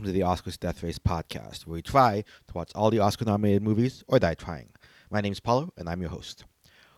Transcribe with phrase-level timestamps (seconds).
[0.00, 3.26] welcome to the Oscars Death Race podcast, where we try to watch all the Oscar
[3.26, 4.70] nominated movies or die trying.
[5.10, 6.44] My name's Paulo, and I'm your host.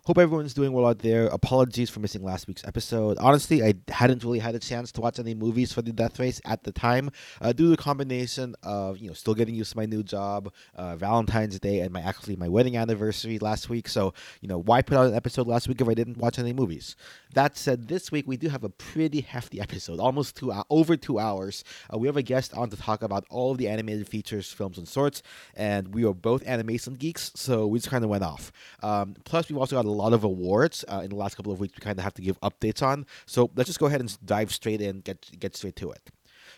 [0.05, 1.27] Hope everyone's doing well out there.
[1.27, 3.19] Apologies for missing last week's episode.
[3.19, 6.41] Honestly, I hadn't really had a chance to watch any movies for the Death Race
[6.45, 9.77] at the time, uh, due to the combination of you know still getting used to
[9.77, 13.89] my new job, uh, Valentine's Day, and my actually my wedding anniversary last week.
[13.89, 16.53] So you know why put out an episode last week if I didn't watch any
[16.53, 16.95] movies?
[17.35, 20.97] That said, this week we do have a pretty hefty episode, almost two uh, over
[20.97, 21.65] two hours.
[21.93, 24.87] Uh, we have a guest on to talk about all the animated features, films, and
[24.87, 25.23] sorts,
[25.55, 28.53] and we are both animation geeks, so we just kind of went off.
[28.83, 31.61] Um, plus, we've also got a lot of awards uh, in the last couple of
[31.61, 33.07] weeks we kind of have to give updates on.
[33.27, 36.03] So let's just go ahead and dive straight in, get get straight to it.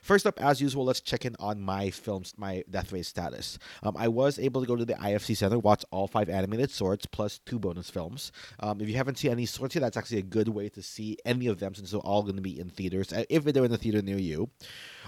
[0.05, 3.59] First up, as usual, let's check in on my films, my Death Race status.
[3.83, 7.07] Um, I was able to go to the IFC Center, watch all five animated sorts
[7.07, 8.31] plus two bonus films.
[8.61, 11.17] Um, if you haven't seen any sorts yet, that's actually a good way to see
[11.25, 13.71] any of them since they're all going to be in theaters, uh, if they're in
[13.71, 14.51] the theater near you.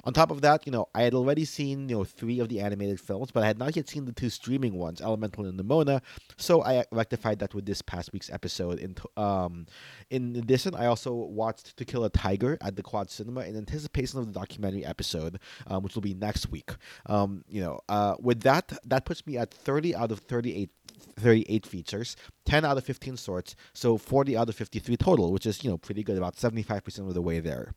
[0.04, 2.60] On top of that, you know, I had already seen you know three of the
[2.60, 6.02] animated films, but I had not yet seen the two streaming ones, Elemental and Nimona.
[6.36, 8.78] So I rectified that with this past week's episode.
[8.78, 9.66] In um,
[10.10, 14.18] in addition, I also watched To Kill a Tiger at the Quad Cinema in anticipation
[14.18, 16.70] of the documentary episode, um, which will be next week.
[17.06, 20.70] Um, you know, uh, with that, that puts me at 30 out of 38
[21.18, 25.62] 38 features, 10 out of 15 sorts, so 40 out of 53 total, which is,
[25.64, 27.74] you know, pretty good, about 75% of the way there.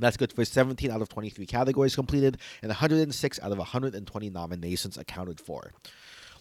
[0.00, 4.98] That's good for 17 out of 23 categories completed and 106 out of 120 nominations
[4.98, 5.72] accounted for.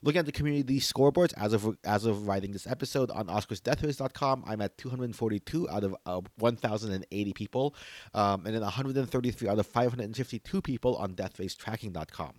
[0.02, 4.62] Looking at the community scoreboards as of as of writing this episode on OscarsDeathRace.com, I'm
[4.62, 7.76] at 242 out of uh, 1,080 people,
[8.14, 12.34] um, and then 133 out of 552 people on DeathRaceTracking.com.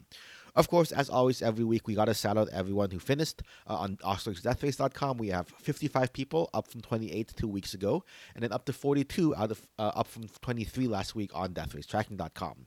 [0.55, 3.77] Of course, as always, every week we got to shout out everyone who finished uh,
[3.77, 5.19] on OscarsDeathRace.com.
[5.19, 9.35] We have 55 people, up from 28 two weeks ago, and then up to 42
[9.37, 12.67] out of uh, up from 23 last week on DeathRaceTracking.com.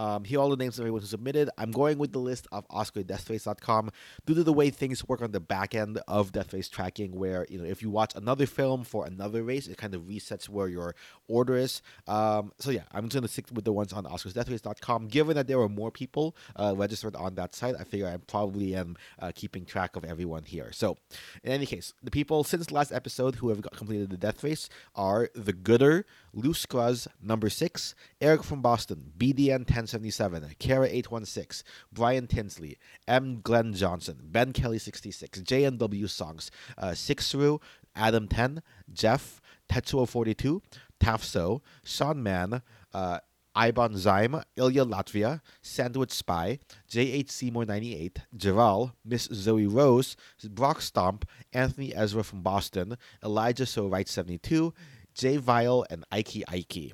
[0.00, 1.50] Um, here are all the names of everyone who submitted.
[1.58, 3.90] I'm going with the list of OscarDeathRace.com
[4.24, 7.58] due to the way things work on the back end of DeathRace tracking, where you
[7.58, 10.94] know if you watch another film for another race, it kind of resets where your
[11.28, 11.82] order is.
[12.08, 15.08] Um, so yeah, I'm just gonna stick with the ones on OscarsDeathRace.com.
[15.08, 18.74] Given that there were more people uh, registered on that site, I figure I probably
[18.74, 20.72] am uh, keeping track of everyone here.
[20.72, 20.96] So
[21.44, 25.28] in any case, the people since last episode who have completed the Death Race are
[25.34, 33.40] the Gooder, Scruzz, number six, Eric from Boston, BDN 1077, Kara 816, Brian Tinsley, M.
[33.42, 37.60] Glenn Johnson, Ben Kelly 66, JNW Songs, uh, Sixru,
[37.94, 40.62] Adam 10, Jeff, Tetsuo 42,
[41.00, 42.62] Tafso, Sean Mann,
[42.94, 43.18] uh,
[43.56, 46.58] Iban Zyme, Ilya Latvia, Sandwich Spy,
[46.88, 47.30] J.H.
[47.30, 50.16] Seymour 98, Javal, Miss Zoe Rose,
[50.50, 54.72] Brock Stomp, Anthony Ezra from Boston, Elijah So Right 72,
[55.20, 56.92] Jay Vile, and Ike Ike.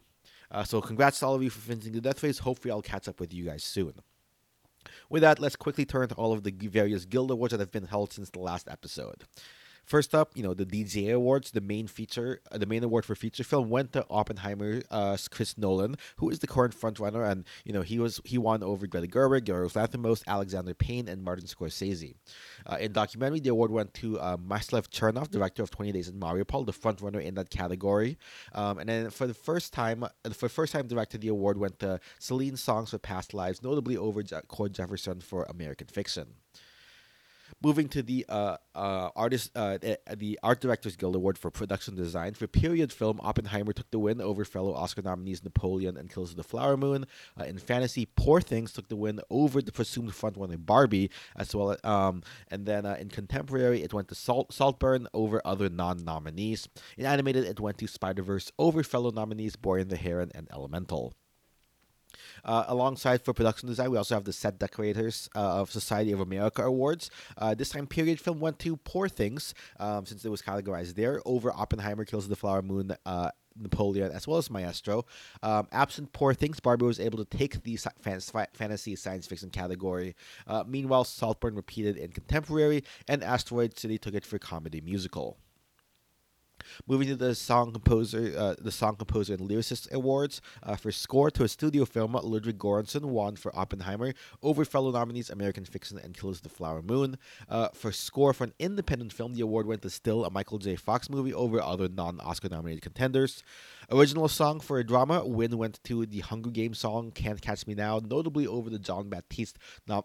[0.50, 2.38] Uh, so congrats to all of you for finishing the Death Race.
[2.40, 3.94] Hopefully I'll catch up with you guys soon.
[5.08, 7.86] With that, let's quickly turn to all of the various guild awards that have been
[7.86, 9.24] held since the last episode.
[9.86, 13.14] First up, you know, the DGA Awards, the main feature, uh, the main award for
[13.14, 17.72] feature film went to Oppenheimer, uh, Chris Nolan, who is the current frontrunner, and you
[17.72, 22.16] know he was he won over Greta Gerwig, Yorgos Lanthimos, Alexander Payne, and Martin Scorsese.
[22.66, 26.18] Uh, in documentary, the award went to uh, Mstyslav Chernov, director of Twenty Days in
[26.18, 28.18] Mariupol, the frontrunner in that category.
[28.54, 31.78] Um, and then for the first time, uh, for first time director, the award went
[31.78, 36.34] to Celine Songs for Past Lives, notably over Je- Cord Jefferson for American Fiction.
[37.62, 39.78] Moving to the uh, uh, artist, uh,
[40.14, 44.20] the Art Directors Guild Award for Production Design for period film, Oppenheimer took the win
[44.20, 47.06] over fellow Oscar nominees Napoleon and Killers of the Flower Moon.
[47.38, 51.76] Uh, in fantasy, Poor Things took the win over the presumed frontrunner Barbie, as well.
[51.84, 56.68] Um, and then uh, in contemporary, it went to Salt Saltburn over other non-nominees.
[56.96, 60.48] In animated, it went to Spider Verse over fellow nominees Boy and the Heron and
[60.52, 61.14] Elemental.
[62.44, 66.20] Uh, alongside for production design, we also have the set decorators uh, of Society of
[66.20, 67.10] America Awards.
[67.38, 71.20] Uh, this time period film went to Poor Things, um, since it was categorized there,
[71.24, 72.96] over Oppenheimer Kills the Flower Moon.
[73.04, 75.06] Uh, Napoleon as well as Maestro.
[75.42, 77.78] Um, absent Poor Things, Barbie was able to take the
[78.52, 80.14] fantasy science fiction category.
[80.46, 85.38] Uh, meanwhile, Saltburn repeated in contemporary, and Asteroid City took it for comedy musical.
[86.86, 91.30] Moving to the song composer, uh, the song composer and lyricist awards uh, for score
[91.30, 96.16] to a studio film, Ludwig Göransson won for Oppenheimer over fellow nominees American Fiction and
[96.16, 97.18] Killers of the Flower Moon.
[97.48, 100.76] Uh, for score for an independent film, the award went to still a Michael J.
[100.76, 103.42] Fox movie over other non-Oscar nominated contenders.
[103.90, 107.74] Original song for a drama, win went to the Hunger Games song "Can't Catch Me
[107.74, 109.58] Now," notably over the Jon Batiste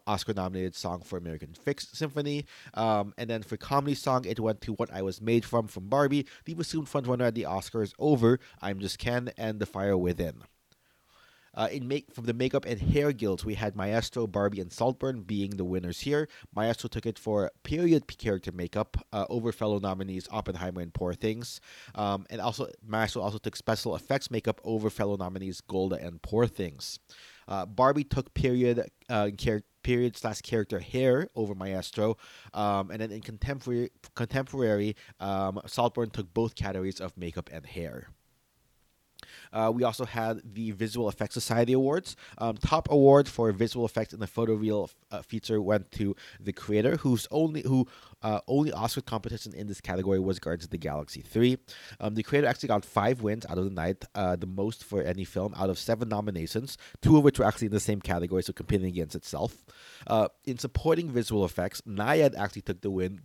[0.06, 2.46] Oscar nominated song for American Fix Symphony.
[2.76, 5.88] Um, and then for comedy song, it went to "What I Was Made From" from
[5.88, 10.44] Barbie, the assumed frontrunner at the Oscars over "I'm Just Ken" and "The Fire Within."
[11.54, 15.24] Uh, in make from the makeup and hair guilds, we had Maestro, Barbie, and Saltburn
[15.24, 16.30] being the winners here.
[16.56, 21.60] Maestro took it for period character makeup uh, over fellow nominees Oppenheimer and Poor Things,
[21.96, 26.48] um, and also Maestro also took special effects makeup over fellow nominees Golda and Poor
[26.48, 27.00] Things.
[27.48, 29.30] Uh, Barbie took period uh,
[29.84, 32.18] period slash character hair over Maestro,
[32.54, 38.08] um, and then in contemporary contemporary um, Saltburn took both categories of makeup and hair.
[39.54, 42.16] Uh, we also had the Visual Effects Society Awards.
[42.38, 46.98] Um, top award for visual effects in the photoreal uh, feature went to the creator,
[46.98, 47.88] whose only who
[48.24, 51.58] uh, only Oscar competition in this category was Guardians of the Galaxy 3.
[52.00, 55.02] Um, the creator actually got five wins out of the night, uh, the most for
[55.02, 58.44] any film out of seven nominations, two of which were actually in the same category,
[58.44, 59.66] so competing against itself.
[60.08, 63.22] Uh, in supporting visual effects, Nyad actually took the win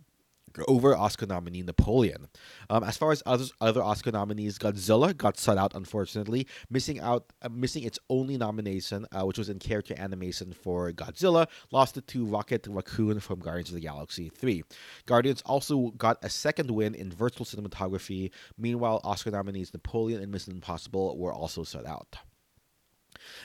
[0.67, 2.27] over Oscar nominee Napoleon.
[2.69, 7.31] Um, as far as other other Oscar nominees, Godzilla got shut out unfortunately, missing out
[7.41, 12.07] uh, missing its only nomination, uh, which was in character animation for Godzilla, lost it
[12.07, 14.63] to Rocket Raccoon from Guardians of the Galaxy 3.
[15.05, 18.31] Guardians also got a second win in virtual cinematography.
[18.57, 22.17] Meanwhile, Oscar nominees Napoleon and Mission Impossible were also shut out.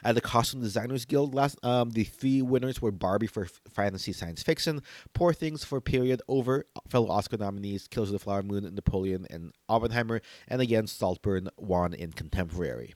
[0.04, 4.42] At the Costume Designers Guild, last um, the three winners were Barbie for fantasy science
[4.42, 4.82] fiction,
[5.14, 9.52] Poor Things for period over fellow Oscar nominees Killers of the Flower Moon, Napoleon, and
[9.68, 12.94] Oppenheimer, and again Saltburn won in contemporary.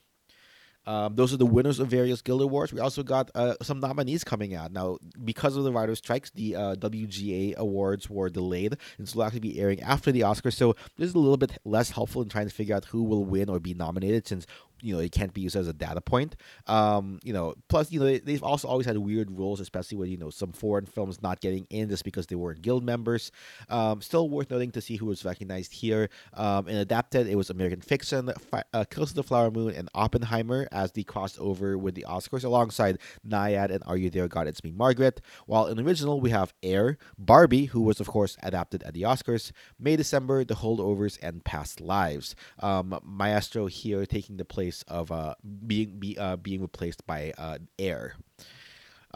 [0.87, 2.73] Um, those are the winners of various guild awards.
[2.73, 6.31] We also got uh, some nominees coming out now because of the writers' strikes.
[6.31, 10.55] The uh, WGA awards were delayed, and so will actually be airing after the Oscars.
[10.55, 13.25] So this is a little bit less helpful in trying to figure out who will
[13.25, 14.47] win or be nominated, since
[14.81, 16.37] you know it can't be used as a data point.
[16.67, 20.09] Um, you know, plus you know they, they've also always had weird rules, especially with
[20.09, 23.33] you know some foreign films not getting in just because they weren't guild members.
[23.69, 26.09] Um, still worth noting to see who was recognized here.
[26.35, 29.89] Um, and adapted, it was American Fiction, Fi- uh, Killers of the Flower Moon, and
[29.95, 34.63] Oppenheimer as the crossover with the Oscars, alongside Nyad and Are You There, God It's
[34.63, 35.21] Me, Margaret.
[35.47, 39.53] While in original we have Air, Barbie, who was of course adapted at the Oscars,
[39.79, 42.35] May December, The Holdovers, and Past Lives.
[42.61, 45.35] Um, Maestro here taking the place of uh,
[45.67, 48.17] being be, uh, being replaced by uh, Air.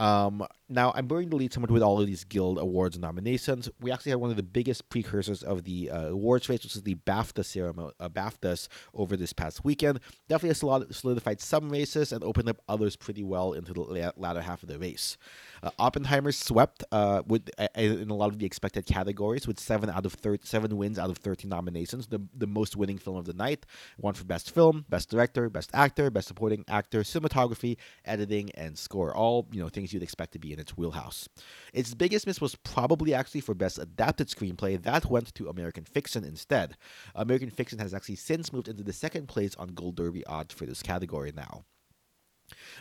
[0.01, 3.69] Um, now, I'm going to lead someone with all of these Guild Awards nominations.
[3.81, 6.83] We actually had one of the biggest precursors of the uh, awards race, which is
[6.83, 10.01] the BAFTA ceremony, uh, BAFTAs over this past weekend.
[10.27, 14.63] Definitely has solidified some races and opened up others pretty well into the latter half
[14.63, 15.19] of the race.
[15.63, 19.91] Uh, Oppenheimer swept uh, with uh, in a lot of the expected categories with seven
[19.91, 23.25] out of thir- seven wins out of 13 nominations, the, the most winning film of
[23.25, 23.67] the night.
[23.99, 29.15] One for Best Film, Best Director, Best Actor, Best Supporting Actor, Cinematography, Editing, and Score.
[29.15, 31.29] All you know things you'd expect to be in its wheelhouse.
[31.73, 34.81] Its biggest miss was probably actually for Best Adapted Screenplay.
[34.81, 36.77] That went to American Fiction instead.
[37.15, 40.67] American Fiction has actually since moved into the second place on Gold Derby odds for
[40.67, 41.65] this category now.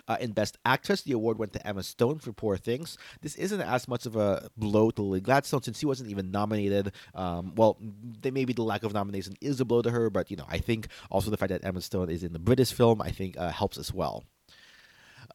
[0.08, 2.98] Uh, in Best Actress, the award went to Emma Stone for Poor Things.
[3.22, 6.92] This isn't as much of a blow to Lily Gladstone since she wasn't even nominated.
[7.16, 7.78] Um, well,
[8.22, 10.58] they, maybe the lack of nomination is a blow to her, but you know, I
[10.58, 13.50] think also the fact that Emma Stone is in the British film, I think uh,
[13.52, 14.24] helps as well.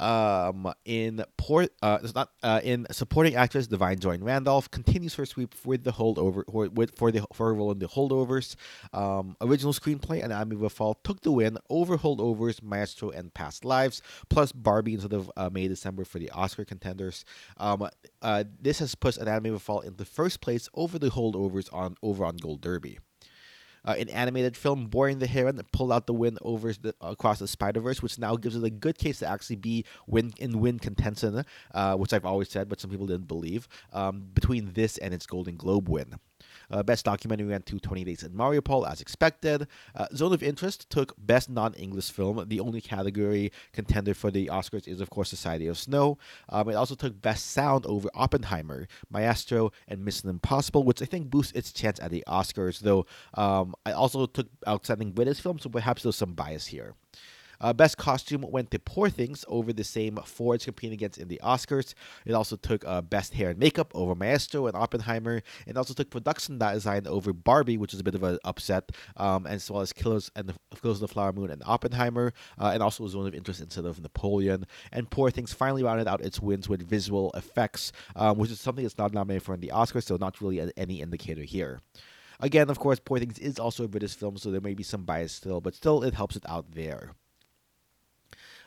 [0.00, 5.26] Um, in port, uh, it's not uh, in supporting actress Da'Vine Joy Randolph continues her
[5.26, 8.56] sweep with the holdover with for the for her role in the holdovers.
[8.92, 14.52] Um, original screenplay Anatomy Fall took the win over holdovers, Maestro, and Past Lives, plus
[14.52, 17.24] Barbie instead of uh, May December for the Oscar contenders.
[17.56, 17.88] Um,
[18.22, 22.24] uh, this has put Anatomy Fall in the first place over the holdovers on over
[22.24, 22.98] on Gold Derby
[23.84, 26.94] uh, in animated film, Boy and the Heron that pulled out the win over the,
[27.00, 30.32] across the Spider Verse, which now gives it a good case to actually be win
[30.38, 33.68] in win contention, uh, which I've always said, but some people didn't believe.
[33.92, 36.14] Um, between this and its Golden Globe win.
[36.70, 39.66] Uh, best documentary went to 20 Days in Mariupol, as expected.
[39.94, 42.44] Uh, Zone of Interest took Best Non English Film.
[42.48, 46.18] The only category contender for the Oscars is, of course, Society of Snow.
[46.48, 51.30] Um, it also took Best Sound over Oppenheimer, Maestro, and Mission Impossible, which I think
[51.30, 55.68] boosts its chance at the Oscars, though um, I also took Outstanding British Film, so
[55.68, 56.94] perhaps there's some bias here.
[57.60, 61.40] Uh, best costume went to Poor Things over the same it's competing against in the
[61.42, 61.94] Oscars.
[62.26, 65.42] It also took uh, Best Hair and Makeup over Maestro and Oppenheimer.
[65.66, 69.46] It also took Production Design over Barbie, which is a bit of an upset, um,
[69.46, 72.82] as well as Killers and the Killers of the Flower Moon and Oppenheimer, uh, and
[72.82, 74.66] also was one of Interest instead of Napoleon.
[74.92, 78.84] And Poor Things finally rounded out its wins with visual effects, um, which is something
[78.84, 81.80] that's not nominated for in the Oscars, so not really any indicator here.
[82.40, 85.04] Again, of course, Poor Things is also a British film, so there may be some
[85.04, 87.12] bias still, but still it helps it out there.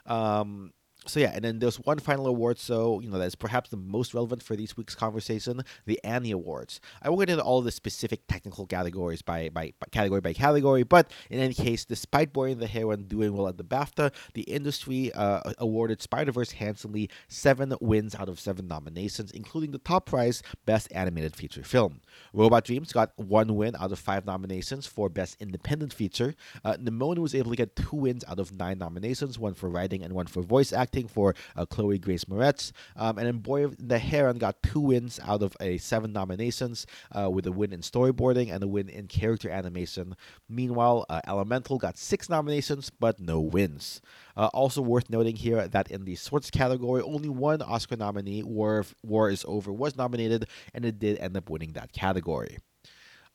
[0.07, 0.73] Um,
[1.07, 2.59] so yeah, and then there's one final award.
[2.59, 6.79] So you know that's perhaps the most relevant for this week's conversation: the Annie Awards.
[7.01, 10.83] I won't get into all the specific technical categories by, by, by category by category,
[10.83, 14.43] but in any case, despite Boy and the Heron doing well at the BAFTA, the
[14.43, 20.05] industry uh, awarded Spider Verse handsomely seven wins out of seven nominations, including the top
[20.05, 22.01] prize Best Animated Feature Film.
[22.33, 26.35] Robot Dreams got one win out of five nominations for Best Independent Feature.
[26.63, 26.75] Uh,
[27.17, 30.27] was able to get two wins out of nine nominations, one for writing and one
[30.27, 32.71] for voice acting for uh, Chloe Grace Moretz.
[32.95, 36.87] Um, and then Boy of the Heron got two wins out of a seven nominations,
[37.11, 40.15] uh, with a win in storyboarding and a win in character animation.
[40.49, 44.01] Meanwhile, uh, Elemental got six nominations but no wins.
[44.35, 48.85] Uh, also worth noting here that in the sports category, only one Oscar nominee, War,
[49.03, 52.57] War is Over, was nominated, and it did end up winning that category.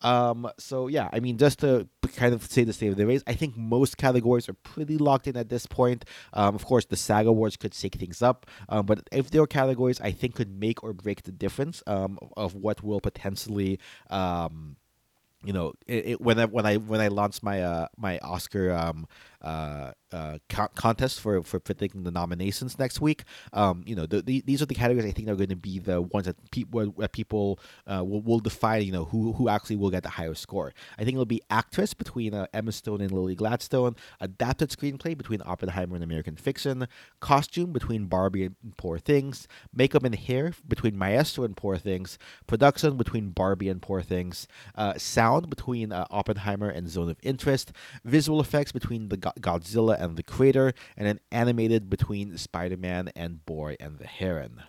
[0.03, 3.23] Um, so yeah, I mean, just to kind of say the state of the race,
[3.27, 6.05] I think most categories are pretty locked in at this point.
[6.33, 9.47] Um, of course, the SAG Awards could shake things up, um, but if there are
[9.47, 13.79] categories, I think could make or break the difference um, of what will potentially.
[14.11, 14.77] Um,
[15.45, 18.71] you know, it, it, when I when I when I launched my uh, my Oscar
[18.71, 19.09] um,
[19.43, 23.25] uh, uh, co- contest for for picking the nominations next week.
[23.53, 25.79] Um, you know, the, the, these are the categories I think are going to be
[25.79, 28.83] the ones that people where people uh, will, will define.
[28.83, 30.73] You know, who who actually will get the higher score.
[30.99, 35.43] I think it'll be actress between uh, Emma Stone and Lily Gladstone, adapted screenplay between
[35.45, 36.87] Oppenheimer and American Fiction,
[37.21, 42.97] costume between Barbie and Poor Things, makeup and hair between Maestro and Poor Things, production
[42.97, 44.47] between Barbie and Poor Things,
[44.77, 47.73] uh, sound between Oppenheimer and Zone of Interest,
[48.05, 53.45] visual effects between the Godzilla and the Creator, and then animated between Spider Man and
[53.45, 54.63] Boy and the Heron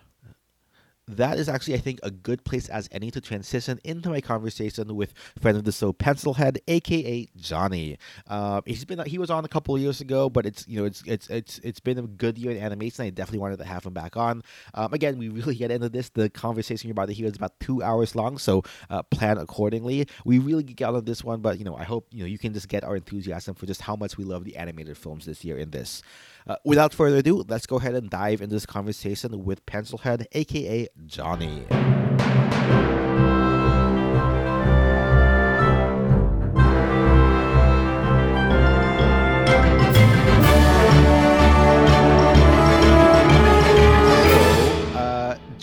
[1.06, 4.94] that is actually, I think, a good place as any to transition into my conversation
[4.96, 7.98] with friend of the show, Pencilhead, aka Johnny.
[8.26, 11.02] Uh, he's been he was on a couple years ago, but it's you know it's
[11.06, 13.04] it's it's it's been a good year in animation.
[13.04, 14.42] I definitely wanted to have him back on.
[14.72, 16.08] Um, again, we really get into this.
[16.08, 20.08] The conversation you're about to hear is about two hours long, so uh, plan accordingly.
[20.24, 22.38] We really get out of this one, but you know I hope you know you
[22.38, 25.44] can just get our enthusiasm for just how much we love the animated films this
[25.44, 26.02] year in this.
[26.46, 30.86] Uh, without further ado, let's go ahead and dive into this conversation with Pencilhead, aka
[31.06, 31.66] Johnny.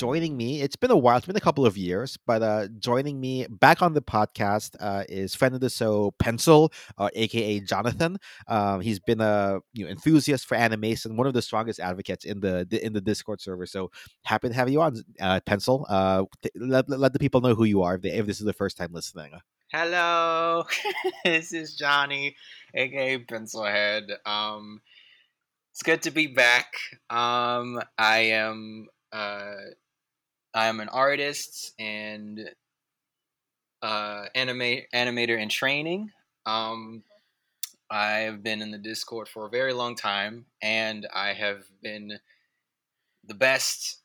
[0.01, 0.63] Joining me.
[0.63, 1.17] It's been a while.
[1.17, 5.03] It's been a couple of years, but uh, joining me back on the podcast uh,
[5.07, 8.17] is friend of the show, Pencil, uh, aka Jonathan.
[8.47, 12.39] Um, he's been a you know enthusiast for animation, one of the strongest advocates in
[12.39, 13.67] the in the Discord server.
[13.67, 13.91] So
[14.25, 15.85] happy to have you on, uh, Pencil.
[15.87, 16.23] Uh,
[16.55, 18.77] let, let the people know who you are if, they, if this is the first
[18.77, 19.33] time listening.
[19.71, 20.63] Hello,
[21.23, 22.35] this is Johnny,
[22.73, 24.09] aka Pencilhead.
[24.25, 24.81] Um,
[25.69, 26.73] it's good to be back.
[27.11, 29.53] Um, I am uh,
[30.53, 32.49] I'm an artist and
[33.81, 36.11] uh, animator in training.
[36.45, 37.03] Um,
[37.89, 42.19] I've been in the Discord for a very long time, and I have been
[43.25, 43.99] the best.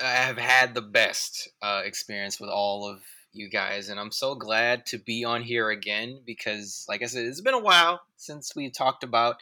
[0.00, 4.34] I have had the best uh, experience with all of you guys, and I'm so
[4.34, 8.54] glad to be on here again because, like I said, it's been a while since
[8.54, 9.36] we talked about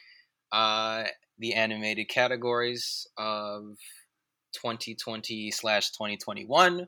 [0.53, 1.05] uh,
[1.39, 3.77] the animated categories of
[4.53, 6.87] 2020 slash 2021,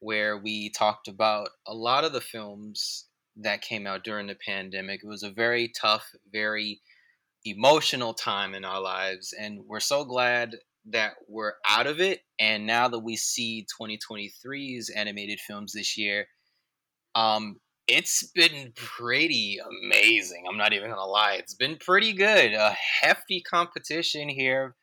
[0.00, 5.00] where we talked about a lot of the films that came out during the pandemic.
[5.02, 6.80] It was a very tough, very
[7.44, 12.20] emotional time in our lives, and we're so glad that we're out of it.
[12.38, 16.26] And now that we see 2023's animated films this year,
[17.14, 20.44] um, it's been pretty amazing.
[20.48, 22.52] I'm not even gonna lie, it's been pretty good.
[22.52, 24.74] A hefty competition here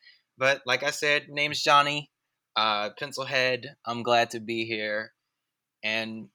[0.41, 2.09] but like I said, name's Johnny,
[2.55, 3.65] uh, Pencilhead.
[3.85, 5.13] I'm glad to be here,
[5.83, 6.29] and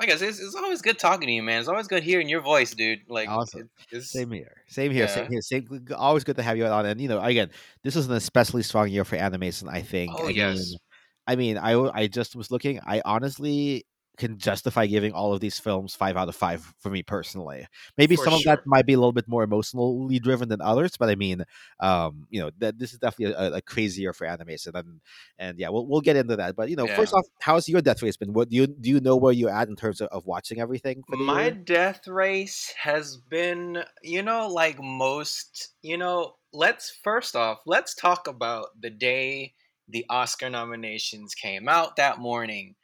[0.00, 1.60] like I said, it's, it's, always good talking to you, man.
[1.60, 3.00] It's always good hearing your voice, dude.
[3.10, 3.68] Like, awesome.
[4.00, 5.14] same here, same here, yeah.
[5.14, 5.42] same here.
[5.42, 6.86] Same, always good to have you on.
[6.86, 7.50] And you know, again,
[7.84, 9.68] this is an especially strong year for animation.
[9.68, 10.12] I think.
[10.16, 10.56] Oh I yes.
[10.56, 10.78] Mean,
[11.26, 12.80] I mean, I I just was looking.
[12.86, 13.84] I honestly
[14.16, 17.66] can justify giving all of these films five out of five for me personally.
[17.96, 18.52] Maybe for some sure.
[18.52, 21.44] of that might be a little bit more emotionally driven than others, but I mean,
[21.80, 25.00] um, you know, that this is definitely a, a crazy year for animation, and
[25.38, 26.56] and yeah, we'll we'll get into that.
[26.56, 26.96] But you know, yeah.
[26.96, 28.32] first off, how's your death race been?
[28.32, 31.02] What do you do you know where you're at in terms of, of watching everything?
[31.08, 31.50] My year?
[31.52, 36.34] death race has been, you know, like most, you know.
[36.52, 39.52] Let's first off, let's talk about the day
[39.88, 42.76] the Oscar nominations came out that morning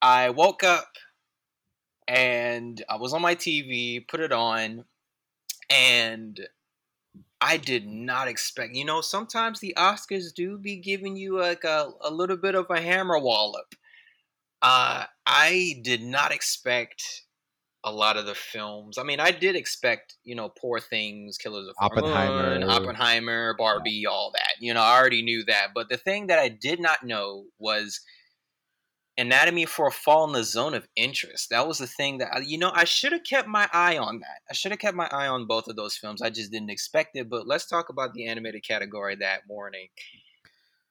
[0.00, 0.96] I woke up
[2.06, 4.84] and I was on my TV, put it on,
[5.70, 6.40] and
[7.40, 8.74] I did not expect.
[8.74, 12.66] You know, sometimes the Oscars do be giving you like a, a little bit of
[12.70, 13.74] a hammer wallop.
[14.60, 17.22] Uh, I did not expect
[17.84, 18.98] a lot of the films.
[18.98, 22.58] I mean, I did expect, you know, Poor Things, Killers of Oppenheimer.
[22.58, 24.54] Moon, Oppenheimer, Barbie, all that.
[24.58, 25.68] You know, I already knew that.
[25.74, 28.00] But the thing that I did not know was
[29.18, 31.50] Anatomy for a Fall in the Zone of Interest.
[31.50, 34.42] That was the thing that, you know, I should have kept my eye on that.
[34.48, 36.22] I should have kept my eye on both of those films.
[36.22, 37.28] I just didn't expect it.
[37.28, 39.88] But let's talk about the animated category that morning.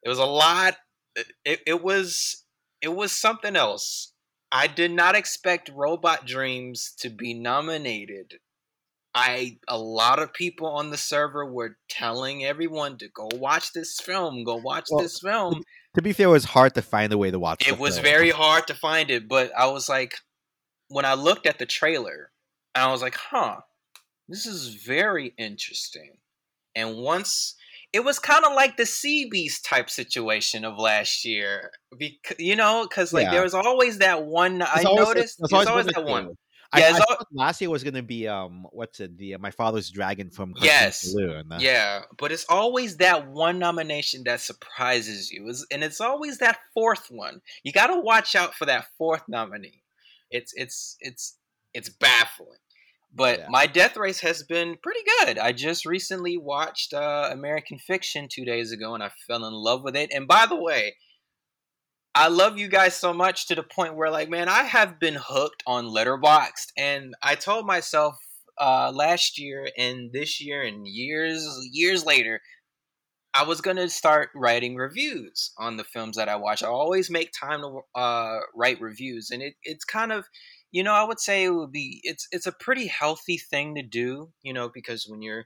[0.03, 0.75] It was a lot.
[1.17, 2.43] Uh, it, it was
[2.81, 4.11] it was something else.
[4.51, 8.35] I did not expect Robot Dreams to be nominated.
[9.15, 13.99] I a lot of people on the server were telling everyone to go watch this
[13.99, 15.63] film, go watch Well, this film.
[15.97, 17.67] To be fair, it was hard to find the way to watch.
[17.67, 18.03] It was film.
[18.03, 20.13] very hard to find it, but I was like
[20.89, 22.31] when I looked at the trailer,
[22.75, 23.61] I was like, "Huh,
[24.29, 26.17] this is very interesting."
[26.75, 27.55] And once
[27.93, 32.55] it was kind of like the Sea Beast type situation of last year, because you
[32.55, 33.31] know, because like Yeah.
[33.31, 34.61] there was always that one.
[34.61, 36.35] I always- noticed there's there's always, that one.
[36.73, 39.17] I, Yeah, I thought last year was going to be um, what's it?
[39.17, 41.01] The uh, My Father's Dragon from Cartoon Yes.
[41.01, 41.51] Saloon.
[41.51, 46.39] Uh, Yeah, but it's always that one nomination that surprises you, It's- and it's always
[46.39, 47.41] that fourth one.
[47.63, 49.83] You got to watch out for that fourth nominee.
[50.29, 51.37] It's it's it's
[51.73, 52.59] it's baffling.
[53.13, 53.47] But Yeah.
[53.49, 55.39] my death race has been pretty good.
[55.39, 59.83] I just recently watched uh, American Fiction two days ago, and I fell in love
[59.83, 60.11] with it.
[60.13, 60.95] And by the way,
[62.19, 65.19] I love you guys so much to the point where, like, man, I have been
[65.21, 68.15] hooked on Letterboxd, and I told myself
[68.59, 72.41] uh, last year and this year and years years later,
[73.35, 76.63] I was gonna start writing reviews on the films that I watch.
[76.63, 80.25] I always make time to uh, write reviews, and it, it's kind of,
[80.71, 83.83] you know, I would say it would be it's it's a pretty healthy thing to
[83.83, 85.45] do, you know, because when you're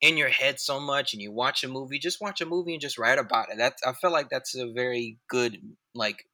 [0.00, 2.80] in your head so much and you watch a movie, just watch a movie and
[2.80, 3.58] just write about it.
[3.58, 5.60] That's I feel like that's a very good
[5.94, 6.24] like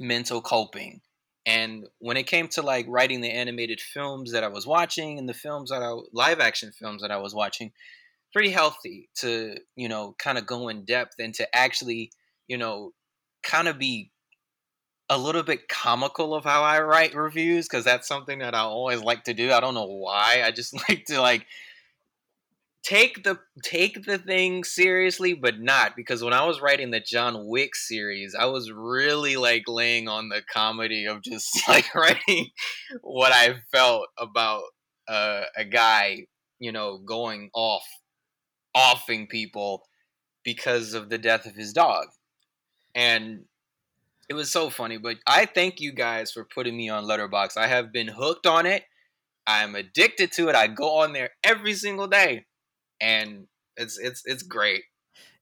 [0.00, 1.00] mental coping.
[1.46, 5.28] And when it came to like writing the animated films that I was watching and
[5.28, 7.72] the films that I live action films that I was watching,
[8.32, 12.12] pretty healthy to, you know, kind of go in depth and to actually,
[12.48, 12.92] you know,
[13.42, 14.10] kind of be
[15.10, 19.02] a little bit comical of how I write reviews because that's something that I always
[19.02, 19.52] like to do.
[19.52, 20.42] I don't know why.
[20.44, 21.46] I just like to like
[22.84, 27.46] take the take the thing seriously but not because when I was writing the John
[27.46, 32.50] Wick series, I was really like laying on the comedy of just like writing
[33.00, 34.62] what I felt about
[35.08, 36.26] uh, a guy,
[36.58, 37.84] you know, going off
[38.74, 39.82] offing people
[40.44, 42.06] because of the death of his dog.
[42.94, 43.44] And
[44.28, 47.56] it was so funny, but I thank you guys for putting me on Letterboxd.
[47.56, 48.84] I have been hooked on it.
[49.46, 50.54] I'm addicted to it.
[50.54, 52.46] I go on there every single day,
[53.00, 54.82] and it's it's it's great.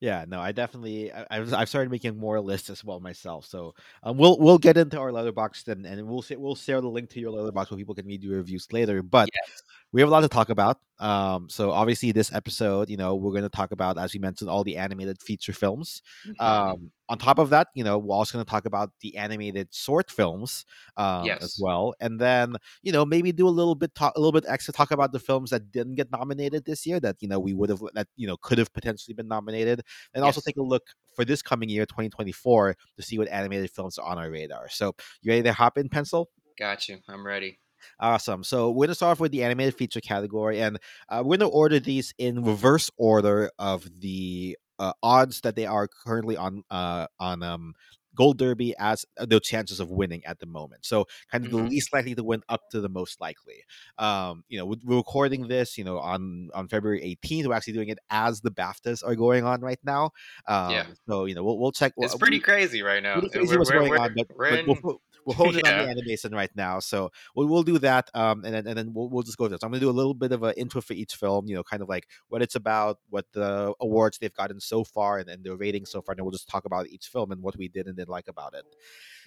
[0.01, 3.47] Yeah, no, I definitely I, I've I've started making more lists as well myself.
[3.47, 6.89] So um, we'll we'll get into our Letterboxd and and we'll say, we'll share the
[6.89, 9.03] link to your Letterboxd so people can read your reviews later.
[9.03, 9.63] But Yes.
[9.93, 10.79] We have a lot to talk about.
[10.99, 14.49] Um, so obviously this episode, you know, we're going to talk about as we mentioned
[14.49, 16.01] all the animated feature films.
[16.27, 16.45] Mm-hmm.
[16.45, 19.69] Um, on top of that, you know, we're also going to talk about the animated
[19.73, 20.65] short films
[20.97, 24.33] um, as well, and then you know maybe do a little bit talk, a little
[24.33, 27.39] bit extra talk about the films that didn't get nominated this year that you know
[27.39, 29.83] we would have that you know could have potentially been nominated,
[30.15, 33.99] and also take a look for this coming year, 2024, to see what animated films
[33.99, 34.71] are on our radar.
[34.71, 36.31] So you ready to hop in, pencil?
[36.59, 36.99] Got you.
[37.09, 37.59] I'm ready.
[38.01, 38.45] Awesome.
[38.45, 41.79] So we're gonna start off with the animated feature category, and uh, we're gonna order
[41.81, 47.43] these in reverse order of the uh, odds that they are currently on uh, on
[47.43, 47.75] um,
[48.15, 50.85] Gold Derby as uh, the chances of winning at the moment.
[50.85, 51.71] So kind of the Mhm.
[51.71, 53.65] least likely to win up to the most likely.
[53.99, 57.47] Um, you know, we- we're recording this, you know, on on February 18th.
[57.47, 60.11] We're actually doing it as the BAFTAs are going on right now.
[60.47, 60.87] Um, Yeah.
[61.09, 61.93] So you know, we'll we'll check.
[61.97, 63.15] It's we'll- pretty crazy right now.
[63.21, 65.37] pretty crazy We're- what's we're- going we're- on, but, we're but in- we'll, fo- we'll
[65.37, 66.81] hone it on the animation right now.
[66.81, 69.59] So we'll, we'll do that, um, and then and then we'll, we'll just go through.
[69.61, 71.47] So I'm gonna do a little bit of an intro for each film.
[71.47, 75.19] You know, kind of like what it's about, what the awards they've gotten so far,
[75.19, 76.13] and, and their ratings so far.
[76.13, 78.29] And then we'll just talk about each film and what we did and didn't like
[78.29, 78.65] about it.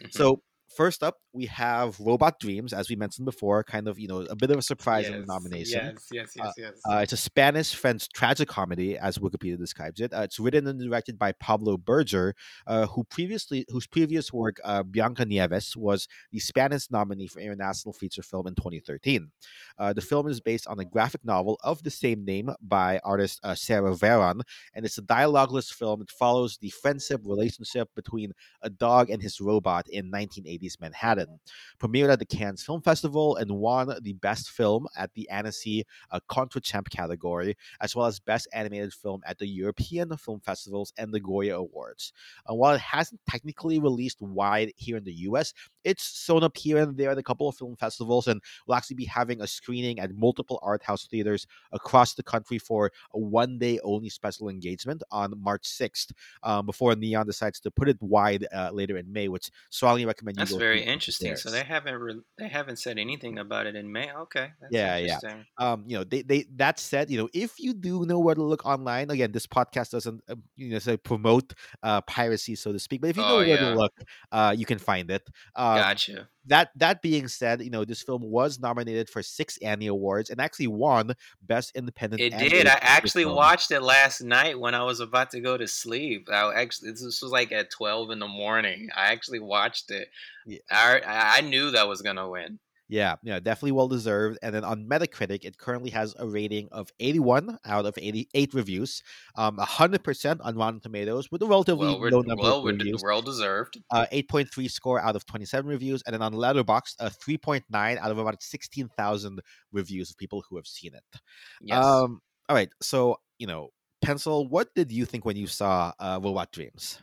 [0.01, 0.13] Mhm.
[0.13, 0.41] So.
[0.73, 4.35] First up, we have Robot Dreams, as we mentioned before, kind of you know a
[4.35, 5.93] bit of a surprise in the nomination.
[5.93, 6.73] Yes, yes, yes, yes.
[6.89, 10.13] Uh, it's a Spanish French tragicomedy, as Wikipedia describes it.
[10.13, 12.33] Uh, it's written and directed by Pablo Berger,
[12.67, 18.23] uh, who previously whose previous work, uh, Blancanieves, was the Spanish nominee for International Feature
[18.23, 19.29] Film in 2013.
[19.77, 23.39] Uh, the film is based on a graphic novel of the same name by artist
[23.43, 24.41] uh, Sara Varon,
[24.73, 26.01] and it's a dialogueless film.
[26.01, 31.39] It follows the friendship relationship between a dog and his robot in 1980 1980s Manhattan.
[31.79, 36.19] Premiered at the Cannes Film Festival and won the Best Film at the Annecy uh,
[36.29, 41.19] Contrechamp category, as well as Best Animated Film at the European Film Festivals and the
[41.19, 42.13] Goya Awards.
[42.49, 46.77] Uh, while it hasn't technically released wide here in the US, it's shown up here
[46.77, 49.99] and there at a couple of film festivals and will actually be having a screening
[49.99, 55.03] at multiple art house theaters across the country for a one day only special engagement
[55.11, 56.11] on March 6th
[56.43, 60.39] um, before Neon decides to put it wide uh, later in May, which strongly recommend
[60.51, 61.35] That's very interesting.
[61.35, 64.11] So they haven't re- they haven't said anything about it in May.
[64.11, 64.49] Okay.
[64.71, 65.19] yeah, yeah.
[65.57, 68.43] Um, you know, they, they that said, you know, if you do know where to
[68.43, 71.53] look online, again, this podcast doesn't uh, you know say promote
[71.83, 73.57] uh, piracy, so to speak, but if you know oh, where yeah.
[73.57, 73.93] to look,
[74.31, 75.27] uh, you can find it.
[75.55, 79.87] Um, gotcha that that being said, you know this film was nominated for six Annie
[79.87, 82.21] Awards and actually won Best Independent.
[82.21, 82.67] It did.
[82.67, 83.35] I actually film.
[83.35, 86.29] watched it last night when I was about to go to sleep.
[86.31, 88.89] I actually this was like at twelve in the morning.
[88.95, 90.09] I actually watched it.
[90.45, 90.59] Yeah.
[90.71, 91.01] I
[91.37, 92.59] I knew that was gonna win.
[92.87, 94.37] Yeah, yeah, definitely well deserved.
[94.43, 99.01] And then on Metacritic, it currently has a rating of 81 out of 88 reviews,
[99.35, 103.01] um, 100% on Rotten Tomatoes with a relatively well, low number well, of reviews.
[103.03, 103.81] Well deserved.
[103.91, 108.19] Uh, 8.3 score out of 27 reviews, and then on Letterboxd, a 3.9 out of
[108.19, 111.19] about 16,000 reviews of people who have seen it.
[111.61, 111.83] Yes.
[111.83, 113.69] Um, all right, so you know,
[114.03, 117.01] Pencil, what did you think when you saw uh, Robot Dreams?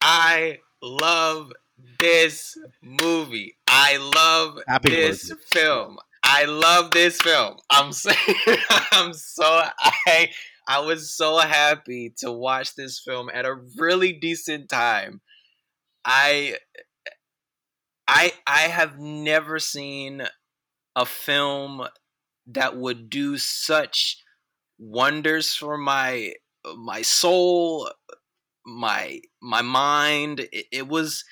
[0.00, 1.52] I love
[1.98, 3.56] this movie.
[3.86, 5.60] I love Happy this birthday.
[5.60, 5.98] film.
[6.24, 7.58] I love this film.
[7.70, 8.10] I'm so,
[8.90, 10.30] I'm so I
[10.66, 15.20] I was so happy to watch this film at a really decent time.
[16.04, 16.56] I
[18.08, 20.26] I I have never seen
[20.96, 21.86] a film
[22.48, 24.20] that would do such
[24.80, 26.32] wonders for my
[26.76, 27.88] my soul,
[28.66, 30.40] my my mind.
[30.50, 31.24] It, it was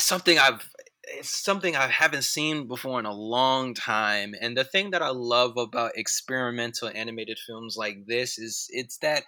[0.00, 0.68] something I've
[1.04, 4.34] it's something I haven't seen before in a long time.
[4.40, 9.24] And the thing that I love about experimental animated films like this is it's that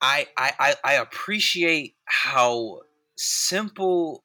[0.00, 2.80] I I I appreciate how
[3.16, 4.24] simple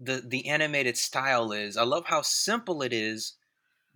[0.00, 1.76] the the animated style is.
[1.76, 3.34] I love how simple it is,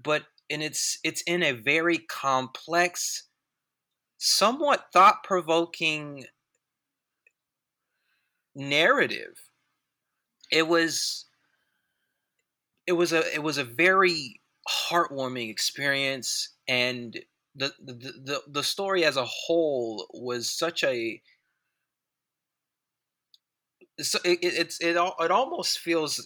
[0.03, 3.25] but and it's it's in a very complex,
[4.19, 6.27] somewhat thought provoking
[8.55, 9.52] narrative
[10.53, 11.25] it was
[12.87, 17.19] it was a it was a very heartwarming experience and
[17.55, 21.21] the the the, the story as a whole was such a
[24.01, 26.25] so it, it, it's it, it almost feels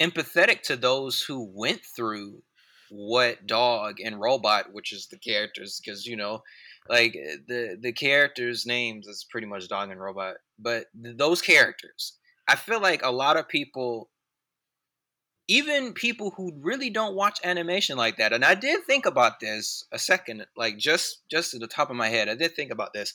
[0.00, 2.42] empathetic to those who went through
[2.90, 6.42] what dog and robot which is the characters because you know
[6.88, 12.18] like eh, the the characters names is pretty much dog and robot but those characters
[12.46, 14.10] I feel like a lot of people,
[15.48, 19.84] even people who really don't watch animation like that, and I did think about this
[19.92, 22.92] a second, like just just at the top of my head, I did think about
[22.92, 23.14] this.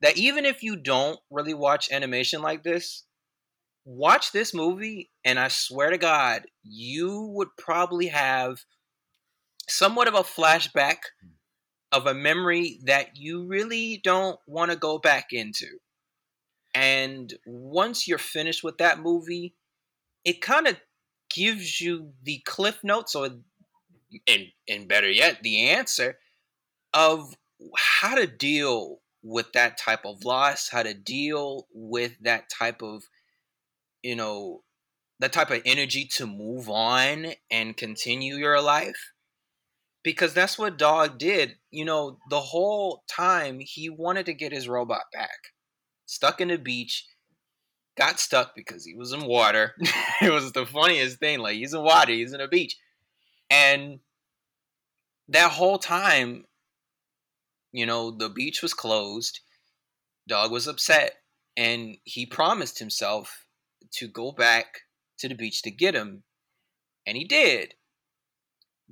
[0.00, 3.04] That even if you don't really watch animation like this,
[3.84, 8.64] watch this movie, and I swear to God, you would probably have
[9.68, 11.28] somewhat of a flashback hmm.
[11.92, 15.78] of a memory that you really don't want to go back into.
[16.74, 19.54] And once you're finished with that movie,
[20.24, 20.76] it kind of
[21.30, 23.30] gives you the cliff notes or
[24.26, 26.18] and and better yet, the answer
[26.92, 27.34] of
[27.76, 33.04] how to deal with that type of loss, how to deal with that type of
[34.02, 34.62] you know,
[35.20, 39.12] that type of energy to move on and continue your life.
[40.02, 41.58] Because that's what Dog did.
[41.70, 45.52] You know, the whole time he wanted to get his robot back
[46.06, 47.06] stuck in the beach,
[47.96, 49.74] got stuck because he was in water.
[50.22, 51.38] it was the funniest thing.
[51.38, 52.76] Like he's in water, he's in a beach.
[53.50, 54.00] And
[55.28, 56.44] that whole time,
[57.72, 59.40] you know, the beach was closed.
[60.28, 61.16] Dog was upset.
[61.56, 63.46] And he promised himself
[63.92, 64.82] to go back
[65.18, 66.22] to the beach to get him.
[67.06, 67.74] And he did.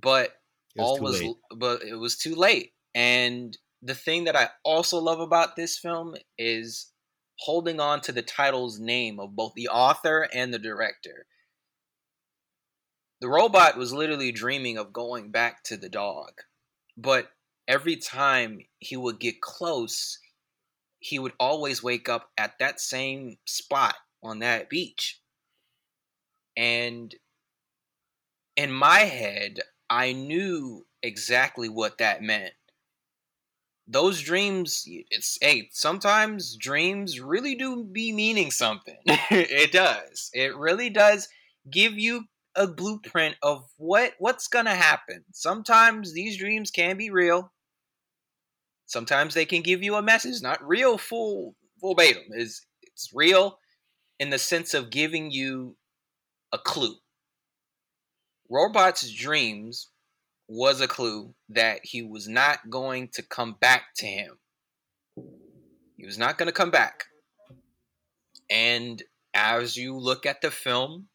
[0.00, 0.36] But
[0.76, 1.36] was all was late.
[1.56, 2.72] but it was too late.
[2.94, 6.89] And the thing that I also love about this film is
[7.40, 11.26] holding on to the title's name of both the author and the director.
[13.20, 16.32] The robot was literally dreaming of going back to the dog,
[16.96, 17.30] but
[17.66, 20.18] every time he would get close,
[20.98, 25.20] he would always wake up at that same spot on that beach.
[26.56, 27.14] And
[28.54, 32.52] in my head, I knew exactly what that meant.
[33.90, 38.96] Those dreams it's hey sometimes dreams really do be meaning something.
[39.30, 40.30] It does.
[40.32, 41.28] It really does
[41.70, 42.24] give you
[42.54, 45.24] a blueprint of what what's gonna happen.
[45.32, 47.52] Sometimes these dreams can be real.
[48.86, 52.24] Sometimes they can give you a message not real full verbatim.
[52.30, 53.58] Is it's real
[54.20, 55.76] in the sense of giving you
[56.52, 56.94] a clue.
[58.48, 59.88] Robot's dreams
[60.52, 64.36] was a clue that he was not going to come back to him.
[65.96, 67.04] He was not going to come back.
[68.50, 69.00] And
[69.32, 71.06] as you look at the film,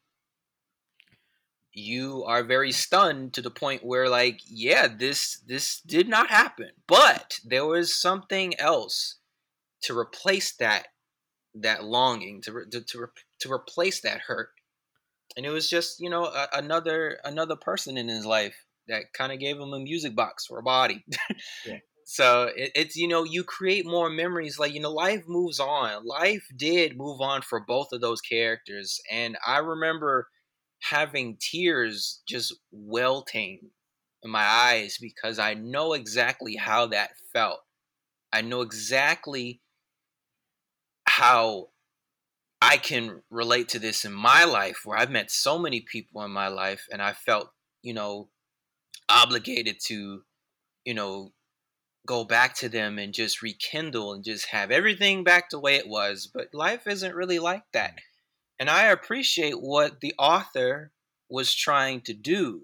[1.74, 6.70] you are very stunned to the point where like yeah this this did not happen
[6.88, 9.18] but there was something else
[9.82, 10.88] to replace that
[11.54, 13.08] that longing to to to,
[13.42, 14.52] to replace that hurt
[15.36, 19.32] and it was just you know a, another another person in his life that kind
[19.32, 21.04] of gave him a music box for a body.
[21.66, 21.78] yeah.
[22.06, 24.60] So it, it's you know you create more memories.
[24.60, 26.06] Like you know, life moves on.
[26.06, 30.28] Life did move on for both of those characters, and I remember
[30.82, 33.72] having tears just welting
[34.24, 37.60] in my eyes because I know exactly how that felt.
[38.32, 39.62] I know exactly
[41.08, 41.70] how
[42.62, 46.32] I can relate to this in my life where I've met so many people in
[46.32, 47.50] my life and I felt,
[47.82, 48.30] you know,
[49.10, 50.24] obligated to,
[50.84, 51.32] you know,
[52.06, 55.88] go back to them and just rekindle and just have everything back the way it
[55.88, 56.30] was.
[56.32, 57.92] But life isn't really like that.
[57.92, 58.00] Mm.
[58.60, 60.92] And I appreciate what the author
[61.30, 62.62] was trying to do.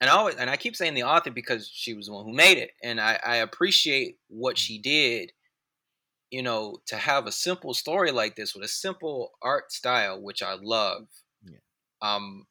[0.00, 2.32] And I always, and I keep saying the author because she was the one who
[2.32, 2.70] made it.
[2.82, 5.32] And I, I appreciate what she did,
[6.30, 10.42] you know, to have a simple story like this with a simple art style, which
[10.42, 11.08] I love.
[11.44, 11.58] Yeah.
[12.00, 12.46] Um,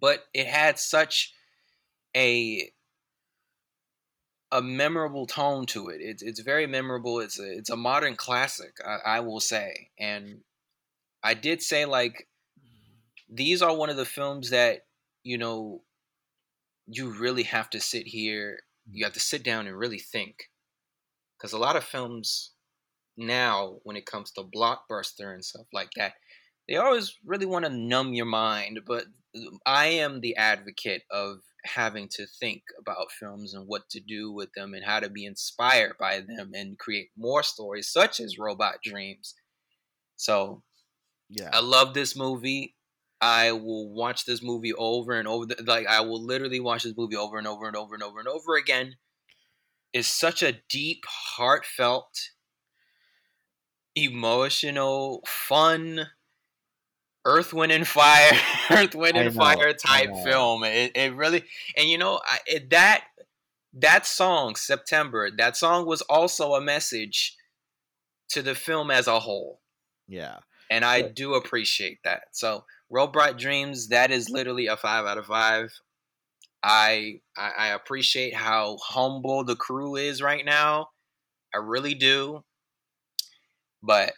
[0.00, 1.32] but it had such
[2.16, 2.70] a
[4.52, 6.00] a memorable tone to it.
[6.00, 7.20] It's it's very memorable.
[7.20, 9.90] It's a it's a modern classic, I, I will say.
[9.98, 10.40] And
[11.22, 12.28] I did say like
[13.28, 14.86] these are one of the films that
[15.24, 15.82] you know
[16.86, 18.60] you really have to sit here.
[18.90, 20.50] You have to sit down and really think,
[21.36, 22.52] because a lot of films
[23.16, 26.12] now, when it comes to blockbuster and stuff like that,
[26.68, 28.80] they always really want to numb your mind.
[28.86, 29.06] But
[29.66, 34.52] I am the advocate of having to think about films and what to do with
[34.54, 38.76] them and how to be inspired by them and create more stories such as Robot
[38.82, 39.34] Dreams.
[40.16, 40.62] So,
[41.28, 41.50] yeah.
[41.52, 42.74] I love this movie.
[43.20, 47.16] I will watch this movie over and over like I will literally watch this movie
[47.16, 48.96] over and over and over and over and over again.
[49.92, 52.30] It's such a deep, heartfelt,
[53.94, 56.08] emotional, fun
[57.26, 58.32] Earth, Wind, and Fire,
[58.70, 60.62] Earth, Wind, and Fire type film.
[60.64, 61.44] It, it really,
[61.76, 63.04] and you know, I, it, that
[63.74, 67.36] that song, September, that song was also a message
[68.30, 69.60] to the film as a whole.
[70.08, 70.38] Yeah.
[70.70, 72.24] And I do appreciate that.
[72.32, 75.72] So, Robot Dreams, that is literally a five out of five.
[76.62, 80.88] I, I I appreciate how humble the crew is right now.
[81.54, 82.44] I really do.
[83.82, 84.14] But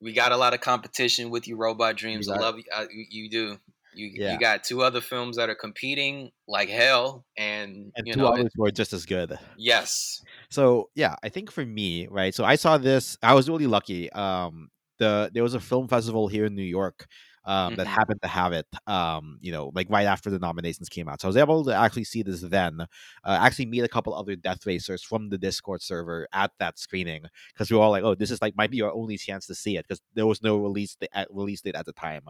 [0.00, 2.28] we got a lot of competition with you, Robot Dreams.
[2.28, 2.64] I love you.
[2.74, 3.58] I, you do.
[3.94, 4.32] You, yeah.
[4.34, 8.28] you got two other films that are competing like hell, and, and you two know,
[8.28, 9.38] others were just as good.
[9.56, 10.22] Yes.
[10.50, 12.34] So yeah, I think for me, right.
[12.34, 13.16] So I saw this.
[13.22, 14.12] I was really lucky.
[14.12, 17.06] Um, the there was a film festival here in New York
[17.46, 17.76] um, mm-hmm.
[17.76, 21.20] that happened to have it, um, you know, like right after the nominations came out.
[21.20, 22.86] So I was able to actually see this then, uh,
[23.24, 27.70] actually meet a couple other Death Racers from the Discord server at that screening because
[27.70, 29.76] we were all like, oh, this is like might be our only chance to see
[29.76, 32.22] it because there was no release th- release date at the time.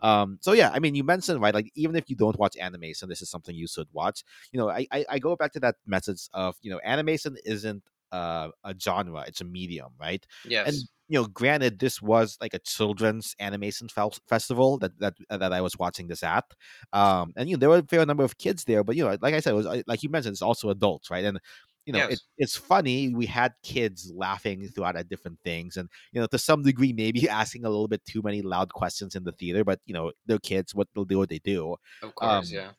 [0.00, 3.08] Um, so yeah, I mean, you mentioned right, like even if you don't watch animation,
[3.08, 4.24] this is something you should watch.
[4.52, 7.82] You know, I I, I go back to that message of you know, animation isn't
[8.12, 10.24] uh, a genre; it's a medium, right?
[10.44, 10.68] Yes.
[10.68, 10.76] And
[11.10, 15.52] you know, granted, this was like a children's animation fel- festival that that uh, that
[15.52, 16.44] I was watching this at,
[16.92, 19.18] um, and you know, there were a fair number of kids there, but you know,
[19.20, 21.24] like I said, it was uh, like you mentioned, it's also adults, right?
[21.24, 21.40] And
[21.84, 22.12] you know, yes.
[22.12, 23.12] it, it's funny.
[23.12, 27.28] We had kids laughing throughout at different things, and you know, to some degree, maybe
[27.42, 29.64] asking a little bit too many loud questions in the theater.
[29.64, 31.74] But you know, they're kids; what they'll do, what they do.
[32.04, 32.70] Of course, um, yeah.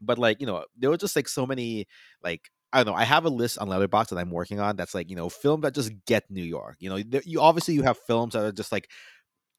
[0.00, 1.86] But like you know, there were just like so many
[2.24, 2.98] like I don't know.
[2.98, 4.76] I have a list on Letterboxd that I'm working on.
[4.76, 6.76] That's like you know, film that just get New York.
[6.80, 8.88] You know, you obviously you have films that are just like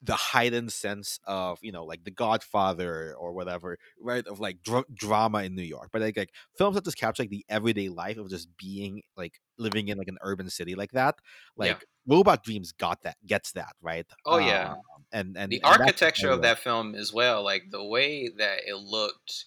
[0.02, 4.26] the heightened sense of you know, like The Godfather or whatever, right?
[4.26, 7.30] Of like dr- drama in New York, but like, like films that just capture like
[7.30, 11.16] the everyday life of just being like living in like an urban city like that.
[11.56, 12.14] Like yeah.
[12.14, 14.06] Robot Dreams got that, gets that right.
[14.24, 14.78] Oh yeah, um,
[15.12, 18.76] and and the and architecture of that film as well, like the way that it
[18.76, 19.46] looked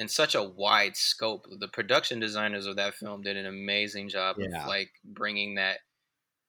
[0.00, 1.46] in such a wide scope.
[1.60, 4.62] The production designers of that film did an amazing job Yeah.
[4.62, 5.80] of like bringing that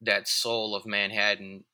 [0.02, 1.66] that soul of Manhattan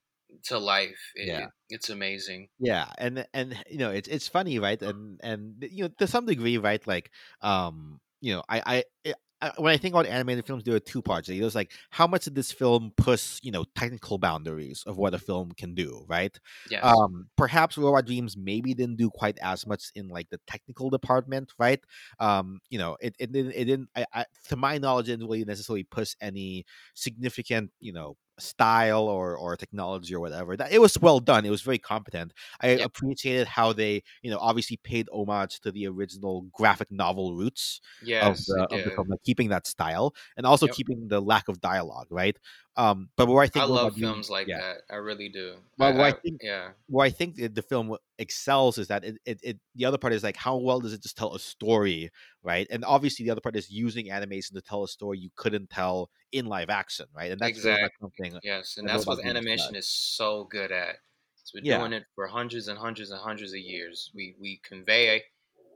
[0.46, 1.00] to life.
[1.16, 1.48] It, Yeah.
[1.70, 2.50] it's amazing.
[2.60, 4.82] Yeah, and and you know it's it's funny, right?
[4.82, 6.86] And and you know to some degree, right?
[6.88, 7.12] Like,
[7.42, 9.14] um, you know, I I.
[9.58, 11.28] When I think about animated films, there are two parts.
[11.28, 15.20] There's like how much did this film push, you know, technical boundaries of what a
[15.20, 16.38] film can do, right?
[16.66, 16.84] Yes.
[16.84, 21.52] um perhaps robot dreams maybe didn't do quite as much in like the technical department
[21.58, 21.80] right
[22.20, 25.28] um you know it, it didn't it didn't I, I, to my knowledge it didn't
[25.28, 30.80] really necessarily push any significant you know style or or technology or whatever that it
[30.80, 32.90] was well done it was very competent i Yep.
[32.90, 37.82] appreciated how they you know obviously paid homage to the original graphic novel roots
[38.20, 40.78] of the of the film like keeping that style and also Yep.
[40.78, 42.38] keeping the lack of dialogue right
[42.78, 44.60] um but where i think I love films like yeah.
[44.60, 44.78] that.
[44.92, 45.56] I really do.
[45.78, 46.70] Well, I, well, I I- think- yeah.
[46.88, 50.14] where I think the, the film excels is that it, it, it the other part
[50.14, 52.10] is like how well does it just tell a story,
[52.44, 52.68] right?
[52.70, 56.10] And obviously the other part is using animation to tell a story you couldn't tell
[56.32, 57.32] in live action, right?
[57.32, 58.40] And that's exactly something.
[58.44, 60.98] Yes, and that's what animation is so good at.
[61.44, 61.80] So we're Yeah.
[61.80, 64.12] doing it for hundreds and hundreds and hundreds of years.
[64.14, 65.24] We we convey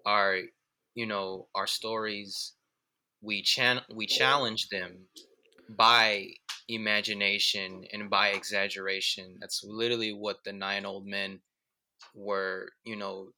[0.05, 0.37] our,
[0.93, 2.53] you know, our stories.
[3.21, 5.07] We chan we challenge them
[5.75, 6.27] by
[6.67, 9.37] imagination and by exaggeration.
[9.39, 11.39] That's literally what the nine old men
[12.15, 13.29] were, you know,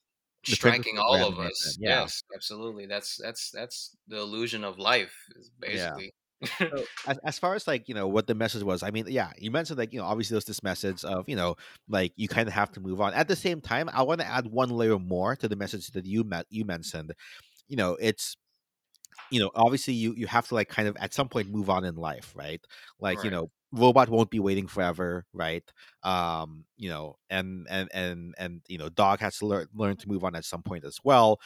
[0.46, 1.78] The striking all of us.
[1.80, 2.02] yeah.
[2.02, 2.86] Yes, absolutely.
[2.86, 5.14] That's that's that's the illusion of life,
[5.60, 6.14] basically.
[6.60, 9.32] So as, as far as like you know what the message was, I mean, yeah,
[9.38, 11.56] you mentioned like you know obviously there's this message of you know
[11.88, 13.14] like you kind of have to move on.
[13.14, 16.06] At the same time, I want to add one layer more to the message that
[16.06, 17.14] you met you mentioned.
[17.70, 18.36] You know, it's
[19.32, 21.86] you know obviously you you have to like kind of at some point move on
[21.86, 22.62] in life, right?
[23.00, 25.64] Like you know robot won't be waiting forever right
[26.04, 30.08] um you know and and and and you know dog has to learn learn to
[30.08, 31.40] move on at some point as well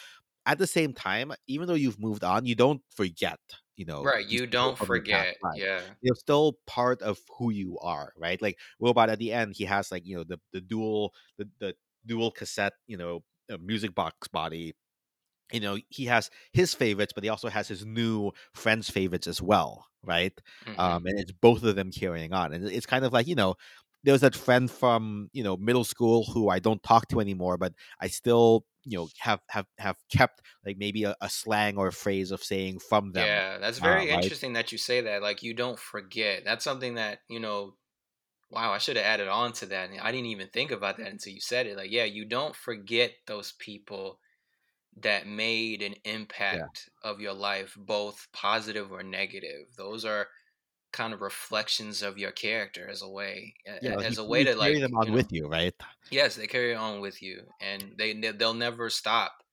[0.45, 3.39] at the same time even though you've moved on you don't forget
[3.77, 5.61] you know right, you don't from your past forget.
[5.61, 5.81] Yeah.
[6.01, 9.91] you're still part of who you are right like robot at the end he has
[9.91, 11.75] like you know the the dual the, the
[12.05, 14.75] dual cassette you know uh, music box body
[15.51, 19.41] you know he has his favorites but he also has his new friends favorites as
[19.41, 20.33] well right
[20.65, 20.77] mhm.
[20.79, 22.53] um, and it's both of them carrying on.
[22.53, 23.55] And it's kind of like you know,
[24.03, 27.73] there's that friend from you know middle school who I don't talk to anymore, but
[27.99, 31.93] I still you know have have have kept like maybe a, a slang or a
[31.93, 33.25] phrase of saying from them.
[33.25, 34.23] Yeah, that's uh, very right?
[34.23, 35.21] interesting that you say that.
[35.21, 36.43] Like you don't forget.
[36.45, 37.75] That's something that, you know,
[38.49, 39.89] wow, I should have added on to that.
[40.01, 41.77] I didn't even think about that until you said it.
[41.77, 44.19] Like, yeah, you don't forget those people
[45.01, 49.67] that made an impact of your life, both positive or negative.
[49.77, 50.27] Those are
[50.93, 54.55] kind of reflections of your character as a way Yeah, as you- a way to
[54.55, 55.75] carry like them on you know, with you, right?
[56.11, 59.43] yes they carry on with you and they they- they'll never stop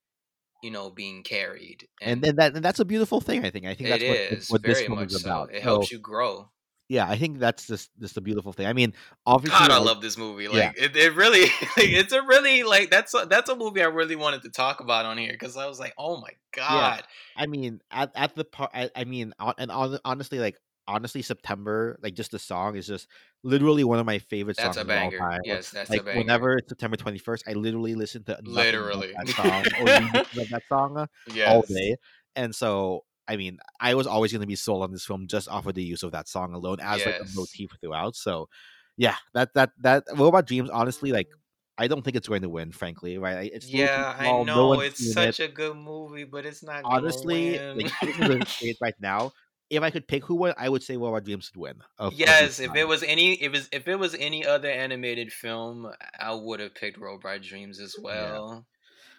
[0.62, 3.44] you know being carried And then that and that's a beautiful thing.
[3.44, 3.66] I think.
[3.66, 5.50] I think that's what, is what this much is so about.
[5.50, 6.50] it helps you grow
[6.88, 8.66] yeah, I think that's just just a beautiful thing.
[8.66, 8.92] I mean,
[9.25, 10.44] obviously, God, I love this movie.
[10.44, 10.51] yeah.
[10.51, 13.87] Like it, it really, like, it's a really like that's a, that's a movie I
[13.87, 17.03] really wanted to talk about on here because I was like, oh my god,
[17.37, 21.99] I mean, at at the part, I, I mean, and hon- honestly, like honestly, September,
[22.03, 23.09] like just the song is just
[23.42, 25.40] literally one of my favorite that's songs a of all time.
[25.44, 26.18] Yes, that's like a banger.
[26.18, 29.14] whenever it's September twenty first, I literally listen to Literally.
[29.16, 29.85] that song or
[30.51, 31.49] that song uh, yes.
[31.49, 31.97] all day.
[32.37, 35.48] And so, I mean, I was always going to be sold on this film just
[35.48, 38.16] off of the use of that song alone as like a motif throughout.
[38.16, 38.48] So,
[38.96, 41.28] yeah, that that that Robot Dreams, honestly, like.
[41.76, 43.18] I don't think it's going to win, frankly.
[43.18, 43.50] Right?
[43.52, 45.76] It's a little too Yeah, I small, no know one's it's such it a good
[45.76, 47.90] movie, but it's not honestly, like win.
[48.00, 49.32] I'm just gonna say it right now.
[49.70, 51.76] If I could pick who won, I would say Robot Dreams would win.
[51.98, 54.70] of- of yes, if it was any, if it was if it was any other
[54.70, 58.64] animated film, I would have picked Robot Dreams as well.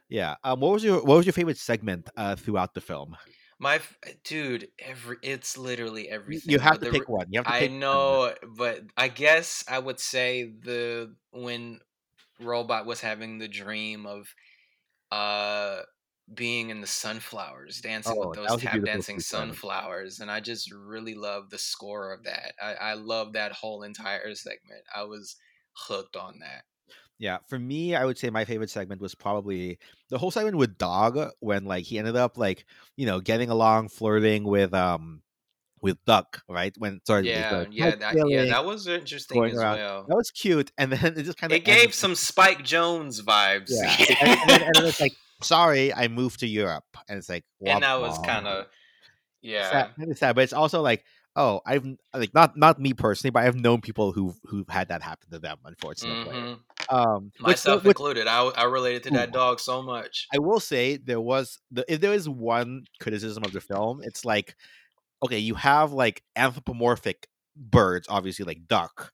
[0.07, 0.35] yeah.
[0.43, 3.17] Um, what was your what was your favorite segment uh, throughout the film?
[3.59, 3.79] My
[4.23, 6.51] dude, every it's literally everything.
[6.51, 7.27] you have but to the pick one.
[7.29, 7.71] You have to I pick.
[7.71, 7.79] one.
[7.79, 11.79] know, but I guess I would say the when
[12.39, 14.33] Robot was having the dream of
[15.11, 15.81] uh
[16.33, 21.13] being in the sunflowers, dancing Oh, with those tap dancing sunflowers, and I just really
[21.13, 22.55] love the score of that.
[22.61, 24.83] I, I love that whole entire segment.
[24.93, 25.35] I was
[25.87, 26.63] hooked on that.
[27.17, 29.79] Yeah, for me, I would say my favorite segment was probably
[30.10, 32.65] the whole segment with Dog when like he ended up like
[32.98, 35.21] you know getting along, flirting with um
[35.81, 36.75] with Duck, right?
[36.77, 39.77] When sorry, Yeah, the yeah, that, yeah, that was interesting as around.
[39.77, 40.06] well.
[40.08, 43.69] that was cute, and then it just kind of It gave some Spike Jonze vibes.
[43.69, 47.83] yeah, and, and and it's like sorry, I moved to Europe, and it's like and
[47.83, 48.65] that was kind of
[49.42, 49.69] yeah.
[49.69, 53.44] sad, of sad, but it's also like, oh, I've like not not me personally, but
[53.44, 56.35] I've known people who who've had that happen to them, unfortunately.
[56.35, 56.60] Mhm.
[56.90, 58.27] Um, Myself which- included.
[58.27, 60.27] I, I related to that dog so much.
[60.33, 64.25] I will say there was the if there is one criticism of the film, it's
[64.25, 64.56] like
[65.23, 69.12] okay, you have like anthropomorphic birds, obviously like duck,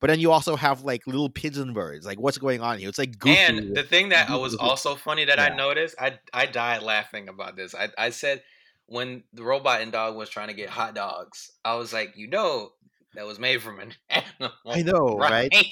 [0.00, 2.04] but then you also have like little pigeon birds.
[2.04, 2.88] Like what's going on here?
[2.88, 3.38] It's like goofy.
[3.38, 5.44] And the thing that I was also funny that Yeah.
[5.52, 7.74] I noticed, I I died laughing about this.
[7.74, 8.42] I I said
[8.86, 12.26] when the robot and dog was trying to get hot dogs, I was like, you
[12.26, 12.72] know,
[13.14, 14.52] that was made from an animal.
[14.66, 15.50] I know, right?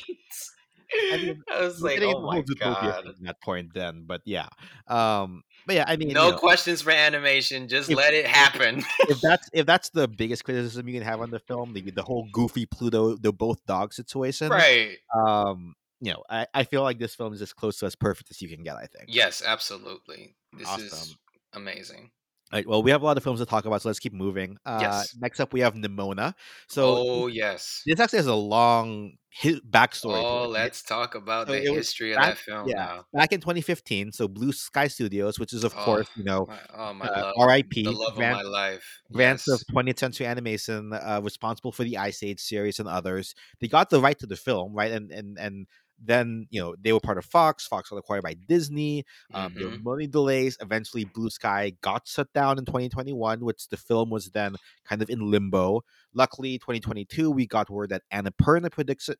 [0.95, 3.07] I, mean, was like, oh my god.
[3.07, 4.49] at that point then, but yeah.
[4.87, 7.69] Um but yeah, I mean No you know, questions for animation.
[7.69, 8.85] Just If- let it happen.
[9.09, 12.03] if that's if that's the biggest criticism you can have on the film, the, the
[12.03, 14.51] whole goofy Pluto, the both dog situation.
[14.51, 14.97] right.
[15.15, 18.31] Um, you know, I, I feel like this film is as close to as perfect
[18.33, 19.05] as you can get, I think.
[19.07, 20.35] Yes, absolutely.
[20.53, 21.17] This is
[21.53, 22.11] amazing.
[22.53, 24.13] All right, well, we have a lot of films to talk about, so let's keep
[24.13, 24.59] moving.
[24.67, 25.17] Uh, Yes.
[25.19, 26.35] Next up, we have Nimona.
[26.69, 27.83] So oh yes.
[27.87, 30.23] this actually has a long hi- backstory.
[30.23, 32.75] Oh, let's talk about So the history of back- that film yeah.
[32.75, 33.05] now.
[33.15, 36.59] Back in 2015, so Blue Sky Studios, which is of Oh, course, you know, My,
[36.75, 37.35] oh my uh, love.
[37.39, 37.85] R.I.P.
[37.85, 39.01] The love Grant- of my life.
[39.11, 39.63] grants yes.
[39.63, 43.35] of 20th Century Animation, uh, responsible for the Ice Age series and others.
[43.61, 44.93] They got the right to the film, right?
[44.93, 45.67] And and and
[46.05, 47.67] then you know they were part of Fox.
[47.67, 49.05] Fox got acquired by Disney.
[49.33, 50.57] Um, There were money delays.
[50.61, 55.11] Eventually, Blue Sky got shut down in 2021, which the film was then kind of
[55.11, 55.83] in limbo.
[56.15, 58.71] Luckily, 2022, we got word that Annapurna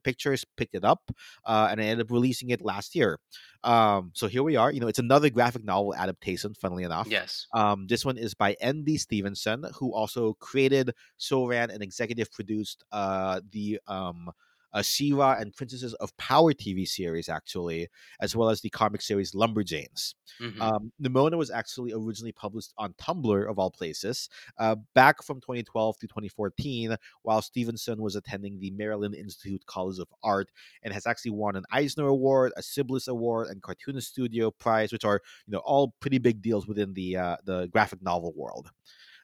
[0.03, 1.11] Pictures picked it up
[1.47, 3.19] uh, and ended up releasing it last year.
[3.65, 4.71] Um, so here we are.
[4.71, 7.07] You know, it's another graphic novel adaptation, funnily enough.
[7.09, 7.47] Yes.
[7.55, 8.99] Um, this one is by N.D.
[8.99, 14.31] Stevenson, who also created, so ran, and executive produced uh, the um,
[14.73, 17.89] uh, She-Ra and Princesses of Power TV series, actually,
[18.21, 20.15] as well as the comic series Lumberjanes.
[20.41, 20.61] Mhm.
[20.61, 25.99] Um, Nimona was actually originally published on Tumblr, of all places, uh, back from 2012
[25.99, 30.51] to 2014, while Stevenson was attending the Maryland Institute College of Art,
[30.83, 35.05] and has actually won an Eisner Award, a Cybils Award, and Cartoonist Studio Prize, which
[35.05, 38.71] are you know all pretty big deals within the uh, the graphic novel world.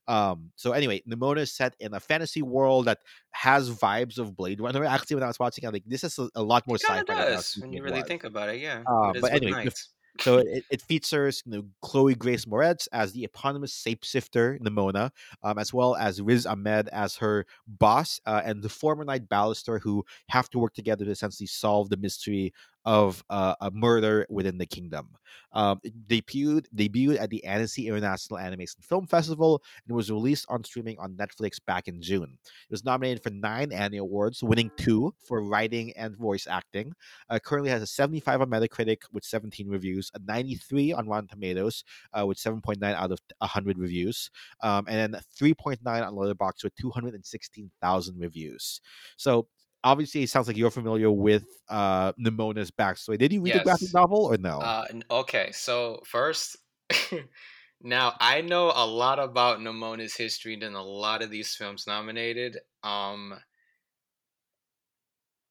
[0.09, 2.99] Um, so anyway, Nimona is set in a fantasy world that
[3.31, 4.85] has vibes of Blade Runner.
[4.87, 7.01] Actually, when I was watching, I'm like, this is a, a lot more sci-fi.
[7.01, 8.09] of than I was does when you really was.
[8.09, 8.61] think about it.
[8.61, 8.83] Yeah.
[8.87, 9.73] Uh, It but anyway, the.
[10.21, 15.11] So it, it features you know Chloe Grace Moretz as the eponymous shapeshifter Nimona,
[15.45, 19.81] um, as well as Riz Ahmed as her boss, uh, and the former Knight Ballister
[19.81, 22.53] who have to work together to essentially solve the mystery
[22.85, 25.09] of uh, a murder within the kingdom.
[25.53, 30.63] Um, it debuted debuted at the Annecy International Animation Film Festival and was released on
[30.65, 32.39] streaming on Netflix back in June.
[32.45, 36.93] It was nominated for nine Annie Awards, winning two for writing and voice acting.
[37.31, 41.85] Uh, currently has a 75 on Metacritic with 17 reviews, a 93 on Rotten Tomatoes
[42.19, 44.31] uh, with 7.9 out of 100 reviews,
[44.63, 48.81] um, and then 3.9 on Letterboxd with 216,000 reviews.
[49.17, 49.47] So
[49.85, 53.19] obviously, it sounds like you're familiar with uh, Nimona's backstory.
[53.19, 54.61] Did you read the graphic novel or no?
[54.61, 56.57] Uh, okay, so first,
[57.81, 62.59] now I know a lot about Nimona's history than a lot of these films nominated.
[62.83, 63.39] Um,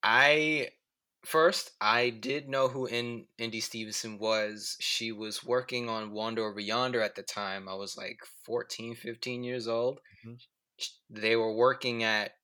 [0.03, 0.71] I
[1.23, 3.59] first I did know who in N.D.
[3.61, 4.75] Stevenson was.
[4.79, 7.67] She was working on Wander Over Yonder at the time.
[7.69, 10.01] I was like 14, 15 years old.
[10.25, 10.37] Mhm.
[11.09, 12.36] They were working at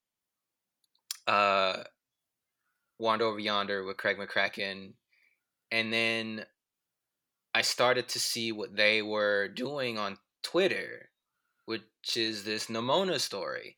[1.26, 1.84] uh
[2.98, 4.92] Wander Over Yonder with Craig McCracken.
[5.70, 6.46] And then
[7.54, 11.10] I started to see what they were doing on Twitter,
[11.66, 11.82] which
[12.16, 13.76] is this Nimona story.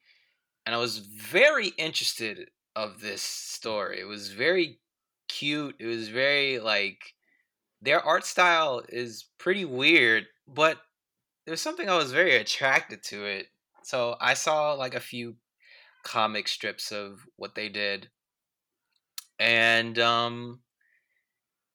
[0.64, 4.01] And I was very interested of this story.
[4.01, 4.80] It was very
[5.28, 5.76] cute.
[5.78, 7.14] It was very like
[7.80, 10.78] their art style is pretty weird, but
[11.47, 13.47] there's something I was very attracted to it.
[13.82, 15.36] So I saw like a few
[16.07, 18.11] comic strips of what they did.
[19.38, 20.62] And um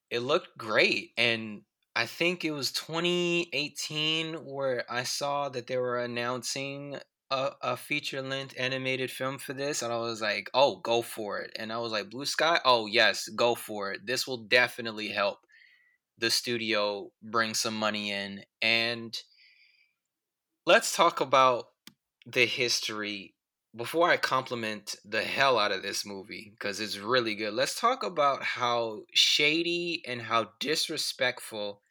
[0.10, 1.64] it looked great and
[1.96, 6.98] I think it was 2018 where I saw that they were announcing
[7.30, 11.40] a, a feature length animated film for this, and I was like, oh, go for
[11.40, 11.52] it.
[11.58, 12.62] And I was like, Blue Sky?
[12.64, 14.06] Oh, yes, go for it.
[14.06, 15.40] This will definitely help
[16.18, 18.46] the studio bring some money in.
[18.62, 19.18] And
[20.66, 21.66] let's talk about
[22.26, 23.36] the history
[23.76, 27.54] before I compliment the hell out of this movie because it's really good.
[27.54, 31.82] Let's talk about how shady and how disrespectful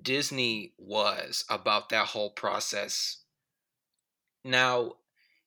[0.00, 3.18] Disney was about that whole process.
[4.42, 4.92] Now,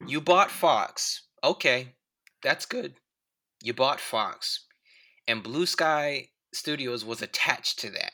[0.06, 1.24] you bought Fox.
[1.44, 1.96] Okay,
[2.44, 2.94] that's good.
[3.64, 4.66] You bought Fox.
[5.28, 8.12] And Blue Sky Studios was attached to that.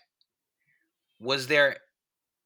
[1.19, 1.78] Was there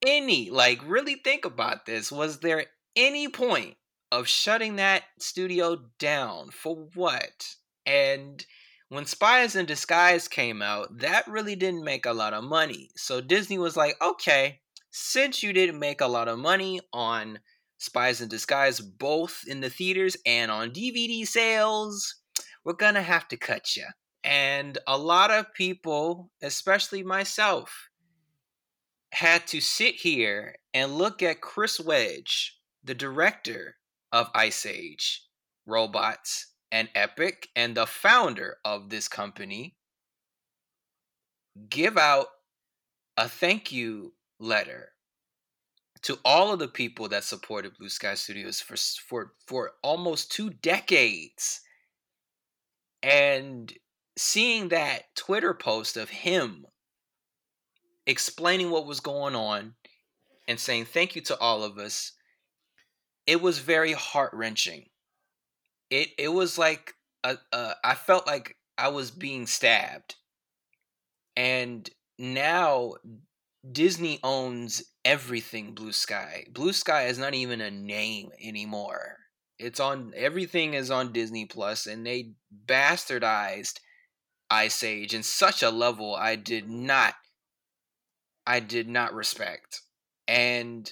[0.06, 2.66] any, like, really think about this, was there
[2.96, 3.76] any point
[4.16, 7.56] of shutting that studio down for what?
[7.86, 8.46] And
[8.88, 12.92] when Spies in Disguise came out, that really didn't make a lot of money.
[12.96, 17.40] So Disney was like, okay, since you didn't make a lot of money on
[17.78, 22.16] Spies in Disguise, both in the theaters and on DVD sales,
[22.64, 23.86] we're gonna have to cut you.
[24.24, 27.90] And a lot of people, especially myself,
[29.12, 33.76] had to sit here and look at Chris Wedge, the director
[34.12, 35.24] of Ice Age
[35.66, 39.76] Robots and Epic, and the founder of this company,
[41.70, 42.28] give out
[43.18, 44.90] a thank you letter
[46.02, 50.50] to all of the people that supported Blue Sky Studios for for for almost two
[50.52, 51.62] decades.
[53.02, 53.74] And
[54.18, 56.66] seeing that Twitter post of him
[58.06, 59.74] explaining what was going on
[60.48, 62.12] and saying thank you to all of us,
[63.28, 64.86] it was very heart wrenching.
[65.90, 70.16] It it was like a, a, I felt like I was being stabbed,
[71.36, 72.96] and now
[73.72, 76.46] Disney owns everything Blue Sky.
[76.52, 79.18] Blue Sky is not even a name anymore.
[79.58, 82.34] It's on everything is on Disney Plus and they
[82.66, 83.80] bastardized
[84.50, 87.16] Ice Age in such a level I did not
[88.46, 89.82] I did not respect.
[90.28, 90.92] And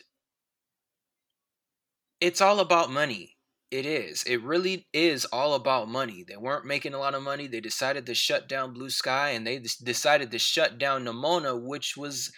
[2.23, 3.35] it's all about money.
[3.69, 4.23] It is.
[4.23, 6.23] It really is all about money.
[6.25, 7.47] They weren't making a lot of money.
[7.47, 11.97] They decided to shut down Blue Sky and they decided to shut down Nimona, which
[11.97, 12.31] was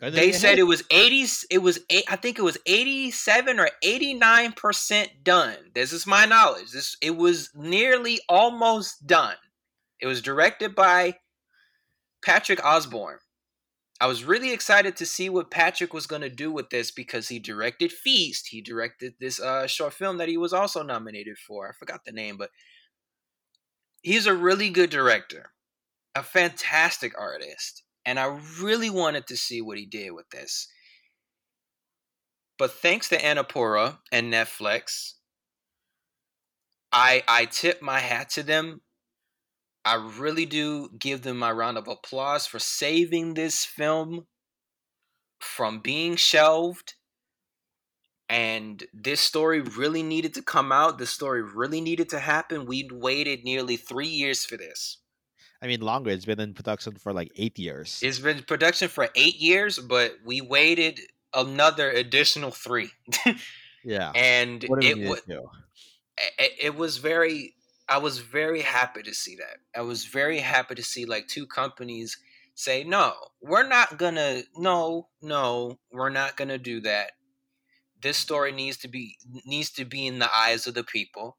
[0.00, 5.08] they said it was 80 it was eight, I think it was 87 or 89%
[5.22, 5.56] done.
[5.74, 6.72] This is my knowledge.
[6.72, 9.36] This it was nearly almost done.
[10.00, 11.14] It was directed by
[12.24, 13.18] Patrick Osborne.
[14.00, 17.28] I was really excited to see what Patrick was going to do with this because
[17.28, 18.48] he directed Feast.
[18.48, 21.68] He directed this uh, short film that he was also nominated for.
[21.68, 22.50] I forgot the name, but
[24.02, 25.52] he's a really good director,
[26.14, 30.68] a fantastic artist and I really wanted to see what he did with this.
[32.58, 35.14] But thanks to Annapurna and Netflix,
[36.92, 38.82] I I tip my hat to them.
[39.84, 44.26] I really do give them my round of applause for saving this film
[45.40, 46.94] from being shelved.
[48.28, 50.98] And this story really needed to come out.
[50.98, 52.66] This story really needed to happen.
[52.66, 54.98] We'd waited nearly three years for this.
[55.62, 56.10] I mean, longer.
[56.10, 58.00] It's been in production for like eight years.
[58.02, 61.00] It's been in production for eight years, but we waited
[61.34, 62.90] another additional three.
[63.84, 64.70] yeah, and it
[65.08, 67.54] was it, it was very.
[67.90, 69.58] I was very happy to see that.
[69.76, 72.16] I was very happy to see like two companies
[72.54, 74.44] say, "No, we're not gonna.
[74.54, 77.12] No, no, we're not gonna do that.
[78.00, 81.36] This story needs to be needs to be in the eyes of the people."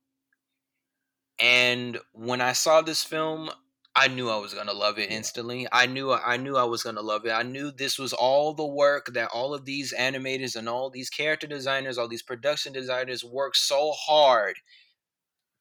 [1.39, 3.49] And when I saw this film,
[3.95, 5.67] I knew I was gonna love it instantly.
[5.71, 7.31] I knew I knew I was gonna love it.
[7.31, 11.09] I knew this was all the work that all of these animators and all these
[11.09, 14.57] character designers, all these production designers worked so hard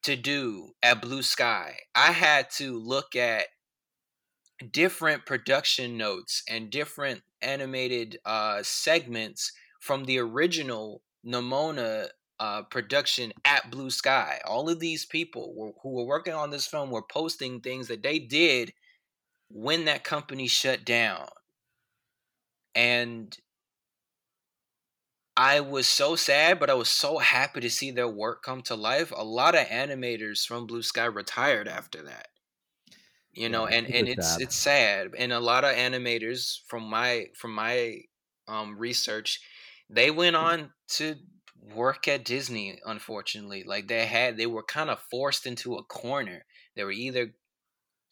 [0.02, 1.76] to do at Blue Sky.
[1.94, 3.46] I had to look at
[4.70, 13.70] different production notes and different animated uh, segments from the original Nimona uh, production at
[13.70, 14.40] Blue Sky.
[14.46, 18.02] All of these people were, who were working on this film were posting things that
[18.02, 18.72] they did
[19.50, 21.26] when that company shut down.
[22.74, 23.36] And
[25.40, 28.76] I was so sad, but I was so happy to see their work come to
[28.76, 29.10] life.
[29.10, 32.28] A lot of animators from Blue Sky retired after that.
[33.32, 34.40] You know, yeah, and, and it's sad.
[34.40, 35.14] it's sad.
[35.16, 38.00] And a lot of animators from my from my
[38.48, 39.40] um research,
[39.88, 41.16] they went on to
[41.54, 43.62] work at Disney, unfortunately.
[43.62, 46.44] Like they had, they were kind of forced into a corner.
[46.74, 47.34] They were either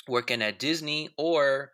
[0.09, 1.73] working at Disney or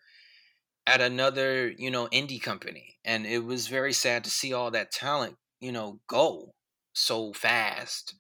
[0.87, 2.99] at another, you know, indie company.
[3.05, 6.53] And it was very sad to see all that talent, you know, go
[6.93, 8.15] so fast.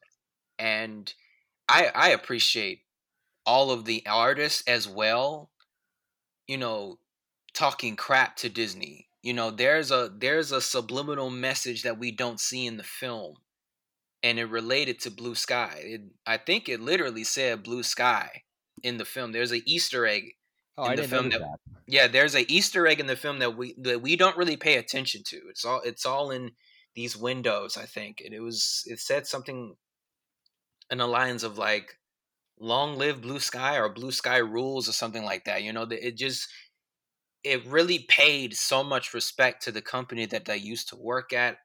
[0.58, 1.12] And
[1.68, 2.80] I I appreciate
[3.44, 5.50] all of the artists as well,
[6.48, 6.98] you know,
[7.52, 9.08] talking crap to Disney.
[9.22, 13.36] You know, there's a there's a subliminal message that we don't see in the film
[14.22, 15.82] and it related to blue sky.
[15.82, 18.44] It, I think it literally said blue sky
[18.82, 19.32] in the film.
[19.32, 20.32] There's an Easter egg
[20.78, 23.38] oh, in I the film that, that, yeah, there's an Easter egg in the film
[23.40, 25.36] that we that we don't really pay attention to.
[25.50, 26.52] It's all it's all in
[26.94, 29.76] these windows, I think, and it was it said something
[30.90, 31.98] in the lines of like
[32.58, 35.62] "Long live blue sky" or "Blue sky rules" or something like that.
[35.62, 36.48] You know, it just
[37.42, 41.58] it really paid so much respect to the company that they used to work at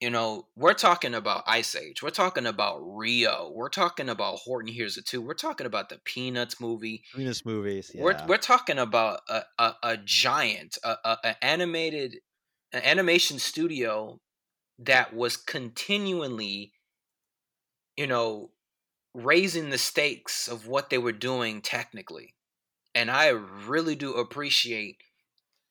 [0.00, 2.02] you know, we're talking about Ice Age.
[2.02, 3.50] We're talking about Rio.
[3.54, 5.22] We're talking about Horton Hears a Who.
[5.22, 7.04] We're talking about the Peanuts movie.
[7.14, 7.90] Peanuts movies.
[7.94, 8.02] Yeah.
[8.02, 12.16] We're we're talking about a a, a giant, a, a, a animated,
[12.72, 14.20] an animation studio
[14.78, 16.72] that was continually,
[17.96, 18.50] you know,
[19.14, 22.34] raising the stakes of what they were doing technically,
[22.94, 24.98] and I really do appreciate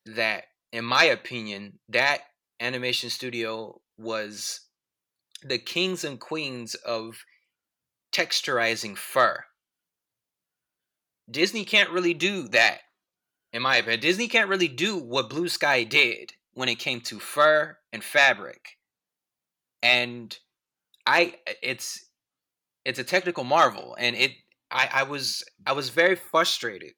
[0.05, 0.45] that.
[0.71, 2.21] In my opinion, that
[2.59, 4.61] animation studio was
[5.43, 7.23] the kings and queens of
[8.11, 9.43] texturizing fur.
[11.29, 12.79] Disney can't really do that,
[13.51, 13.99] in my opinion.
[13.99, 18.77] Disney can't really do what Blue Sky did when it came to fur and fabric.
[19.83, 20.35] And
[21.05, 22.09] I it's
[22.85, 24.31] it's a technical marvel and it
[24.71, 26.93] I, I was I was very frustrated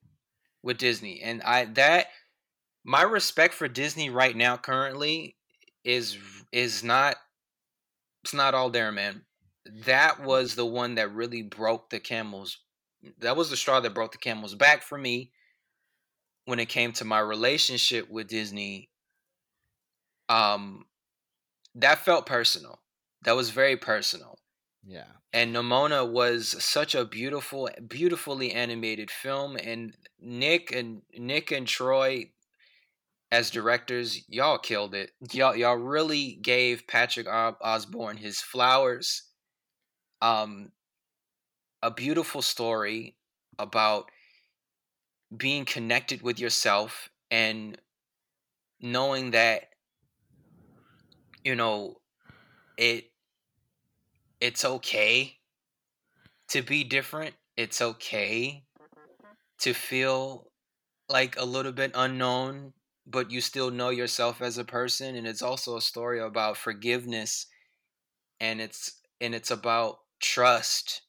[0.64, 2.08] with Disney and I that
[2.84, 5.36] my respect for Disney right now currently
[5.84, 6.18] is
[6.52, 7.18] is not
[8.24, 9.24] it's not all there, man.
[9.86, 12.60] That was the one that really broke the camel's
[13.20, 15.32] that was the straw that broke the camel's back for me
[16.46, 18.90] when it came to my relationship with Disney.
[20.30, 20.86] Um
[21.76, 22.80] that felt personal.
[23.24, 24.38] That was very personal.
[24.84, 25.06] Yeah.
[25.34, 32.30] And Nimona was such a beautiful beautifully animated film and Nick and Nick and Troy
[33.32, 35.12] as directors, y'all killed it.
[35.32, 39.24] Y'all y'all really gave Patrick Osborne his flowers.
[40.22, 40.72] Um
[41.82, 43.16] a beautiful story
[43.60, 44.10] about
[45.36, 47.78] being connected with yourself and
[48.80, 49.70] knowing that
[51.46, 51.96] you know
[52.78, 53.06] it
[54.42, 55.38] it's okay
[56.50, 57.36] to be different.
[57.58, 58.64] It's okay
[59.60, 60.52] to feel
[61.08, 62.74] like a little bit unknown
[63.08, 67.46] but you still know yourself as a person and it's also a story about forgiveness
[68.40, 71.04] and it's and it's about trust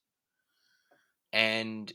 [1.32, 1.92] and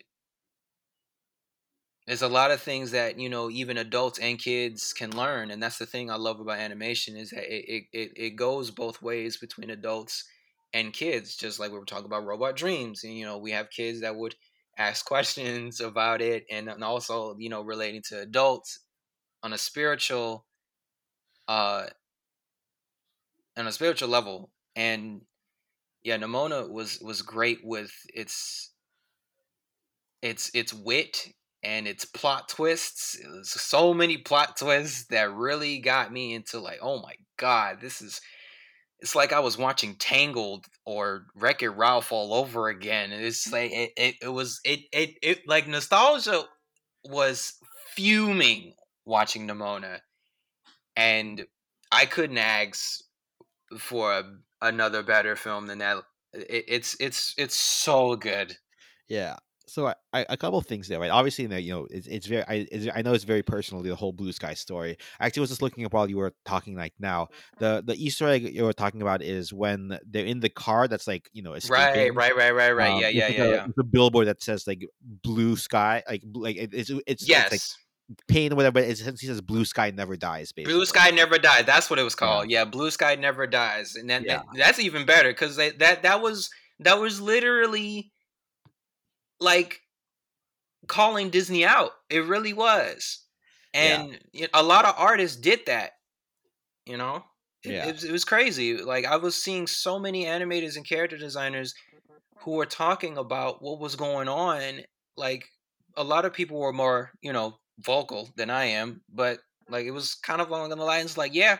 [2.08, 5.62] there's a lot of things that you know even adults and kids can learn and
[5.62, 9.38] that's the thing i love about animation is that it, it, it goes both ways
[9.38, 10.26] between adults
[10.74, 13.70] and kids just like we were talking about robot dreams and you know we have
[13.70, 14.36] kids that would
[14.78, 18.80] ask questions about it and, and also you know relating to adults
[19.44, 20.46] on a spiritual
[21.48, 21.86] uh
[23.58, 25.22] on a spiritual level and
[26.04, 28.72] yeah Nimona was was great with its
[30.22, 31.34] its its wit
[31.64, 37.02] and its plot twists so many plot twists that really got me into like oh
[37.02, 38.22] my god this is
[39.02, 43.12] it's like I was watching Tangled or Wreck It Ralph all over again.
[43.12, 46.44] And it's like it, it, it was it, it it like nostalgia
[47.04, 47.54] was
[47.96, 48.74] fuming
[49.06, 50.00] watching Nimona,
[50.96, 51.46] and
[51.92, 53.04] I couldn't ask
[53.80, 54.24] for a,
[54.62, 56.04] another better film than that.
[56.34, 58.56] It, it's it's it's so good.
[59.10, 59.38] Yeah.
[59.72, 61.10] So I, I, a couple things there, right?
[61.10, 62.44] Obviously, you know, it's, it's very.
[62.44, 63.82] I, it's, I know it's very personal.
[63.82, 64.98] The whole Blue Sky story.
[65.18, 66.76] I actually was just looking up while you were talking.
[66.76, 70.50] Like now, the the Easter egg you were talking about is when they're in the
[70.50, 70.90] car.
[70.90, 72.14] That's like you know, escaping.
[72.14, 72.92] right, right, right, right, right.
[72.92, 73.68] Um, yeah, yeah, yeah, a, yeah.
[73.78, 77.54] The billboard that says like Blue Sky, like like it's it's yes.
[77.54, 77.62] It's like,
[78.28, 78.74] pain or whatever.
[78.74, 80.52] But it essentially says blue sky never dies.
[80.52, 80.74] Basically.
[80.74, 81.64] Blue sky never dies.
[81.64, 82.50] That's what it was called.
[82.50, 84.40] Yeah, yeah blue sky never dies, and that, yeah.
[84.40, 86.50] that that's even better because that that was
[86.82, 88.11] that was literally
[89.42, 89.82] like
[90.88, 91.92] calling Disney out.
[92.10, 93.26] It really was,
[93.74, 94.48] and yeah.
[94.54, 95.92] a lot of artists did that.
[96.86, 97.24] You know,
[97.64, 97.88] it, yeah.
[97.88, 98.78] it, it was crazy.
[98.78, 101.74] Like I was seeing so many animators and character designers
[102.40, 104.82] who were talking about what was going on.
[105.18, 105.46] Like
[105.96, 109.40] a lot of people were more, you know, vocal than I am, but
[109.70, 111.58] like it was kind of along the lines like, yeah,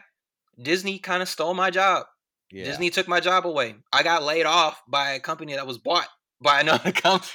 [0.62, 2.06] Disney kind of stole my job.
[2.52, 2.66] Yeah.
[2.66, 3.76] Disney took my job away.
[3.94, 6.08] I got laid off by a company that was bought
[6.42, 7.32] by another company.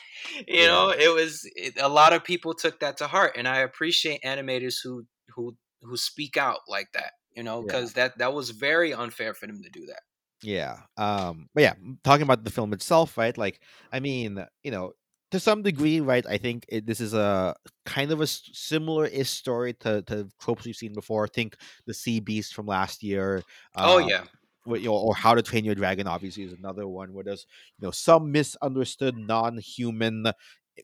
[0.46, 0.66] You yeah.
[0.66, 4.22] know, it was it, a lot of people took that to heart, and I appreciate
[4.24, 5.04] animators who
[5.34, 7.12] who who speak out like that.
[7.34, 8.08] You know, because yeah.
[8.08, 10.00] that that was very unfair for them to do that.
[10.42, 10.78] Yeah.
[10.96, 11.48] Um.
[11.54, 13.36] But yeah, talking about the film itself, right?
[13.36, 13.60] Like,
[13.92, 14.92] I mean, you know,
[15.30, 16.24] to some degree, right?
[16.26, 17.54] I think it, this is a
[17.84, 21.24] kind of a similar-ish story to to tropes we've seen before.
[21.24, 23.42] I think the Sea Beast from last year.
[23.76, 24.24] oh um, yeah.
[24.66, 27.46] You know, or How to Train Your Dragon obviously is another one where there's
[27.78, 30.32] you know some misunderstood non-human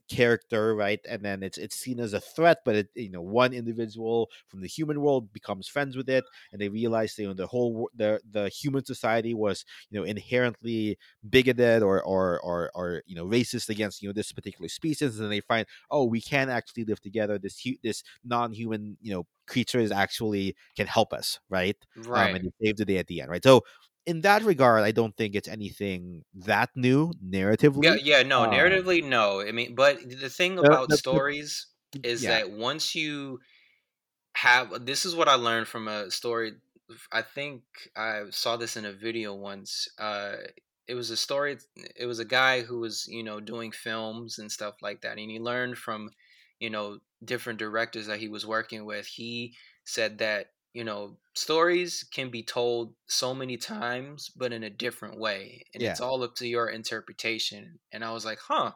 [0.09, 0.99] character, right?
[1.07, 4.61] And then it's it's seen as a threat, but it you know one individual from
[4.61, 8.19] the human world becomes friends with it, and they realize you know the whole the
[8.29, 10.97] the human society was you know inherently
[11.29, 15.31] bigoted or or or, or you know racist against you know this particular species, and
[15.31, 17.37] they find oh we can actually live together.
[17.37, 21.75] This this non-human you know creature is actually can help us, right?
[21.95, 21.95] Right.
[22.13, 23.43] Um, and he saved the day at the end, right?
[23.43, 23.61] So
[24.05, 27.83] in that regard, I don't think it's anything that new narratively.
[27.83, 29.41] Yeah, yeah, no, Um, narratively, no.
[29.41, 31.67] I mean, but the thing about stories
[32.03, 32.31] is yeah.
[32.31, 33.39] that once you
[34.35, 36.53] have this is what I learned from a story.
[37.11, 37.63] I think
[37.95, 39.87] I saw this in a video once.
[39.97, 40.35] Uh,
[40.87, 41.57] it was a story.
[41.95, 45.29] It was a guy who was you know doing films and stuff like that, and
[45.29, 46.09] he learned from
[46.59, 49.07] you know different directors that he was working with.
[49.07, 54.69] He said that you know stories can be told so many times, but in a
[54.69, 57.79] different way, and it's all up to your interpretation.
[57.91, 58.73] And I was like, huh.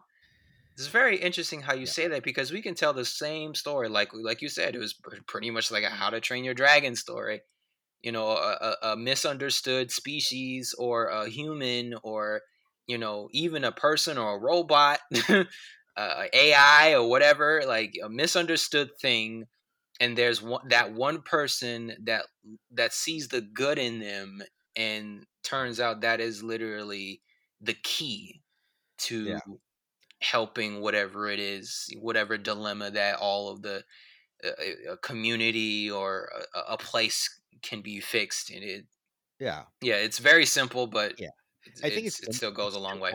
[0.77, 1.87] It's very interesting how you Yeah.
[1.87, 4.93] say that because we can tell the same story, like like you said, it was
[5.27, 7.41] pretty much like a How to Train Your Dragon story.
[8.01, 12.43] You know, a, a, a misunderstood species or a human or
[12.87, 15.45] you know even a person or a robot, uh,
[16.33, 19.45] AI or whatever, like a misunderstood thing,
[19.99, 22.25] and there's one that one person that
[22.71, 24.41] that sees the good in them,
[24.75, 27.21] and turns out that is literally
[27.61, 28.41] the key
[28.99, 29.39] to Yeah.
[30.21, 33.83] helping whatever it is, whatever dilemma that all of the
[34.43, 38.49] uh, a community or a, a place can be fixed.
[38.51, 38.85] And it,
[39.39, 39.65] yeah.
[39.81, 41.29] yeah, it's very simple, but Yeah.
[41.83, 43.11] I think it's- it's it still goes a long way.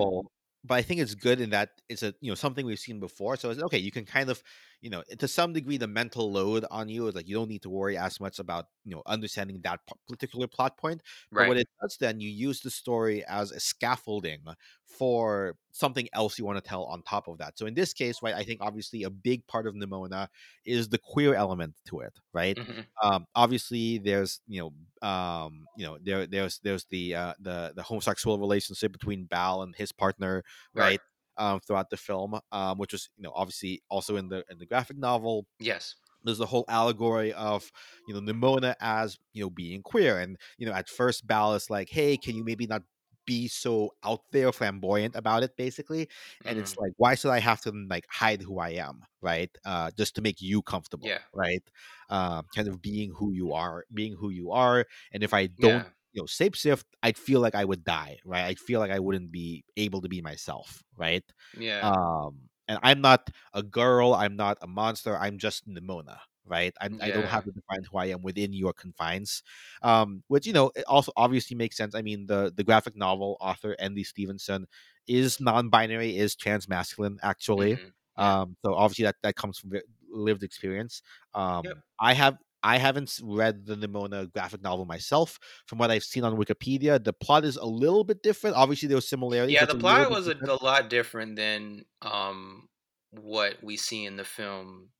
[0.64, 3.36] But I think it's good in that it's a you know something we've seen before.
[3.36, 3.78] So it's okay.
[3.78, 4.42] You can kind of
[4.80, 7.62] you know to some degree the mental load on you is like you don't need
[7.62, 11.02] to worry as much about you know understanding that particular plot point.
[11.36, 11.46] But Right.
[11.46, 14.44] what it does then, you use the story as a scaffolding
[14.92, 17.58] for something else you want to tell on top of that.
[17.58, 20.28] So in this case, right, I think obviously a big part of Nimona
[20.64, 22.58] is the queer element to it, right?
[22.58, 22.86] Mhm.
[23.02, 27.82] um obviously there's you know um you know there there's there's the uh the the
[27.82, 30.42] homosexual relationship between Bal and his partner
[30.74, 31.00] right,
[31.38, 34.66] um throughout the film um which was you know obviously also in the in the
[34.66, 35.94] graphic novel Yes.
[36.24, 37.70] there's the whole allegory of
[38.06, 41.70] you know Nimona as you know being queer and you know at first Bal is
[41.70, 42.82] like hey can you maybe not
[43.26, 46.08] be so out there flamboyant about it basically
[46.44, 46.82] and it's Mhm.
[46.82, 50.20] like why should i have to like hide who i am right uh just to
[50.22, 51.18] make you comfortable Yeah.
[51.32, 51.62] right
[52.10, 55.86] um kind of being who you are being who you are and if i don't
[55.86, 55.90] Yeah.
[56.12, 59.30] you know shapeshift i'd feel like i would die right i'd feel like i wouldn't
[59.32, 61.24] be able to be myself right
[61.56, 61.80] Yeah.
[61.82, 66.98] um and i'm not a girl i'm not a monster i'm just nimona right I'm,
[67.00, 69.42] i don't have to define who i am within your confines
[69.82, 73.36] um which you know it also obviously makes sense i mean the the graphic novel
[73.40, 74.04] author N.D.
[74.04, 74.66] Stevenson
[75.06, 77.92] is non-binary is transmasculine actually Mhm.
[78.18, 78.36] Yeah.
[78.42, 81.02] um so obviously that that comes from ve- lived experience
[81.34, 81.78] um Yep.
[82.00, 85.36] i have I haven't read the Nimona graphic novel myself.
[85.66, 88.54] From what I've seen on Wikipedia, the plot is a little bit different.
[88.54, 89.56] Obviously, there was similarities.
[89.56, 92.68] Yeah, the plot was a, a lot different than um
[93.10, 94.90] what we see in the film.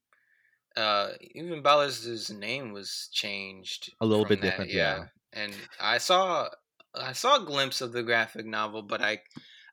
[0.75, 5.07] Uh, even Ballas' name was changed A little bit that, different, yeah.
[5.33, 6.49] And I saw
[6.95, 9.23] I saw a glimpse of the graphic novel, but I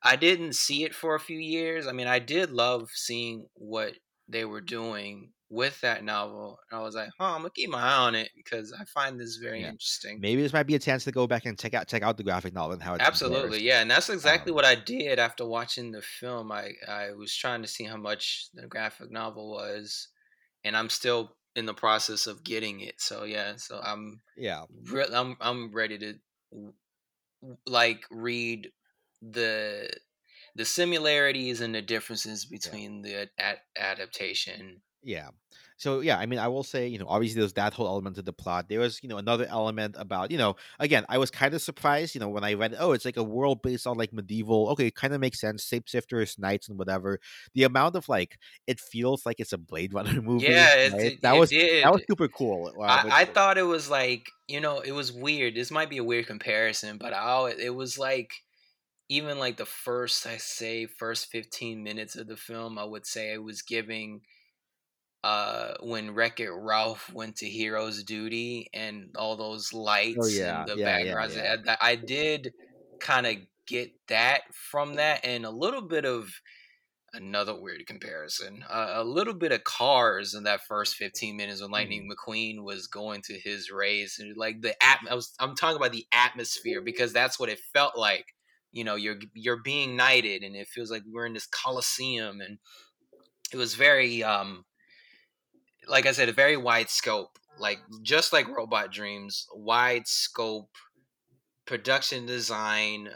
[0.02, 1.86] I didn't see it for a few years.
[1.86, 3.96] I mean, I did love seeing what
[4.28, 6.58] they were doing with that novel.
[6.70, 9.20] And I was like, huh, I'm gonna keep my eye on it because I find
[9.20, 9.70] this very Yeah.
[9.70, 10.22] interesting.
[10.22, 12.22] Maybe this might be a chance to go back and check out check out the
[12.24, 13.64] graphic novel and how it's Absolutely, embarrassed.
[13.64, 16.52] yeah, and that's exactly Um, what I did after watching the film.
[16.52, 20.08] I I was trying to see how much the graphic novel was,
[20.64, 23.00] and I'm still in the process of getting it.
[23.00, 26.14] So yeah, so I'm Yeah, re- I'm I'm ready to
[27.66, 28.70] like read
[29.22, 29.90] the
[30.54, 34.82] the similarities and the differences between the ad- adaptation.
[35.02, 35.30] yeah.
[35.80, 38.26] So yeah, I mean, I will say, you know, obviously there's that whole element of
[38.26, 38.68] the plot.
[38.68, 42.14] There was, you know, another element about, you know, again, I was kind of surprised,
[42.14, 44.68] you know, when I read, oh, it's like a world based on like medieval.
[44.72, 45.64] Okay, it kind of makes sense.
[45.64, 47.18] Shapeshifters, knights, and whatever.
[47.54, 50.48] The amount of like, it feels like it's a Blade Runner movie.
[50.48, 50.92] Yeah, right?
[51.00, 51.82] it, that it was did.
[51.82, 52.74] that was super cool.
[52.78, 55.54] uh, I, I thought it was like you know it was weird.
[55.54, 58.34] This might be a weird comparison, but I it was like
[59.08, 63.32] even like the first I say first fifteen minutes of the film, I would say
[63.32, 64.20] it was giving
[65.22, 70.60] uh when Wreck It Ralph went to Hero's Duty and all those lights Oh, yeah,
[70.60, 71.36] and the yeah, yeah, backgrounds.
[71.36, 71.56] yeah.
[71.68, 72.52] I, I did
[73.00, 76.30] kind of get that from that and a little bit of
[77.12, 78.64] another weird comparison.
[78.68, 82.86] Uh, a little bit of Cars in that first 15 minutes when Lightning McQueen was
[82.86, 86.80] going to his race and like the at I was I'm talking about the atmosphere
[86.80, 88.26] because that's what it felt like.
[88.72, 92.58] You know, you're you're being knighted and it feels like we're in this coliseum and
[93.52, 94.64] it was very um
[95.88, 97.38] like I said a very wide scope.
[97.58, 100.70] Like just like Robot Dreams, wide scope
[101.66, 103.10] production design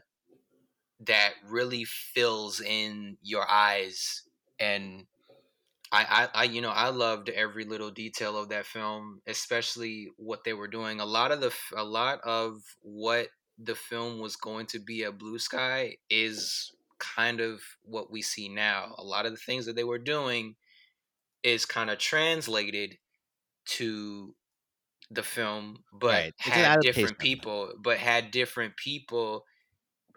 [1.01, 4.23] that really fills in your eyes
[4.61, 5.07] and
[5.91, 10.45] I, I, I you know i loved every little detail of that film especially what
[10.45, 14.67] they were doing a lot of the a lot of what the film was going
[14.67, 18.95] to be a blue sky is kind of what we see now.
[18.99, 20.57] A lot of the things that they were doing
[21.45, 22.99] is kind of translated
[23.67, 24.37] to
[25.11, 26.33] the film, but Right.
[26.39, 29.45] Had different people, but had different people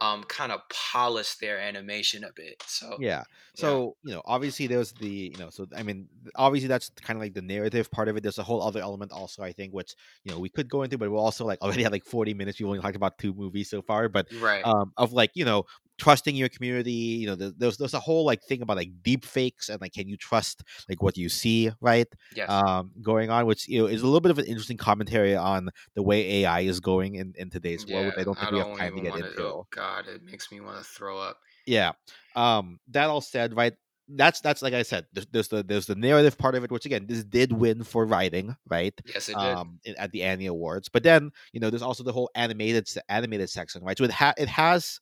[0.02, 2.64] um kind of polish their animation a bit.
[2.68, 3.26] So Yeah.
[3.54, 7.22] So, you know, obviously there's the, you know, so I mean, obviously that's kind of
[7.22, 8.24] like the narrative part of it.
[8.24, 10.98] There's a whole other element also, I think, which, you know, we could go into,
[10.98, 12.60] but we're also like already had like 40 minutes.
[12.60, 14.66] We've only talked about two movies so far, but right.
[14.66, 15.66] um of like, you know,
[15.98, 19.26] trusting your community, you know, there- there's there's a whole like thing about like deep
[19.26, 22.08] fakes and like can you trust like what you see, right?
[22.36, 22.50] yes.
[22.50, 25.70] Um going on, which you know is a little bit of an interesting commentary on
[25.96, 28.96] the way AI is going in, in today's world, I don't think we have time
[28.96, 29.44] to get into.
[29.44, 31.38] Oh God, it makes me want to throw up.
[31.66, 31.92] Yeah.
[32.36, 32.80] Um.
[32.90, 33.74] That all said, right?
[34.10, 35.06] That's that's like I said.
[35.12, 38.06] There's, there's the there's the narrative part of it, which again, this did win for
[38.06, 38.94] writing, right?
[39.06, 39.44] Yes, it did.
[39.44, 40.88] Um, at the Annie Awards.
[40.88, 43.98] But then you know, there's also the whole animated animated section, right?
[43.98, 45.00] So it ha- it has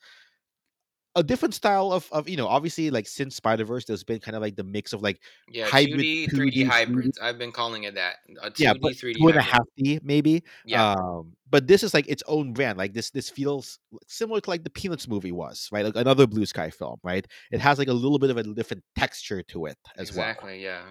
[1.15, 4.35] a different style of of you know, obviously like since Spider Verse, there's been kind
[4.35, 7.19] of like the mix of like yeah, hybrid 2D, 2D, 3D hybrids.
[7.19, 8.15] I've been calling it that.
[8.41, 9.67] A 2D, yeah, but 3D two and a hybrid.
[9.77, 10.43] D maybe.
[10.65, 12.77] Yeah, Um, but this is like its own brand.
[12.77, 15.85] Like this, this feels similar to like the Peanuts movie was, right?
[15.85, 17.25] Like another Blue Sky film, right?
[17.51, 20.27] It has like a little bit of a different texture to it as well.
[20.29, 20.63] exactly.
[20.63, 20.83] Yeah.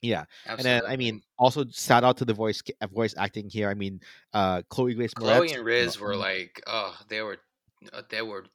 [0.00, 0.70] Yeah, Absolutely.
[0.72, 2.60] and then I mean, also shout out to the voice
[2.90, 3.68] voice acting here.
[3.70, 4.00] I mean,
[4.32, 7.38] uh, Chloe Grace Chloe Moretz, and Riz were like, oh, they were,
[7.92, 8.46] uh, they were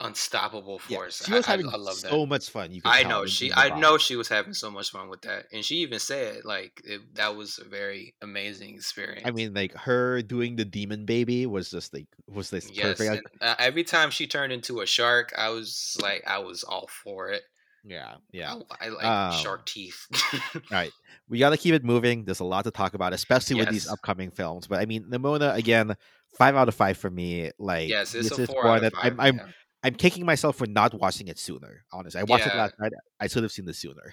[0.00, 1.24] unstoppable yeah, force.
[1.24, 2.26] she was I, I- having I, love so that.
[2.26, 2.72] much fun.
[2.72, 3.52] You I know she.
[3.52, 6.80] I know she was having so much fun with that, and she even said like
[6.84, 9.22] it, that was a very amazing experience.
[9.26, 12.98] I mean, like her doing the demon baby was just like was this yes.
[12.98, 13.28] perfect.
[13.40, 16.88] And, uh, every time she turned into a shark, I was like, I was all
[16.88, 17.42] for it.
[17.84, 18.54] yeah, yeah.
[18.80, 20.06] I, I like Um, shark teeth.
[20.54, 20.92] All right,
[21.28, 22.24] we got to keep it moving.
[22.24, 24.66] There's a lot to talk about, especially with these upcoming films.
[24.66, 25.96] But I mean, Nimona again,
[26.36, 27.50] five out of five for me.
[27.58, 29.12] Like, yes, it's this a is four one out of that five.
[29.12, 29.46] I'm I'm yeah.
[29.88, 31.84] I'm kicking myself for not watching it sooner.
[31.90, 32.92] Honestly, I watched it last night.
[33.18, 34.12] I should have seen this sooner.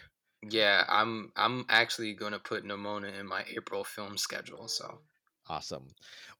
[0.50, 4.70] Yeah, I'm I'm actually gonna put Nimona in my April film schedule.
[4.70, 5.02] So
[5.48, 5.88] Awesome.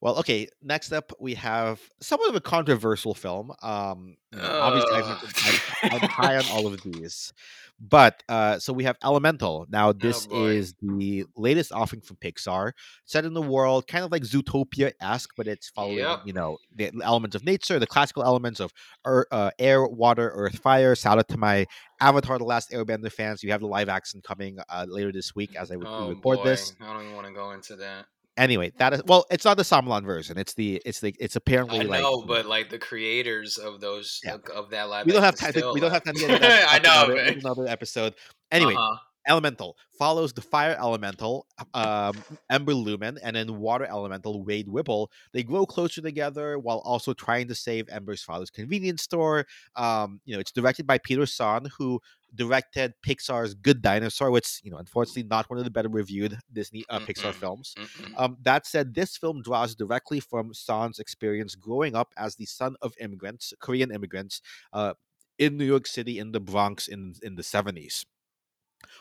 [0.00, 0.48] Well, okay.
[0.62, 3.52] Next up, we have somewhat of a controversial film.
[3.62, 7.32] Um, know, obviously, mentioned, I'm, I'm high on all of these,
[7.80, 9.66] but uh, so we have Elemental.
[9.68, 10.46] Now, this boy.
[10.46, 12.72] is the latest offering from Pixar,
[13.04, 16.22] set in the world kind of like Zootopia esque, but it's following Yep.
[16.24, 18.72] you know the elements of nature, the classical elements of
[19.06, 20.94] ear, uh, air, water, earth, fire.
[20.96, 21.66] Shout out to my
[22.00, 23.42] Avatar: The Last Airbender fans.
[23.42, 26.22] You have the live action coming uh, later this week as I would oh record
[26.22, 28.06] boy, this I don't even want to go into that.
[28.36, 31.80] Anyway that is well it's not the Shyamalan version it's the it's the it's apparently
[31.80, 34.36] I like know, but like the creators of those Yeah.
[34.54, 36.42] of, that live, we don't have time to, we don't have time to get into
[36.42, 37.38] that I know, another, man.
[37.42, 38.14] another episode
[38.50, 38.96] anyway Uh-huh.
[39.26, 45.42] elemental follows the fire elemental um ember lumen and then water elemental wade whipple they
[45.42, 50.40] grow closer together while also trying to save ember's father's convenience store um you know
[50.40, 51.98] it's directed by peter sohn who
[52.36, 56.84] directed pixar's good dinosaur which you know unfortunately not one of the better reviewed disney
[56.90, 57.34] uh, pixar Mm-mm.
[57.34, 58.14] films Mm-mm.
[58.16, 62.76] Um, that said, this film draws directly from Sohn's experience growing up as the son
[62.82, 64.40] of immigrants, Korean immigrants,
[64.72, 64.94] uh,
[65.38, 68.06] in New York City in the Bronx in in the seventies.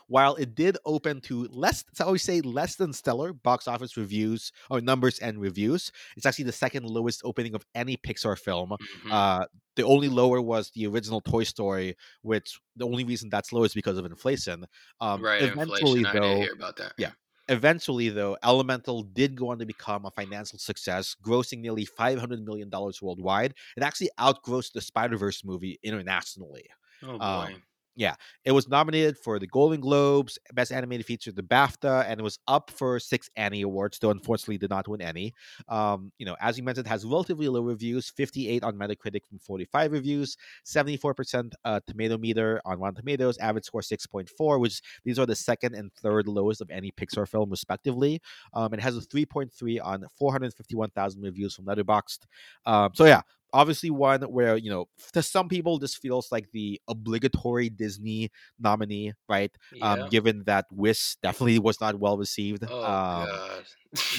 [0.08, 4.52] While it did open to less, I always say less than stellar box office reviews
[4.70, 8.76] or numbers and reviews, it's actually the second lowest opening of any Pixar film.
[9.04, 9.12] Mhm.
[9.12, 13.64] Uh, the only lower was the original Toy Story, which the only reason that's low
[13.64, 14.66] is because of inflation.
[15.02, 16.06] Um, right, eventually, inflation.
[16.06, 16.94] I though, did hear about that.
[16.98, 17.12] yeah.
[17.48, 22.72] Eventually, though, Elemental did go on to become a financial success, grossing nearly $500 million
[23.02, 23.54] worldwide.
[23.78, 26.66] It actually outgrossed the Spider Verse movie internationally.
[27.04, 27.24] Oh boy.
[27.24, 27.64] Um,
[27.98, 32.24] Yeah, it was nominated for the Golden Globes, Best Animated Feature, the BAFTA, and it
[32.24, 35.34] was up for six Annie Awards, though unfortunately did not win any.
[35.70, 39.40] Um, you know, as you mentioned, it has relatively low reviews 58 on Metacritic from
[39.40, 40.36] 45 reviews,
[40.66, 45.74] 74% uh, tomato meter on Rotten Tomatoes, average score 6.4, which these are the second
[45.76, 48.22] and third lowest of any Pixar film, respectively.
[48.54, 52.20] Um, it has a 3.3 on 451,000 reviews from Letterboxd.
[52.66, 53.22] Um, so, yeah,
[53.56, 58.30] obviously one where you know to some people this feels like the obligatory disney
[58.60, 59.94] nominee right yeah.
[59.94, 63.66] um given that wish definitely was not well received oh um god.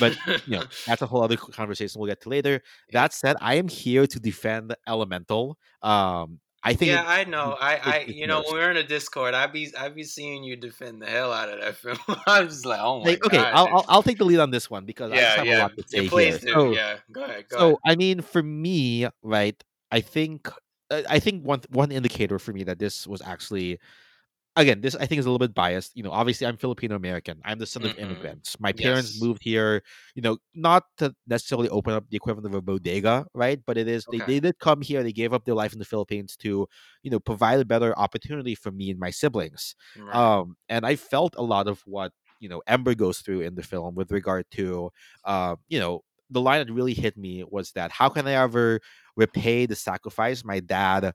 [0.00, 0.16] but,
[0.46, 2.62] you know that's a whole other conversation we'll get to later
[2.92, 7.56] that said i am here to defend elemental um i think yeah, it- I know.
[7.60, 10.56] I, I, you know, when we're in a Discord, I be, I be seeing you
[10.56, 11.98] defend the hell out of that film.
[12.26, 13.52] I'm just like, oh my like, okay god.
[13.54, 13.66] I'll.
[13.68, 15.76] I'll i'll take the lead on this one because i just yeah, have a lot
[15.76, 16.48] to say yeah please here.
[16.48, 16.52] do.
[16.52, 17.44] So- yeah, go ahead.
[17.48, 17.78] Go so ahead.
[17.86, 19.62] I mean, for me, right?
[19.92, 20.48] I think
[20.90, 23.78] uh, I think one one indicator for me that this was actually
[24.56, 25.92] again, this I think is a little bit biased.
[25.96, 27.40] You know, obviously I'm Filipino American.
[27.44, 27.98] I'm the son of Mhm.
[27.98, 28.58] immigrants.
[28.60, 29.14] My parents Yes.
[29.14, 29.82] moved here,
[30.14, 33.60] you know, not to necessarily open up the equivalent of a bodega, right?
[33.66, 35.84] But it is they, they did come here, they gave up their life in the
[35.84, 36.66] Philippines to,
[37.02, 39.74] you know, provide a better opportunity for me and my siblings.
[39.96, 40.22] Right.
[40.22, 43.62] Um, and I felt a lot of what, you know, Ember goes through in the
[43.62, 44.90] film with regard to
[45.24, 48.80] uh, you know, the line that really hit me was that how can I ever
[49.16, 51.12] repay the sacrifice my dad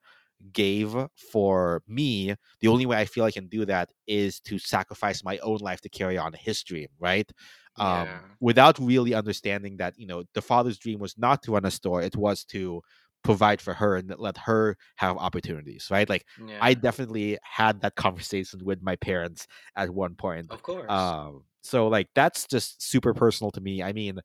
[0.53, 0.95] gave
[1.31, 5.37] for me, the only way I feel I can do that is to sacrifice my
[5.39, 7.31] own life to carry on his dream, right?
[7.77, 8.01] yeah.
[8.01, 8.07] Um,
[8.39, 12.01] without really understanding that, you know, the father's dream was not to run a store,
[12.01, 12.81] it was to
[13.23, 16.09] provide for her and let her have opportunities, right?
[16.09, 16.57] Like yeah.
[16.59, 20.47] I definitely had that conversation with my parents at one point.
[20.51, 20.89] of course.
[20.89, 23.83] Um, so like that's just super personal to me.
[23.83, 24.19] I mean,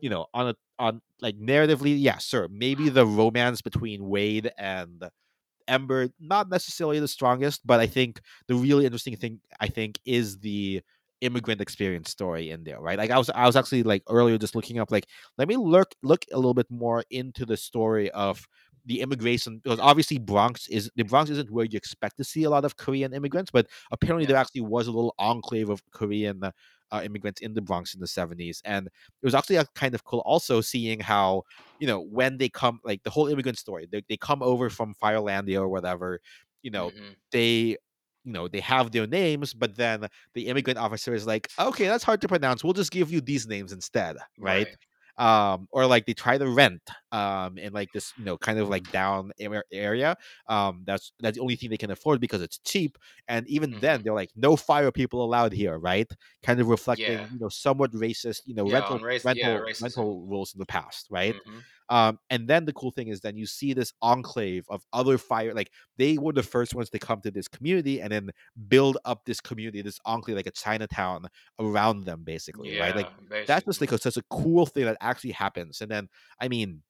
[0.00, 5.04] you know, on a on like narratively, yeah, sure, maybe the romance between Wade and
[5.70, 10.38] Ember not necessarily the strongest, but I think the really interesting thing I think is
[10.38, 10.82] the
[11.20, 12.98] immigrant experience story in there, right?
[12.98, 15.06] Like I was I was actually like earlier just looking up like
[15.38, 18.46] let me look look a little bit more into the story of
[18.86, 22.50] the immigration because obviously Bronx is the Bronx isn't where you expect to see a
[22.50, 26.42] lot of Korean immigrants, but apparently there actually was a little enclave of Korean
[26.92, 28.92] uh, immigrants in the Bronx in the 70s and it
[29.24, 31.42] was actually kind of cool also seeing how
[31.78, 34.94] you know when they come like the whole immigrant story they, they come over from
[35.02, 36.20] Firelandia or whatever
[36.62, 37.20] you know Mhm.
[37.32, 37.76] they
[38.24, 42.04] you know they have their names but then the immigrant officer is like okay that's
[42.04, 44.68] hard to pronounce we'll just give you these names instead right,
[45.20, 48.68] um or like they try to rent um in like this you know kind of
[48.68, 49.32] like down
[49.72, 50.16] area
[50.48, 52.98] um that's that's the only thing they can afford because it's cheap
[53.28, 54.04] and even then Mhm.
[54.04, 56.10] they're like no fire people allowed here right
[56.42, 57.28] kind of reflecting Yeah.
[57.32, 59.80] you know somewhat racist you know Yeah, rental race- rental racism.
[59.80, 61.64] rental rules in the past right Mhm.
[61.90, 65.54] Um, and then the cool thing is then you see this enclave of other fire
[65.54, 68.30] like they were the first ones to come to this community and then
[68.68, 71.26] build up this community, this enclave like a Chinatown
[71.58, 72.94] around them, basically, right?
[72.94, 73.86] Like Yeah, that's just basically.
[73.86, 75.80] like a, such a cool thing that actually happens.
[75.80, 76.08] And then
[76.40, 76.82] I mean,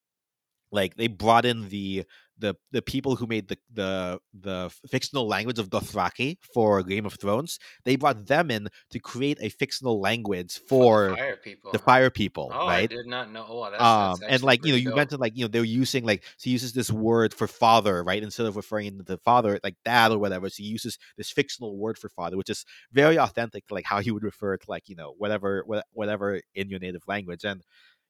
[0.73, 2.05] like they brought in the
[2.41, 7.15] the the people who made the the the fictional language of Dothraki for Game of
[7.15, 7.59] Thrones.
[7.85, 11.73] They brought them in to create a fictional language for for the fire people.
[11.73, 13.47] the fire people, Oh, I did not know.
[13.49, 14.97] Oh, that's, um that's and like you know you dope.
[14.97, 18.23] mentioned like you know they're using like so he uses this word for father right
[18.23, 21.77] instead of referring to the father like dad or whatever so he uses this fictional
[21.77, 24.89] word for father which is very authentic to like how he would refer to like
[24.89, 27.63] you know whatever whatever in your native language and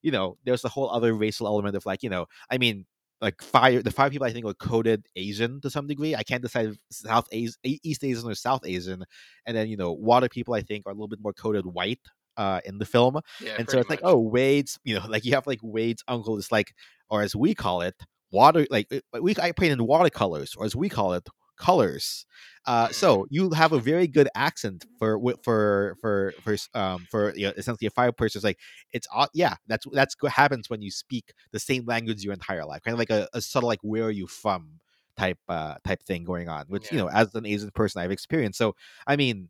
[0.03, 2.87] you know there's a whole other racial element of like you know i mean
[3.20, 6.14] like fire the five people i think were coded asian to some degree.
[6.14, 9.04] I can't decide if south Asian, east asian or south asian.
[9.46, 12.00] And then you know water people i think are a little bit more coded white
[12.36, 13.20] uh in the film.
[13.40, 16.38] Yeah, and so it's like oh wade's you know like you have like wade's uncle
[16.38, 16.74] is like
[17.08, 17.96] or as we call it
[18.32, 21.28] water like uh, we i paint in watercolors or as we call it
[21.61, 22.26] colors
[22.66, 22.94] uh Mm.
[22.94, 27.52] so you have a very good accent for for for for um for you know,
[27.56, 28.58] essentially a fire person it's like
[28.92, 32.64] it's au- yeah that's that's what happens when you speak the same language your entire
[32.64, 34.80] life kind of like a, a subtle like where are you from
[35.16, 38.58] type uh type thing going on which you know as an asian person i've experienced
[38.58, 38.74] so
[39.06, 39.48] i mean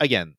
[0.00, 0.36] again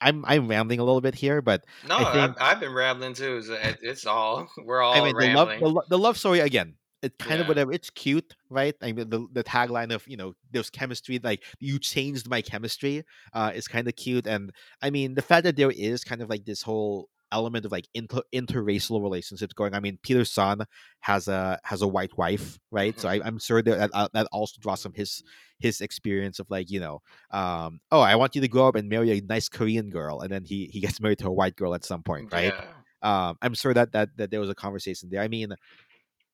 [0.00, 3.42] i'm i'm rambling a little bit here but No, I I've been rambling too.
[3.82, 6.76] It's all we're all I mean, the love, the, the love story again.
[7.04, 7.72] It's kind of whatever.
[7.72, 8.74] It's cute, right?
[8.82, 11.20] I mean, the, the tagline of you know, there's chemistry.
[11.22, 13.04] Like you changed my chemistry.
[13.32, 14.52] Uh, is kind of cute, and
[14.82, 17.88] I mean, the fact that there is kind of like this whole element of like
[17.94, 19.74] inter interracial relationships going.
[19.74, 20.64] I mean, Peter Sohn
[21.00, 22.98] has a has a white wife, right?
[22.98, 25.22] So I, I'm sure that that, uh, that also draws from his
[25.58, 28.88] his experience of like you know, um, oh, I want you to grow up and
[28.88, 31.74] marry a nice Korean girl, and then he he gets married to a white girl
[31.74, 32.54] at some point, right?
[32.54, 33.28] Yeah.
[33.28, 35.52] um i'm sure that that that there was a conversation there i mean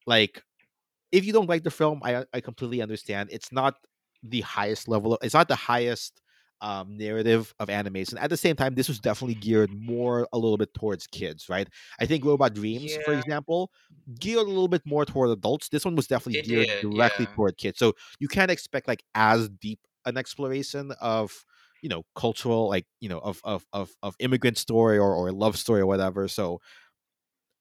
[0.07, 0.43] like
[1.13, 3.31] if you don't like the film i i completely understand.
[3.33, 3.75] It's not
[4.23, 6.21] the highest level of, it's not the highest
[6.63, 8.19] um narrative of animation.
[8.19, 11.69] At the same time this was definitely geared more a little bit towards kids right?
[12.01, 13.71] I think robot dreams for example
[14.19, 15.69] geared a little bit more toward adults.
[15.69, 17.35] This one was definitely It geared did, directly yeah.
[17.35, 17.79] toward kids.
[17.79, 21.45] So you can't expect like as deep an exploration of
[21.83, 25.57] you know cultural like you know of of of, of immigrant story or, or love
[25.59, 26.29] story or whatever.
[26.29, 26.61] So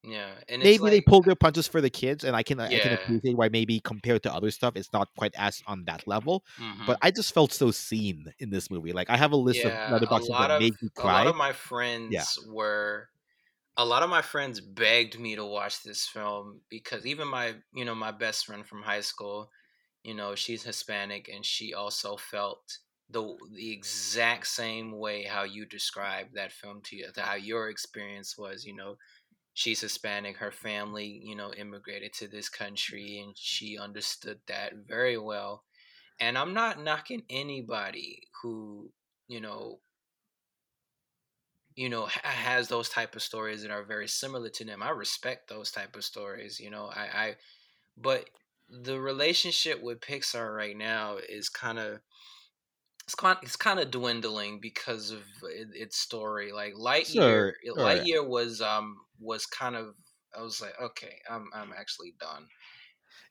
[0.03, 0.29] Yeah.
[0.47, 2.69] And maybe it's they like, pulled their punches for the kids and i can i
[2.69, 6.43] can appreciate why maybe compared to other stuff it's not quite as on that level
[6.57, 6.85] mhm.
[6.85, 9.87] but i just felt so seen in this movie like i have a list yeah,
[9.87, 13.09] of other a boxes that of made me a lot cry of my friends were
[13.75, 17.83] a lot of my friends begged me to watch this film because even my you
[17.83, 19.49] know my best friend from high school
[20.03, 22.79] you know she's hispanic and she also felt
[23.09, 28.37] the the exact same way how you described that film to you how your experience
[28.37, 28.95] was you know
[29.59, 35.17] she's hispanic her family you know immigrated to this country and she understood that very
[35.17, 35.63] well
[36.19, 38.93] and I'm not knocking anybody who
[39.27, 39.81] you know
[41.75, 44.83] you know ha- has those type of stories that are very similar to them.
[44.83, 46.59] I respect those type of stories.
[46.59, 47.35] You know, I, I
[47.97, 48.29] but
[48.69, 52.01] the relationship with Pixar right now is kind of
[53.03, 56.51] it's kind it's kind of dwindling because of its story.
[56.51, 58.07] Like Lightyear, Sure, sure.
[58.07, 59.95] Lightyear was um was kind of
[60.37, 62.47] I was like, okay, I'm I'm actually done.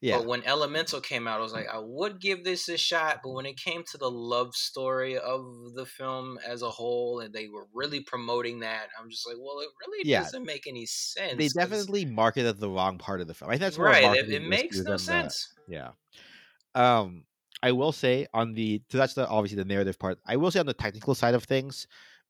[0.01, 3.21] Yeah, But when Elemental came out, I was like, I would give this a shot.
[3.23, 5.43] But when it came to the love story of
[5.75, 9.61] the film as a whole, and they were really promoting that, I'm just like, well,
[9.61, 10.21] it really Yeah.
[10.21, 11.37] doesn't make any sense.
[11.37, 13.51] They definitely marketed the wrong part of the film.
[13.51, 14.11] I think that's right.
[14.13, 15.55] It, it makes no sense.
[15.67, 15.93] Yeah.
[16.75, 17.27] Um,
[17.63, 20.21] I will say on the so that's the obviously the narrative part.
[20.27, 21.89] I will say on the technical side of things,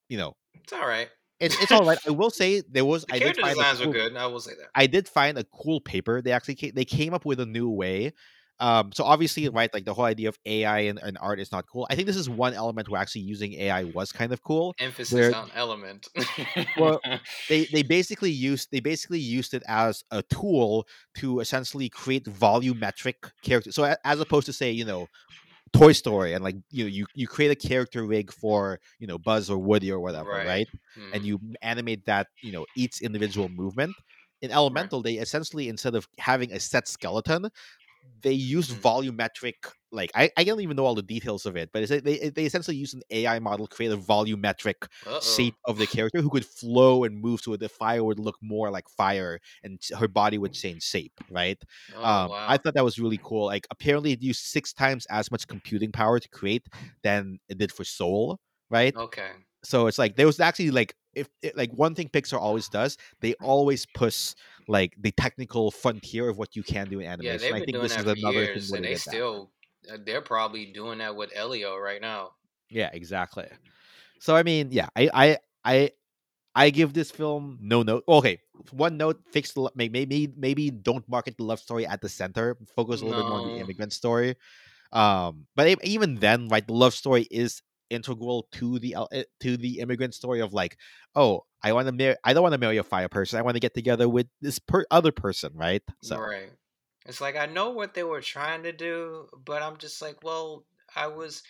[0.09, 1.11] you know, It's all right.
[1.41, 1.99] It's it's all right.
[2.07, 4.17] I will say there was The I did character find a designs cool- good.
[4.17, 4.69] I will say that.
[4.75, 6.21] I did find a cool paper.
[6.23, 8.13] They actually came, they came up with a new way.
[8.61, 11.65] Um, so obviously, right, like the whole idea of AI and, and art is not
[11.73, 11.87] cool.
[11.91, 14.75] I think this is one element where actually using AI was kind of cool.
[14.81, 16.09] Emphasis where- on element.
[16.77, 17.01] Well,
[17.49, 23.31] They they basically used they basically used it as a tool to essentially create volumetric
[23.43, 23.77] characters.
[23.77, 25.07] So as opposed to say, you know,
[25.73, 29.19] Toy Story and like you know you you create a character rig for you know
[29.19, 30.47] Buzz or Woody or whatever, Right.
[30.47, 30.69] right?
[30.97, 31.11] Mhm.
[31.15, 33.97] and you animate that you know each individual movement
[34.43, 37.49] in elemental they essentially instead of having a set skeleton
[38.23, 38.81] they use Mhm.
[38.83, 39.55] volumetric
[39.91, 42.45] like I, I don't even know all the details of it but it's, they, they
[42.45, 45.51] essentially use an ai model to create a volumetric Uh-oh.
[45.51, 48.71] shape of the character who could flow and move so the fire would look more
[48.71, 51.63] like fire and her body would change shape right
[51.93, 52.49] Oh, um, wow.
[52.49, 53.47] I thought that was really cool.
[53.47, 56.67] Like, apparently, it used six times as much computing power to create
[57.03, 58.95] than it did for Soul, right?
[58.95, 59.47] okay.
[59.65, 62.97] so it's like there was actually like if it, like one thing pixar always does
[63.21, 64.35] they always push
[64.69, 67.81] like the technical frontier of what you can do in Yeah, animation they've i think
[67.81, 69.19] doing this that is another years, thing and they they that.
[69.19, 69.51] still
[70.05, 72.31] they're probably doing that with Elio right now.
[72.71, 73.47] yeah exactly
[74.21, 75.27] so i mean yeah i i
[75.65, 75.91] i
[76.55, 78.39] i give this film no note okay
[78.73, 83.01] one note fix the maybe maybe don't market the love story at the center focus
[83.01, 84.37] a little bit more on the immigrant story
[84.93, 89.79] um but even then right the love story is integral to the eh, to the
[89.81, 90.77] immigrant story of like
[91.15, 93.55] oh i want to marry i don't want to marry a fire person i want
[93.57, 96.51] to get together with this per- other person right so Right.
[97.07, 100.65] It's like I know what they were trying to do, but I'm just like, well,
[100.95, 101.43] I was.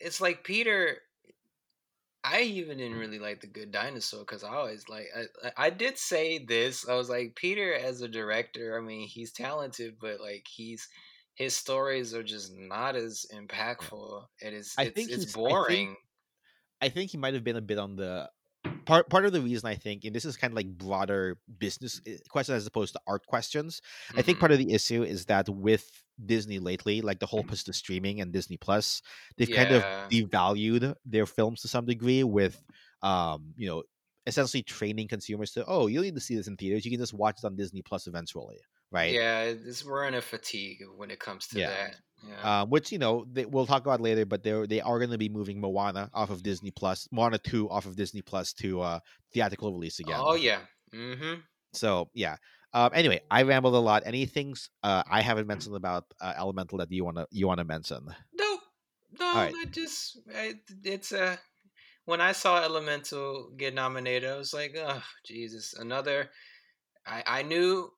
[0.00, 0.98] It's like Peter.
[2.24, 5.06] I even didn't really like the Good Dinosaur because I always like.
[5.46, 6.88] I, I- did say this.
[6.88, 8.76] I was like Peter as a director.
[8.76, 10.88] I mean, he's talented, but like he's
[11.34, 14.24] his stories are just not as impactful.
[14.40, 14.74] It is.
[14.76, 15.96] I it's, think it's he's- I think- boring.
[16.80, 18.28] I think he might have been a bit on the
[18.86, 22.00] part part of the reason I think, and this is kind of like broader business
[22.06, 23.80] eh, question as opposed to art questions.
[24.16, 24.40] I think Mhm.
[24.40, 28.20] part of the issue is that with Disney lately, like the whole push to streaming
[28.20, 29.02] and Disney Plus,
[29.36, 32.62] they've kind of devalued their films to some degree with,
[33.02, 33.82] um, you know,
[34.26, 36.84] essentially training consumers to, oh, you need to see this in theaters.
[36.84, 38.58] You can just watch it on Disney Plus eventually,
[38.90, 39.20] right?
[39.20, 41.62] Yeah, it's, we're in a fatigue when it comes to Yeah.
[41.62, 41.96] that.
[42.26, 42.62] Yeah.
[42.62, 44.26] um, which you know they, we'll talk about later.
[44.26, 47.70] But they they are going to be moving Moana off of Disney Plus, Moana two
[47.70, 49.00] off of Disney Plus to uh,
[49.32, 50.18] theatrical release again.
[50.18, 50.60] Oh yeah.
[50.92, 51.40] Mm-hmm.
[51.72, 52.36] So yeah.
[52.74, 54.02] Um, anyway, I rambled a lot.
[54.04, 58.06] Any things uh, I haven't mentioned about uh, Elemental that you wanna you wanna mention?
[58.34, 58.60] Nope.
[59.18, 59.54] No, Alright.
[59.56, 60.54] I just I,
[60.84, 61.36] it's uh
[62.04, 66.30] when I saw Elemental get nominated, I was like, oh Jesus, another.
[67.06, 67.90] I I knew.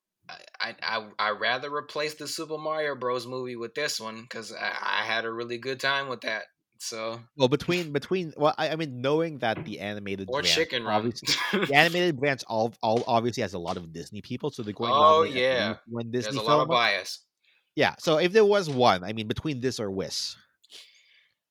[0.60, 3.26] I, I I rather replace the Super Mario Bros.
[3.26, 6.42] movie with this one because I, I had a really good time with that.
[6.78, 10.84] So Well, between between well, I, I mean, knowing that the animated or branch Chicken
[10.84, 11.12] Run.
[11.52, 14.90] the animated branch all, all obviously has a lot of Disney people, so they're going.
[14.94, 15.76] Oh, yeah.
[15.86, 17.20] when one There's a lot of bias.
[17.76, 20.34] Yeah, so if there was one, I mean, between this or Wish,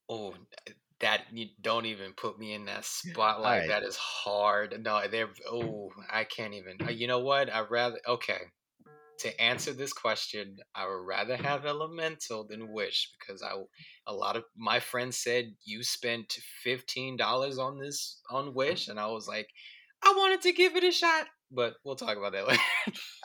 [0.10, 0.34] Oh,
[1.00, 3.64] that you don't even put me in that spotlight.
[3.64, 3.70] Alright.
[3.70, 4.84] That is hard.
[4.84, 5.30] No, they're.
[5.50, 6.78] Oh, I can't even.
[6.82, 7.52] uh, You know what?
[7.52, 8.00] I'd rather.
[8.08, 8.40] Okay.
[9.20, 13.52] To answer this question, I would rather have Elemental than Wish because I,
[14.08, 16.34] a lot of my friends said you spent
[16.64, 19.48] fifteen dollars on this on Wish, and I was like,
[20.04, 22.62] I wanted to give it a shot, but we'll talk about that later.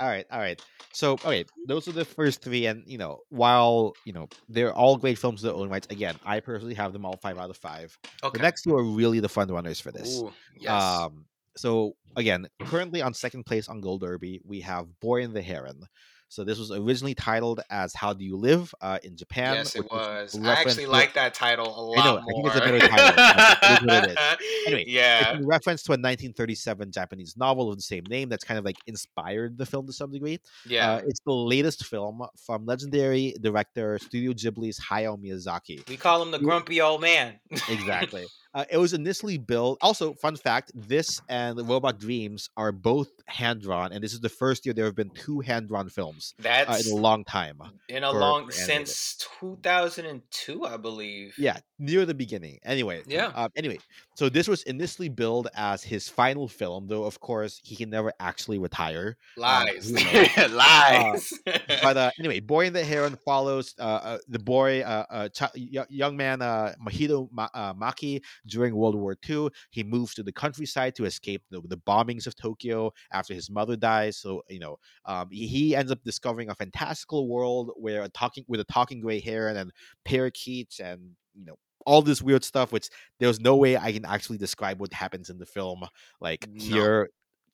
[0.01, 0.61] All right, all right.
[0.93, 4.97] So, okay, those are the first three, and you know, while you know they're all
[4.97, 7.57] great films in their own rights, again, I personally have them all five out of
[7.57, 7.97] five.
[8.23, 8.37] okay.
[8.37, 10.21] The next two are really the fun runners for this.
[10.21, 10.83] Ooh, yes.
[10.83, 15.43] Um, so again, currently on second place on Gold Derby, we have Boy and the
[15.43, 15.83] Heron,
[16.29, 19.55] So this was originally titled as "How Do You Live" uh, in Japan.
[19.55, 20.37] Yes, it was.
[20.37, 22.79] I actually to- like that title a lot I know, I think it's a better
[22.81, 23.15] title,
[23.63, 24.17] it is what it is.
[24.67, 25.31] Anyway, yeah.
[25.33, 28.65] It's in reference to a 1937 Japanese novel of the same name that's kind of
[28.65, 30.41] like inspired the film to some degree.
[30.67, 30.93] Yeah.
[30.93, 35.87] Uh, it's the latest film from legendary director Studio Ghibli's Hayao Miyazaki.
[35.87, 37.35] we call him the grumpy old man.
[37.69, 38.25] Exactly.
[38.55, 39.79] Uh, it was initially built.
[39.83, 44.21] Also, fun fact: this and the Robot Dreams are both hand drawn, and this is
[44.21, 47.25] the first year there have been two hand drawn films uh, That's in a long
[47.25, 47.61] time.
[47.89, 51.35] in a for- long for since 2002, I believe.
[51.39, 52.59] Yeah, near the beginning.
[52.65, 53.27] Anyway, Yeah.
[53.35, 53.79] Um, anyway,
[54.17, 58.13] so this was initially billed as his final film, though of course he can never
[58.21, 59.17] actually retire.
[59.37, 59.89] Lies.
[59.89, 60.51] who knows?
[60.53, 61.33] Lies.
[61.83, 65.55] But uh, anyway, Boy in the Heron follows uh, uh, the boy, uh, uh, ch-
[65.91, 69.49] young man uh, Mahito Ma- uh, Maki during World War II.
[69.71, 73.77] He moves to the countryside to escape the, the bombings of Tokyo after his mother
[73.77, 74.17] dies.
[74.19, 78.45] So you know, um, he, he ends up discovering a fantastical world where a talking
[78.49, 79.73] with a talking gray heron and
[80.05, 81.57] parakeets and you know
[81.87, 82.73] all this weird stuff.
[82.73, 82.89] Which
[83.21, 85.85] there's no way I can actually describe what happens in the film.
[86.21, 86.65] Like No.
[86.65, 87.11] here,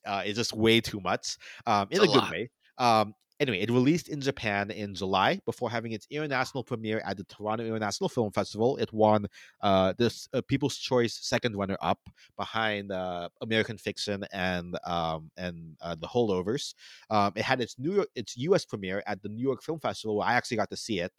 [0.07, 1.37] uh, it's just way too much.
[1.67, 2.31] Um, in a a good lot.
[2.31, 2.51] way.
[2.79, 7.25] Um, anyway, it released in Japan in July before having its international premiere at the
[7.25, 8.77] Toronto International Film Festival.
[8.77, 9.27] It won
[9.63, 12.01] uh, this uh, People's Choice second runner up
[12.37, 16.75] behind uh, American Fiction and um, and uh, The Holdovers.
[17.11, 18.65] Um, it had its New York, its U.S.
[18.65, 21.13] premiere at the New York Film Festival, where I actually got to see it,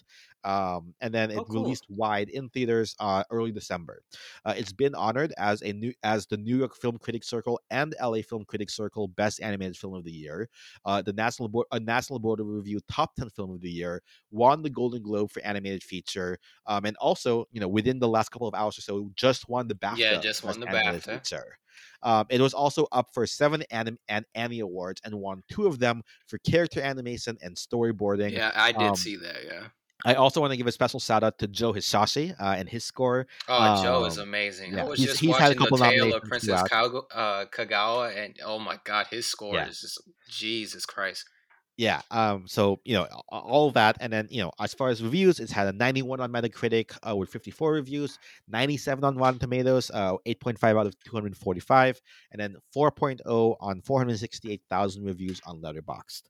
[0.43, 1.51] um, and then it Oh, cool.
[1.53, 4.01] released wide in theaters uh, early December.
[4.45, 7.95] Uh, it's been honored as a new as the New York Film Critics Circle and
[8.01, 10.49] LA Film Critics Circle Best Animated Film of the Year
[10.85, 11.79] uh, the National Board, uh,
[12.11, 14.01] National Board of Review Top 10 Film of the Year,
[14.31, 18.29] won the Golden Globe for animated feature, um, and also, you know, within the last
[18.29, 19.97] couple of hours or so, just won the BAFTA.
[19.97, 21.01] Yeah, just won the BAFTA.
[21.21, 21.57] Feature.
[22.03, 25.79] Um, it was also up for seven anim- and Annie Awards and won two of
[25.79, 28.31] them for character animation and storyboarding.
[28.33, 29.37] yeah, I did um, see that.
[29.45, 29.63] Yeah.
[30.03, 32.83] I also want to give a special shout out to Joe Hisaishi uh, and his
[32.83, 33.27] score.
[33.47, 34.77] Oh, Joe is um, amazing.
[34.79, 36.63] I was he's- just he's had a watching the couple tale of Princess.
[36.63, 39.67] Kago- uh, Kagawa, and oh my god, his score Yeah.
[39.67, 41.25] is just Jesus Christ.
[41.81, 45.39] Yeah um so you know all that and then you know as far as reviews
[45.39, 50.13] it's had a 91 on metacritic uh, with 54 reviews 97 on rotten tomatoes uh
[50.27, 51.99] 8.5 out of 245
[52.31, 56.21] and then 4.0 on 468000 reviews on letterboxd.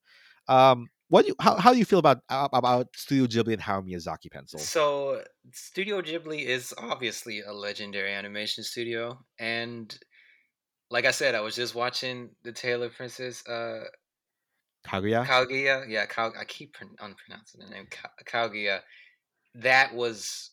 [0.47, 3.85] Um what do you how, how do you feel about about studio ghibli and hayao
[3.85, 4.57] miyazaki pencil?
[4.59, 5.21] So,
[5.51, 9.93] Studio Ghibli is obviously a legendary animation studio, and
[10.89, 13.83] like I said, I was just watching the Tale of Princess uh,
[14.85, 15.87] kaguya Kaguya.
[15.89, 16.05] Yeah,
[16.39, 18.81] I keep pron- unpronouncing the name Ka- Kaguya.
[19.55, 20.51] That was,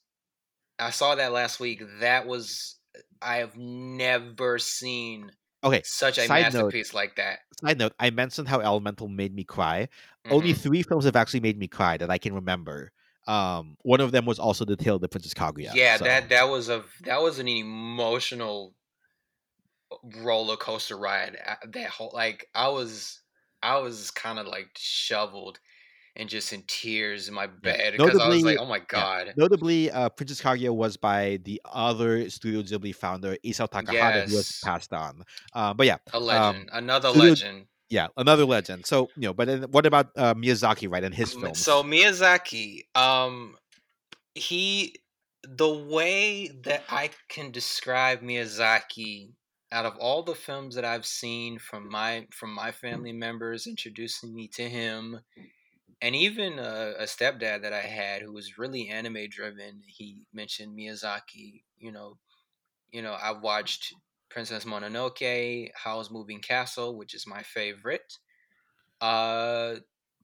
[0.79, 1.83] I saw that last week.
[2.01, 2.77] That was,
[3.23, 5.31] I have never seen
[5.65, 6.65] okay such a Side note.
[6.65, 7.41] masterpiece like that.
[7.65, 9.89] side note i mentioned how elemental made me cry
[10.31, 10.57] only Mhm.
[10.59, 12.93] three films have actually made me cry that i can remember
[13.27, 16.29] um one of them was also the tale of the princess kaguya yeah, so- that
[16.29, 18.73] that was a that was an emotional
[20.17, 21.37] roller coaster ride.
[21.45, 23.21] Uh, That whole like I was
[23.63, 25.59] I was kind of like shoveled
[26.17, 29.35] and just in tears in my bed because I was like, oh my god.
[29.37, 34.61] Notably, uh, Princess Kaguya was by the other Studio Ghibli founder, Isao Takahata, who was
[34.65, 35.23] passed on.
[35.53, 37.67] Uh, but yeah, A legend, another Studio- legend.
[37.89, 38.85] yeah, another legend.
[38.87, 41.59] So you know, but then what about uh, Miyazaki, right, and his films?
[41.59, 43.57] So Miyazaki, um,
[44.35, 44.97] he
[45.45, 49.35] the way that I can describe Miyazaki
[49.71, 54.35] out of all the films that I've seen from my from my family members introducing
[54.35, 55.21] me to him,
[56.01, 60.77] and even a, a stepdad that I had who was really anime driven, he mentioned
[60.77, 61.63] Miyazaki.
[61.79, 62.19] You know,
[62.91, 63.95] you know, I've watched
[64.31, 68.19] Princess Mononoke, Howl's Moving Castle, which is my favorite.
[69.01, 69.77] Uh,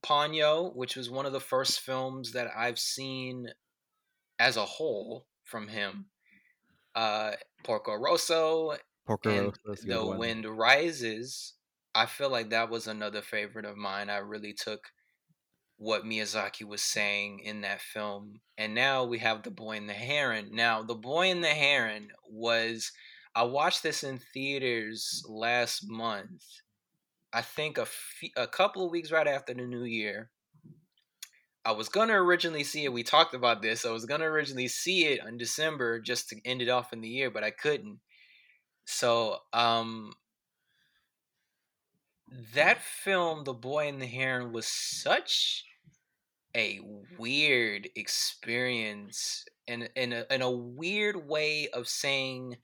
[0.02, 3.48] Ponyo, which was one of the first films that I've seen
[4.38, 6.06] as a whole from him.
[6.94, 8.76] Uh, Porco Rosso
[9.06, 10.18] Porco and Rosso is a good The one.
[10.18, 11.54] Wind Rises.
[11.94, 14.10] I feel like that was another favorite of mine.
[14.10, 14.90] I really took
[15.76, 18.40] what Miyazaki was saying in that film.
[18.56, 20.50] And now we have The Boy and the Heron.
[20.52, 22.92] Now, The Boy and the Heron was
[23.34, 26.44] I watched this in theaters last month.
[27.32, 27.86] I think a
[28.36, 30.30] a couple of weeks right after the new year.
[31.64, 32.92] I was gonna originally see it.
[32.92, 33.84] We talked about this.
[33.84, 37.08] I was gonna originally see it in December just to end it off in the
[37.08, 37.98] year, but I couldn't.
[38.84, 40.12] So, um,
[42.54, 45.64] that film, The Boy and the Heron, was such
[46.56, 46.80] a
[47.18, 52.56] weird experience and in a, in a weird way of saying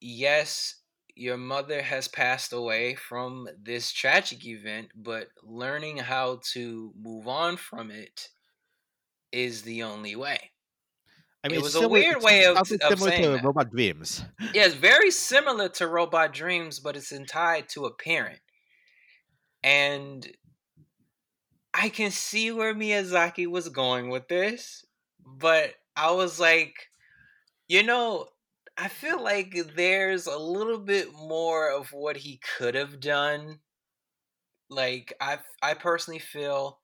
[0.00, 0.80] yes
[1.14, 7.56] your mother has passed away from this tragic event, but learning how to move on
[7.56, 8.28] from it
[9.30, 10.50] is the only way.
[11.42, 13.44] I mean, It it's was a similar- weird way of- of similar saying to that.
[13.44, 14.22] Robot Dreams.
[14.52, 18.40] Yeah, it's very similar to Robot Dreams, but it's tied to a parent.
[19.62, 20.30] And
[21.72, 24.84] I can see where Miyazaki was going with this,
[25.24, 26.90] but I was like,
[27.68, 28.28] you know,
[28.76, 33.60] I feel like there's a little bit more of what he could have done.
[34.68, 36.79] Like I I personally feel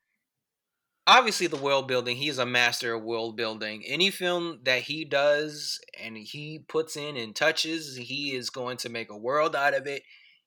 [1.07, 3.85] obviously the world building, he's a master of world building.
[3.87, 8.89] Any film that he does and he puts in and touches, he is going to
[8.89, 10.03] make a world out of it.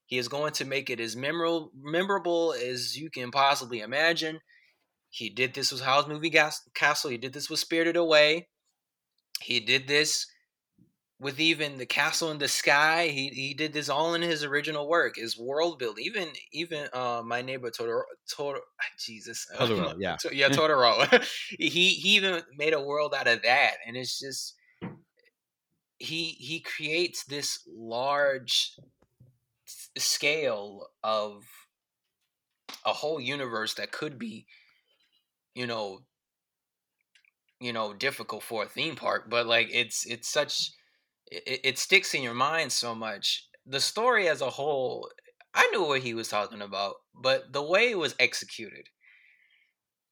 [0.05, 4.39] He is going to make it as memorable memorable as you can possibly imagine.
[5.09, 6.33] He did this with Howl's Moving
[6.73, 7.09] Castle.
[7.09, 8.47] He did this with Spirited Away.
[9.41, 10.27] He did this
[11.19, 13.07] with even the Castle in the Sky.
[13.07, 16.05] He he did this all in his original work, his world building.
[16.05, 18.59] Even even uh, my neighbor Totoro, Totoro
[18.97, 20.15] Jesus, Totoro, yeah.
[20.17, 21.23] To- yeah, Totoro.
[21.49, 24.55] he he even made a world out of that, and it's just
[25.97, 28.75] he he creates this large
[29.97, 31.43] scale of
[32.85, 34.47] a whole universe that could be,
[35.53, 35.99] you know,
[37.59, 40.71] you know, difficult for a theme park, but like it's it's such
[41.31, 43.47] it, it sticks in your mind so much.
[43.65, 45.09] The story as a whole,
[45.53, 48.87] I knew what he was talking about, but the way it was executed,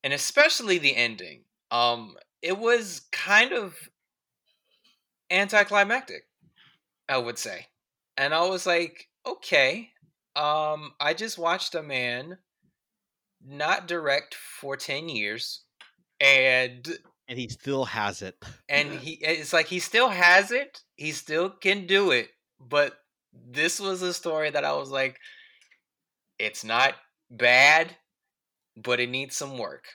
[0.04, 3.76] and especially the ending, um, it was kind of
[5.30, 6.24] anticlimactic,
[7.10, 7.68] I would say.
[8.16, 9.92] And I was like, okay,
[10.36, 12.38] um, I just watched a man
[13.44, 15.64] not direct for 10 years
[16.20, 16.88] and
[17.28, 18.44] And he still has it.
[18.68, 22.30] and he it's like he still has it he still can do it
[22.60, 22.98] but
[23.34, 25.18] this was a story that i was like
[26.40, 26.94] it's not
[27.32, 27.96] bad
[28.76, 29.86] but it needs some work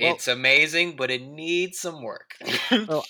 [0.00, 2.34] Well- it's amazing but it needs some work
[2.88, 3.04] Well,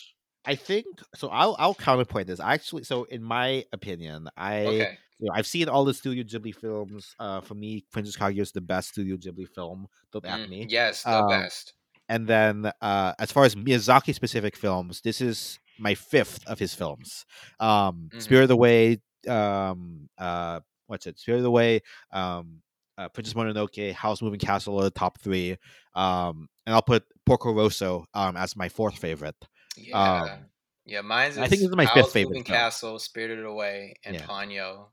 [0.44, 1.28] I think so.
[1.28, 2.40] I'll I'll counterpoint this.
[2.40, 6.55] Actually, so in my opinion, I okay you know, I've seen all the Studio Ghibli
[6.55, 7.14] films.
[7.18, 9.88] Uh, for me, Princess Kaguya is the best Studio Ghibli film.
[10.12, 10.66] Don't at Mm, me.
[10.70, 11.74] yes the Um, best
[12.09, 16.74] And then, uh, as far as Miyazaki specific films, this is my fifth of his
[16.74, 17.24] films.
[17.60, 18.22] Um, Mhm.
[18.22, 19.00] Spirited Away.
[19.28, 21.18] Um, uh, what's it?
[21.18, 21.82] Spirited Away.
[22.12, 22.62] Um,
[22.96, 25.56] uh, Princess Mononoke, Howl's Moving Castle are the top three.
[25.94, 29.36] Um, and I'll put Porco Rosso um as my fourth favorite.
[29.76, 30.46] yeah um,
[30.84, 34.16] yeah mine's I think this is my fifth Howl's favorite Moving castle spirited away and
[34.16, 34.26] Yeah.
[34.26, 34.90] ponyo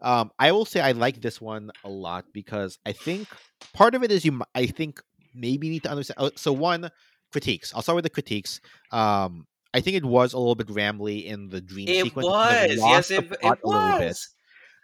[0.00, 3.28] Um, I will say I like this one a lot because I think
[3.72, 4.40] part of it is you.
[4.54, 5.00] I think
[5.34, 6.16] maybe need to understand.
[6.20, 6.90] oh, So one
[7.32, 7.74] critiques.
[7.74, 8.60] I'll start with the critiques.
[8.92, 12.26] Um, I think it was a little bit rambly in the dream it sequence.
[12.26, 14.16] was lost yes it, it a little bit.
[14.16, 14.34] was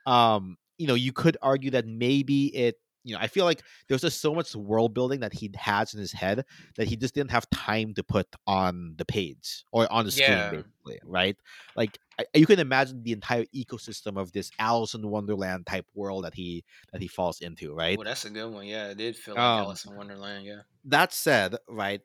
[0.07, 2.77] Um, you know, you could argue that maybe it.
[3.07, 6.01] You know, I feel like there's just so much world building that he has in
[6.01, 6.45] his head
[6.77, 10.37] that he just didn't have time to put on the page or on the screen,
[10.37, 10.51] Yeah.
[10.51, 11.37] basically, right?
[11.77, 16.25] Like I, you can imagine the entire ecosystem of this Alice in Wonderland type world
[16.25, 17.99] that he that he falls into, right?
[17.99, 20.63] well that's a good one yeah it did feel like Um, alice in wonderland yeah
[20.87, 22.01] that said, right,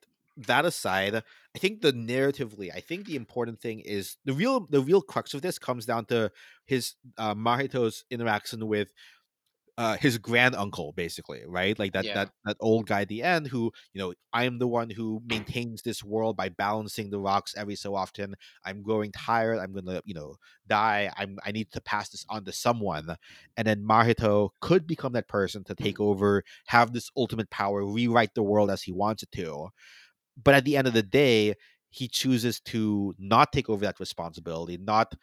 [0.48, 4.82] that aside, I think the narratively, I think the important thing is the real the
[4.82, 6.32] real crux of this comes down to
[6.66, 8.92] his uh, Mahito's interaction with
[9.78, 11.80] uh, his grand uncle, basically, right?
[11.80, 12.14] Like that Yeah.
[12.14, 15.22] that that old guy at the end who, you know, I am the one who
[15.26, 18.36] maintains this world by balancing the rocks every so often.
[18.66, 19.60] I'm growing tired.
[19.60, 20.36] I'm gonna, you know,
[20.68, 21.12] die.
[21.16, 23.16] I'm I need to pass this on to someone.
[23.58, 28.36] And then Mahito could become that person to take over, have this ultimate power, rewrite
[28.36, 29.70] the world as he wants it to.
[30.44, 31.56] But at the end of the day,
[31.90, 35.14] he chooses to not take over that responsibility, not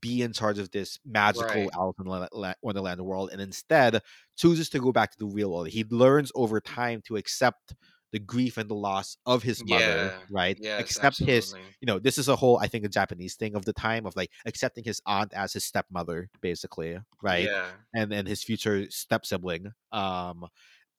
[0.00, 1.74] be in charge of this magical Right.
[1.74, 4.00] Alice in La- Wonderland world, and instead
[4.36, 5.68] chooses to go back to the real world.
[5.68, 7.74] He learns over time to accept
[8.12, 10.58] the grief and the loss of his mother, Yeah, right?
[10.58, 13.64] yes accept his you know this is a whole i think a japanese thing of
[13.64, 18.26] the time of like accepting his aunt as his stepmother basically right yeah and then
[18.26, 20.46] his future step sibling um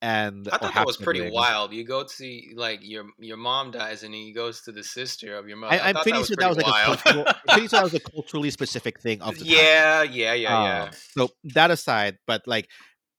[0.03, 1.71] and I thought that was pretty wild.
[1.71, 5.38] You go to see like your your mom dies, and he goes to the sister
[5.38, 5.75] of your mother.
[5.75, 6.99] I, i'm thought pretty that sure that was like wild.
[6.99, 9.49] a cultural, pretty sure that was a culturally specific thing of the time.
[9.49, 10.89] yeah, yeah, yeah, uh, yeah.
[10.91, 12.67] So that aside, but like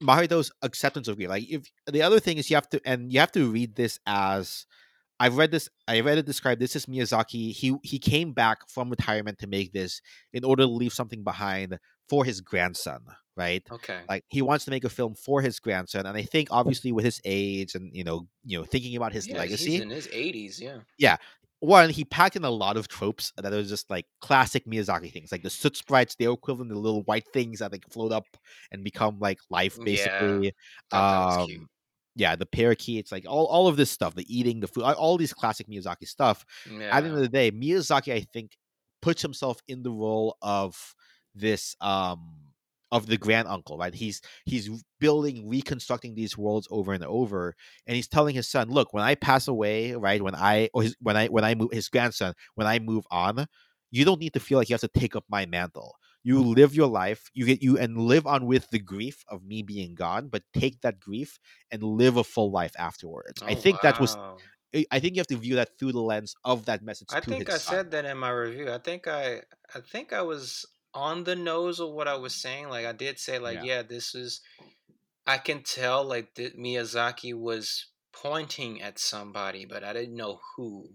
[0.03, 3.19] Mahito's acceptance of grief, like if the other thing is you have to and you
[3.19, 4.67] have to read this as
[5.19, 5.71] I've read this.
[5.89, 6.61] I read it described.
[6.61, 7.53] This is Miyazaki.
[7.53, 10.03] He he came back from retirement to make this
[10.35, 11.79] in order to leave something behind
[12.11, 13.01] for his grandson.
[13.37, 14.01] Right, okay.
[14.09, 17.05] like he wants to make a film for his grandson, and I think obviously with
[17.05, 20.09] his age and you know you know thinking about his yeah, legacy, He's in his
[20.13, 20.61] eighties.
[20.61, 20.79] Yeah.
[20.99, 21.17] Yeah.
[21.61, 25.33] One, he packed in a lot of tropes that are just like classic Miyazaki things,
[25.33, 28.27] like the soot sprites, the equivalent of the little white things that like float up
[28.71, 30.53] and become like life, basically.
[30.91, 31.69] That Um,
[32.17, 35.17] yeah, the parakeets, like all, all of this stuff, the eating, the food, all- all
[35.17, 36.45] these classic Miyazaki stuff.
[36.93, 38.57] At the end of the day, Miyazaki, I think,
[39.01, 40.95] puts himself in the role of
[41.35, 42.37] this um
[42.95, 43.95] of the grand uncle, right?
[43.95, 47.55] He's he's building, reconstructing these worlds over and over,
[47.87, 50.23] and he's telling his son, "Look, when I pass away, right?
[50.23, 53.47] When I or his when I when I move his grandson, when I move on,
[53.91, 55.97] you don't need to feel like you have to take up my mantle.
[56.23, 59.63] You live your life, you get you and live on with the grief of me
[59.63, 61.39] being gone, but take that grief
[61.71, 63.43] and live a full life afterwards.
[63.47, 64.17] I Oh, think that was.
[64.75, 67.21] I I think you have to view that through the lens of that message I
[67.21, 67.59] think I son.
[67.59, 68.71] said that in my review.
[68.73, 69.43] I think I
[69.75, 72.69] I think I was on the nose of what I was saying.
[72.69, 73.77] Like I did say like Yeah.
[73.77, 74.41] yeah, this is
[75.27, 80.89] I can tell like that Miyazaki was pointing at somebody, but I didn't know who.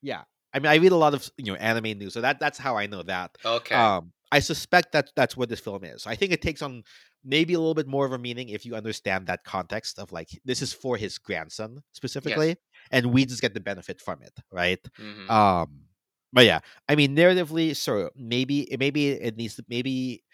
[0.00, 0.22] Yeah.
[0.54, 2.76] I mean, I read a lot of you know anime news, so that that's how
[2.76, 3.36] I know that.
[3.44, 3.74] Okay.
[3.74, 6.06] Um, I suspect that that's what this film is.
[6.06, 6.84] I think it takes on
[7.24, 10.28] maybe a little bit more of a meaning if you understand that context of like
[10.44, 12.56] this is for his grandson specifically,
[12.90, 14.80] and we just get the benefit from it, right?
[14.96, 15.82] hmm Um,
[16.32, 20.24] but yeah, I mean, narratively, so maybe maybe it needs to maybe.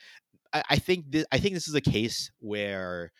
[0.52, 3.12] I, I think this, I think this is a case where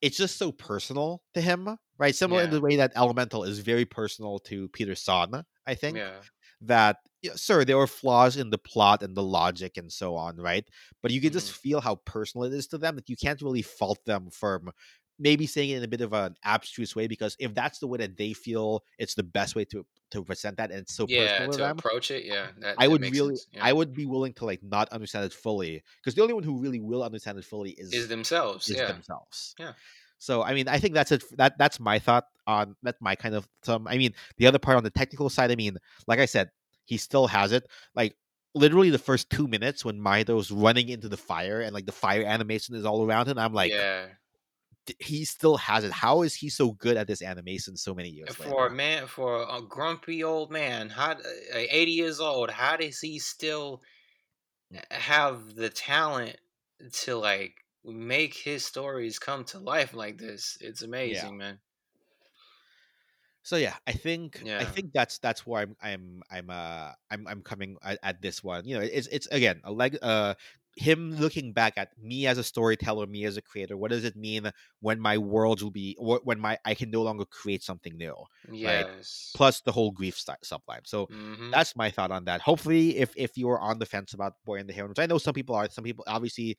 [0.00, 2.14] it's just so personal to him, right?
[2.14, 6.24] Similar in the way that Elemental is very personal to Peter Sohn, I think yeah.
[6.62, 10.36] that yeah, sure there were flaws in the plot and the logic and so on
[10.38, 10.64] right
[11.02, 11.32] but you can Mhm.
[11.32, 14.62] just feel how personal it is to them that you can't really fault them for
[15.18, 17.98] maybe saying it in a bit of an abstruse way because if that's the way
[17.98, 21.38] that they feel it's the best way to to present that and it's so yeah,
[21.38, 22.48] personal to them approach it, yeah.
[22.58, 23.36] That, i that would really.
[23.52, 23.64] Yeah.
[23.64, 26.58] i would be willing to like not understand it fully because the only one who
[26.58, 28.68] really will understand it fully is is themselves.
[28.68, 28.86] is yeah.
[28.86, 29.54] themselves.
[29.58, 29.72] Yeah.
[30.18, 31.24] So I mean, I think that's it.
[31.36, 33.88] That that's my thought on that my kind of some.
[33.88, 35.50] I mean, the other part on the technical side.
[35.50, 36.50] I mean, like I said,
[36.84, 37.68] he still has it.
[37.96, 38.16] Like
[38.54, 42.22] literally the first two minutes when Mahito's running into the fire and like the fire
[42.22, 43.38] animation is all around him.
[43.38, 44.06] I'm like, yeah.
[44.86, 45.92] "D- he still has it.
[45.92, 48.66] How is he so good at this animation so many years For later?
[48.66, 51.22] a man, for a grumpy old man, how uh,
[51.54, 53.80] eighty years old, how does he still
[54.90, 56.36] have the talent
[56.92, 60.56] to like make his stories come to life like this?
[60.60, 61.60] It's amazing, man.
[63.44, 64.58] So yeah, I think yeah.
[64.58, 68.42] I think that's that's where I'm I'm I'm uh I'm I'm coming at, at this
[68.42, 68.66] one.
[68.66, 70.34] You know, it's it's again a leg uh
[70.76, 73.76] him looking back at me as a storyteller, me as a creator.
[73.76, 74.50] What does it mean
[74.80, 78.14] when my world will be when my I can no longer create something new?
[78.50, 79.32] Yes.
[79.34, 80.84] Plus the whole grief st- subline.
[80.86, 82.40] So hmm that's my thought on that.
[82.40, 85.06] Hopefully, if if you are on the fence about Boy and the Heron, which I
[85.06, 86.56] know some people are, some people obviously.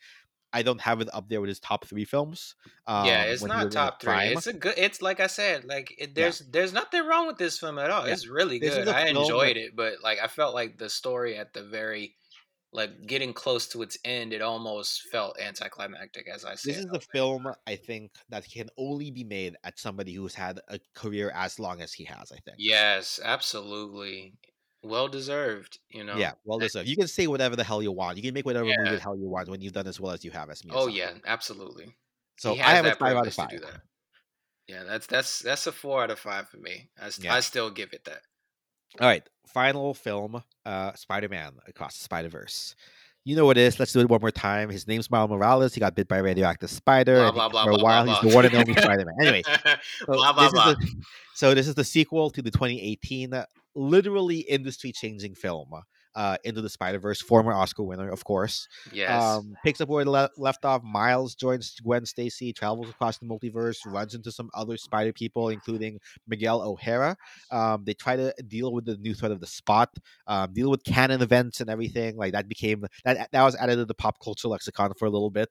[0.55, 2.53] I don't have it up there with his top three films.
[2.85, 4.11] Um, yeah, it's not was in his top three.
[4.13, 4.37] prime.
[4.37, 4.75] It's a good.
[4.77, 6.13] It's like I said, like it, Yeah.
[6.13, 8.05] there's there's nothing wrong with this film at all.
[8.05, 8.13] Yeah.
[8.13, 8.87] It's really This good.
[8.87, 12.13] I film that- enjoyed it, but like I felt like the story at the very,
[12.73, 16.27] like getting close to its end, it almost felt anticlimactic.
[16.27, 19.79] As I said, this is the film I think that can only be made at
[19.79, 22.31] somebody who's had a career as long as he has.
[22.31, 22.57] I think.
[22.57, 24.33] Yes, absolutely.
[24.81, 25.79] Well deserved.
[25.89, 26.17] You know.
[26.17, 26.89] Yeah, well eh deserved.
[26.89, 28.17] You can say whatever the hell you want.
[28.17, 30.25] You can make whatever movie the hell you want when you've done as well as
[30.25, 30.71] you have as me.
[30.73, 31.95] Oh yeah, absolutely.
[32.37, 33.51] So I have that five out of five.
[33.51, 33.81] that.
[34.67, 36.89] Yeah, that's that's that's a four out of five for me.
[36.99, 37.35] I, Yeah.
[37.35, 38.21] I still give it that.
[38.99, 42.75] All right, final film, uh, Spider-Man Across the Spider-Verse.
[43.25, 43.79] You know what it is.
[43.79, 44.69] Let's do it one more time.
[44.69, 45.73] His name's Miles Morales.
[45.73, 47.15] He got bit by a radioactive spider.
[47.15, 49.15] Blah blah blah for a while, he's the one and only Spider-Man.
[49.21, 51.03] Anyway, So blah blah this the,
[51.33, 53.45] so this is the sequel to the 2018 uh,
[53.75, 55.71] literally industry-changing film,
[56.15, 57.21] uh, Into the Spider-Verse.
[57.21, 58.67] Former Oscar winner, of course.
[58.91, 59.21] yes.
[59.21, 60.83] Um, picks up where it le- left off.
[60.83, 65.99] Miles joins Gwen Stacy, travels across the multiverse, runs into some other Spider people, including
[66.27, 67.15] Miguel O'Hara.
[67.51, 69.89] Um, they try to deal with the new threat of the Spot,
[70.27, 72.15] um, deal with canon events and everything.
[72.17, 75.31] Like that became that that was added to the pop culture lexicon for a little
[75.31, 75.49] bit.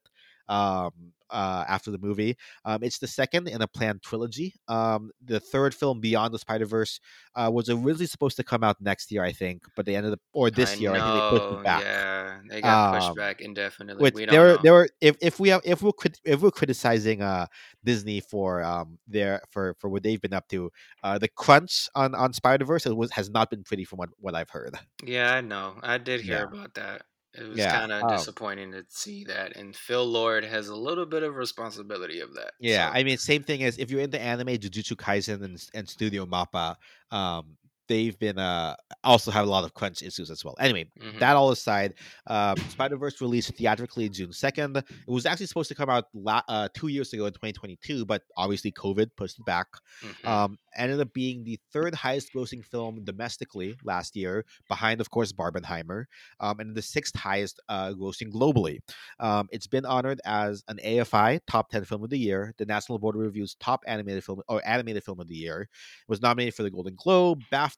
[0.49, 2.37] Um, uh, after the movie,
[2.67, 4.55] um, it's the second in a planned trilogy.
[4.69, 7.01] Um, the third film, Beyond the Spider Verse,
[7.35, 10.21] uh, was originally supposed to come out next year, I think, but they ended up,
[10.35, 11.85] or this I year, I think they pushed know, it back.
[11.85, 14.03] Yeah, they got pushed Um, back indefinitely.
[14.03, 14.63] Which we don't there were know.
[14.63, 15.93] there were if, if we have if we're
[16.25, 17.47] if we're criticizing uh
[17.85, 20.71] Disney for um their for for what they've been up to,
[21.03, 24.51] uh the crunch on on Spider Verse has not been pretty from what what I've
[24.51, 24.79] heard.
[25.05, 25.79] Yeah, I know.
[25.83, 26.45] I did hear Yeah.
[26.45, 27.07] about that.
[27.35, 30.77] It was Yeah, kind of um, disappointing to see that, and Phil Lord has a
[30.77, 32.53] little bit of responsibility of that.
[32.61, 35.89] Yeah, so- I mean same thing as if you're into anime, Jujutsu Kaisen and and
[35.89, 36.77] Studio Mappa,
[37.11, 37.57] um
[37.89, 40.55] they've been uh also have a lot of crunch issues as well.
[40.61, 41.19] Anyway, Mhm.
[41.19, 41.95] that all aside,
[42.27, 44.77] um, Spider Verse released theatrically June second.
[44.77, 48.23] It was actually supposed to come out la- uh, two years ago in 2022, but
[48.37, 49.67] obviously COVID pushed it back.
[50.03, 50.27] Mhm.
[50.29, 55.33] Um, ended up being the third highest grossing film domestically last year, behind, of course,
[55.33, 56.05] Barbenheimer,
[56.41, 58.79] um, and the sixth highest uh, grossing globally.
[59.19, 62.99] Um, it's been honored as an AFI Top 10 Film of the Year, the National
[62.99, 65.63] Board of Review's Top Animated Film or Animated Film of the Year.
[65.63, 67.72] It was nominated for the Golden Globe, BAFTA,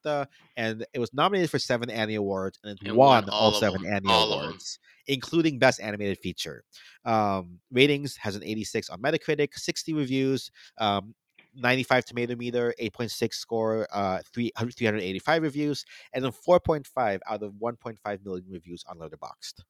[0.57, 3.53] and it was nominated for seven Annie Awards, and it It won won all, all
[3.53, 3.85] seven.
[3.87, 4.33] Annie All.
[4.33, 6.65] Awards, including Best Animated Feature.
[7.05, 10.51] Um, ratings has an 86 on Metacritic, 60 reviews.
[10.79, 11.15] Um,
[11.57, 18.25] 95 tomato meter 8.6 score uh 3 385 reviews and a 4.5 out of 1.5
[18.25, 19.63] million reviews on letterboxd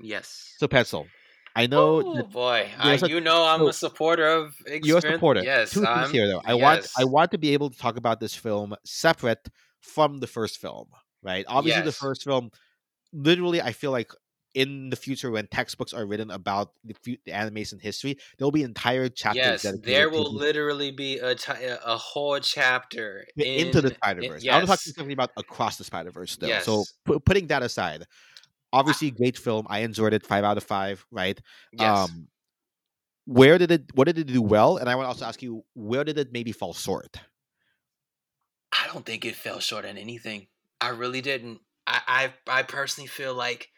[0.00, 0.54] yes.
[0.58, 1.06] so pencil
[1.56, 4.98] i know Oh that boy, I, a- you know I'm so- a supporter of you're
[4.98, 7.70] a supporter Yes, two things I'm, here though i want i want to be able
[7.70, 9.48] to talk about this film separate
[9.80, 10.86] from the first film
[11.22, 12.50] right obviously the first film
[13.12, 14.10] literally i feel like
[14.54, 18.64] in the future when textbooks are written about the, fu- the animation history there'll be
[18.64, 23.94] entire chapters Yes, there will literally be a a a whole chapter into the in-
[23.94, 24.42] Spider in- Verse.
[24.44, 26.58] I'm talking Yes, specifically about across the Spider Verse, though.
[26.60, 26.92] So Yes.
[27.04, 28.06] pu- putting that aside,
[28.72, 29.66] obviously great film.
[29.70, 30.26] I enjoyed it.
[30.26, 31.06] Five out of five.
[31.12, 31.40] Right.
[31.72, 32.10] yes.
[32.10, 32.26] Um,
[33.26, 33.84] where did it?
[33.94, 34.78] What did it do well?
[34.78, 37.20] And I want to also ask you, where did it maybe fall short?
[38.92, 40.48] Don't think it fell short on anything.
[40.80, 41.60] I really didn't.
[41.86, 43.68] I, I I personally feel like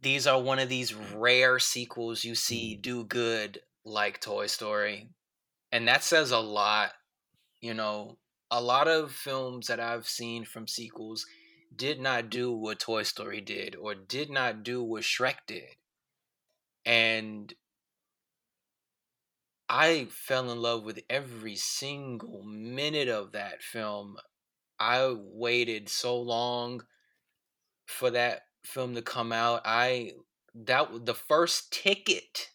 [0.00, 5.08] these are one of these rare sequels you see do good like Toy Story.
[5.72, 6.90] And that says a lot.
[7.60, 8.18] You know,
[8.50, 11.24] a lot of films that I've seen from sequels
[11.74, 15.76] did not do what Toy Story did or did not do what Shrek did.
[16.84, 17.52] And
[19.68, 24.16] I fell in love with every single minute of that film.
[24.80, 26.82] I waited so long
[27.86, 29.62] for that film to come out.
[29.64, 30.12] I
[30.54, 32.50] that the first ticket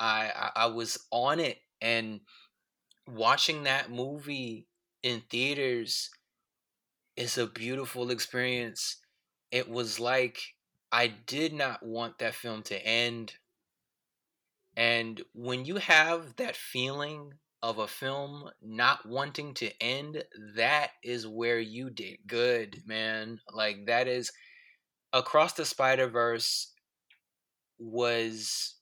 [0.00, 2.20] I I, I was on it and
[3.06, 4.66] watching that movie
[5.02, 6.10] in theaters
[7.16, 8.96] is a beautiful experience.
[9.50, 10.40] It was like
[10.90, 13.34] I did not want that film to end.
[14.76, 20.24] And when you have that feeling of a film not wanting to end,
[20.54, 23.40] that is where you did good, man.
[23.52, 24.32] Like that is
[25.12, 26.74] Across the Spider Verse
[27.78, 28.76] was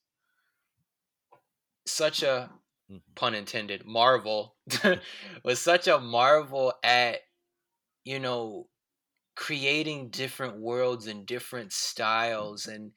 [1.87, 2.51] such a
[2.91, 3.01] Mhm.
[3.17, 4.57] pun intended marvel
[5.45, 7.21] was such a marvel at
[8.05, 8.69] you know
[9.37, 12.93] creating different worlds and different styles and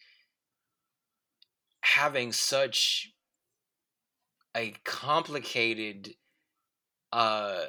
[1.96, 3.14] having such
[4.56, 6.14] a complicated
[7.14, 7.66] uh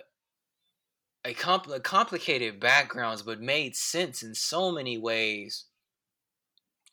[1.24, 5.66] a compl- complicated backgrounds but made sense in so many ways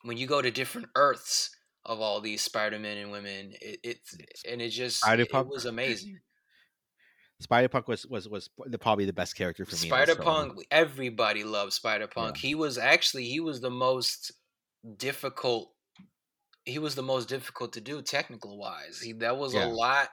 [0.02, 1.50] when you go to different earths
[1.84, 4.16] of all these spider-men and women it, it's
[4.48, 5.50] and it just it, it Spider-Punk.
[5.50, 6.18] was amazing
[7.40, 9.88] Spider Punk was was was the, probably the best character for me.
[9.88, 12.36] spider-punk everybody loved Spider Punk.
[12.38, 14.32] He was actually he was the most
[14.96, 15.75] difficult.
[16.66, 19.00] He was the most difficult to do technical wise.
[19.00, 19.54] He that was Yeah.
[19.54, 20.10] a lot.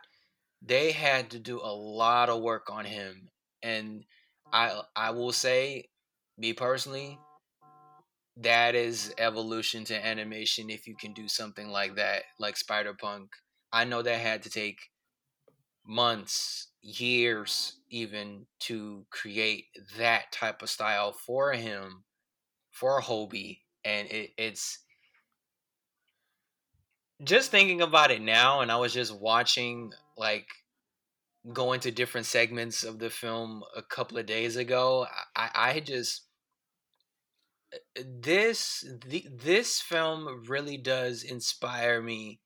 [0.61, 3.31] They had to do a lot of work on him,
[3.63, 4.05] and
[4.53, 5.91] I I will say,
[6.37, 7.23] me personally,
[8.35, 10.69] that is evolution to animation.
[10.69, 13.31] If you can do something like that, like Spider Punk,
[13.71, 14.89] I know that had to take
[15.85, 19.67] months, years, even to create
[19.97, 22.05] that type of style for him,
[22.71, 24.79] for Hobie, and it, it's
[27.23, 28.61] just thinking about it now.
[28.61, 30.47] And I was just watching, like,
[31.51, 35.07] going to different segments of the film a couple of days ago.
[35.35, 36.23] I, I just
[37.73, 42.39] uh, this the, this film really does inspire me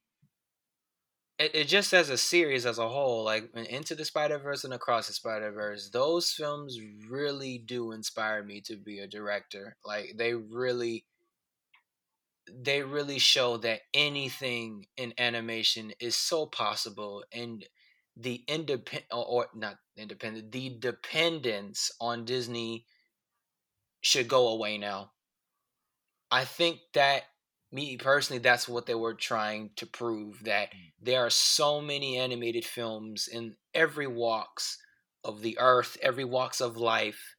[1.39, 5.07] it, it just as a series as a whole like into the spider-verse and across
[5.07, 6.77] the spider-verse those films
[7.09, 11.05] really do inspire me to be a director like they really
[12.53, 17.65] they really show that anything in animation is so possible and
[18.15, 22.85] the independent or not independent the dependence on disney
[24.01, 25.11] should go away now.
[26.31, 27.23] I think that
[27.71, 30.91] me personally that's what they were trying to prove that mm.
[31.01, 34.77] there are so many animated films in every walks
[35.23, 37.35] of the earth every walks of life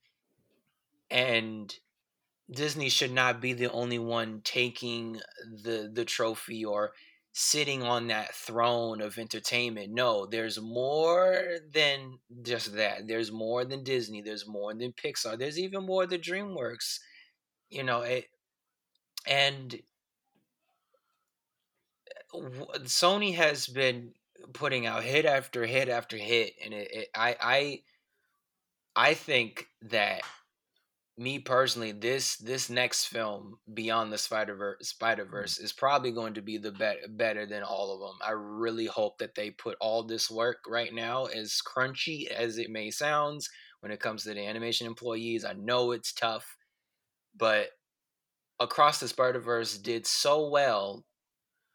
[1.11, 1.75] and
[2.51, 5.21] disney should not be the only one taking
[5.63, 6.93] the the trophy or
[7.33, 9.93] sitting on that throne of entertainment.
[9.93, 13.07] No, there's more than just that.
[13.07, 14.23] There's more than Disney.
[14.23, 15.39] There's more than Pixar.
[15.39, 16.99] There's even more than DreamWorks.
[17.71, 18.25] You know, it,
[19.25, 19.81] and
[22.33, 24.15] Sony has been
[24.53, 27.83] putting out hit after hit after hit, and it, it, I I
[28.97, 30.23] I think that
[31.19, 34.85] me personally, this this next film, Beyond the Spider Verse, mm-hmm.
[34.85, 38.19] Spider Verse, is probably going to be the bet- better than all of them.
[38.25, 42.71] I really hope that they put all this work right now, as crunchy as it
[42.71, 43.51] may sounds,
[43.81, 45.45] when it comes to the animation employees.
[45.45, 46.57] I know it's tough,
[47.37, 47.71] but
[48.61, 51.05] Across the Spider Verse did so well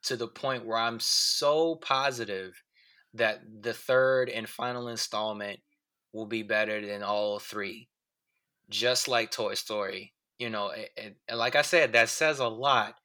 [0.03, 2.61] to the point where I'm so positive
[3.14, 5.60] that the third and final installment
[6.11, 7.88] will be better than all three
[8.69, 10.14] just like Toy Story.
[10.40, 12.95] You know, and, and like I said, that says a lot.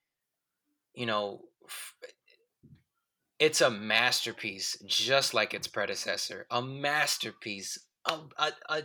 [0.95, 1.43] You know,
[3.39, 6.47] it's a masterpiece, just like its predecessor.
[6.51, 7.79] A masterpiece.
[8.07, 8.83] A, a, a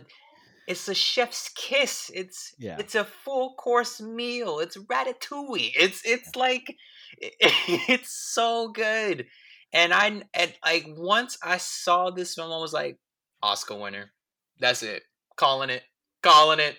[0.66, 2.10] it's a chef's kiss.
[2.14, 2.76] It's yeah.
[2.78, 4.60] it's a full course meal.
[4.60, 5.72] It's ratatouille.
[5.74, 6.76] It's it's like
[7.18, 9.26] it's so good.
[9.72, 12.98] And I and like once I saw this film, I was like,
[13.42, 14.12] Oscar winner.
[14.60, 15.02] That's it.
[15.36, 15.82] Calling it
[16.24, 16.76] calling it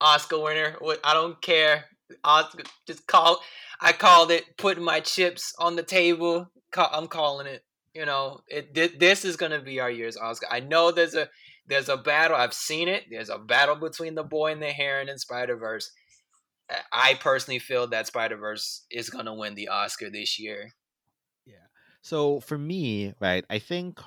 [0.00, 0.76] Oscar winner.
[1.04, 1.84] I don't care.
[2.24, 3.40] Oscar, just call.
[3.80, 4.44] I called it.
[4.56, 6.50] Putting my chips on the table.
[6.76, 7.64] I'm calling it.
[7.94, 8.98] You know, it.
[8.98, 10.46] This is gonna be our year's Oscar.
[10.50, 11.28] I know there's a
[11.66, 12.36] there's a battle.
[12.36, 13.04] I've seen it.
[13.10, 15.90] There's a battle between the boy and the heron in Spider Verse.
[16.92, 20.74] I personally feel that Spider Verse is gonna win the Oscar this year.
[21.44, 21.66] Yeah.
[22.02, 23.98] So for me, right, I think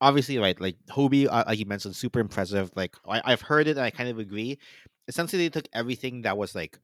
[0.00, 3.76] obviously right like Hobie uh, like you mentioned super impressive like I, have heard it
[3.76, 4.58] and I kind of agree
[5.08, 6.78] essentially they took everything that was like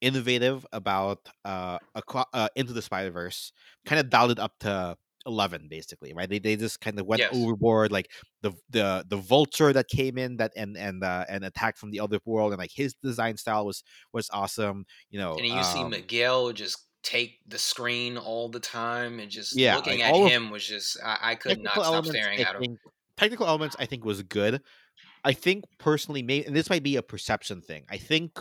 [0.00, 1.78] innovative about uh,
[2.32, 3.52] uh into the Spider Verse
[3.84, 4.96] kind of dialed it up to
[5.26, 7.30] 11 basically right they, they just kind of went yes.
[7.34, 8.10] overboard like
[8.42, 12.00] the the the vulture that came in that and and uh and attacked from the
[12.00, 13.82] other world and like his design style was
[14.12, 18.60] was awesome you know and you um, see miguel just take the screen all the
[18.60, 22.06] time and just yeah, looking like at him was just I, I could not stop
[22.06, 22.78] staring I at him.
[23.16, 24.60] technical elements I think was good.
[25.24, 27.84] I think personally, maybe and this might be a perception thing.
[27.90, 28.38] I think,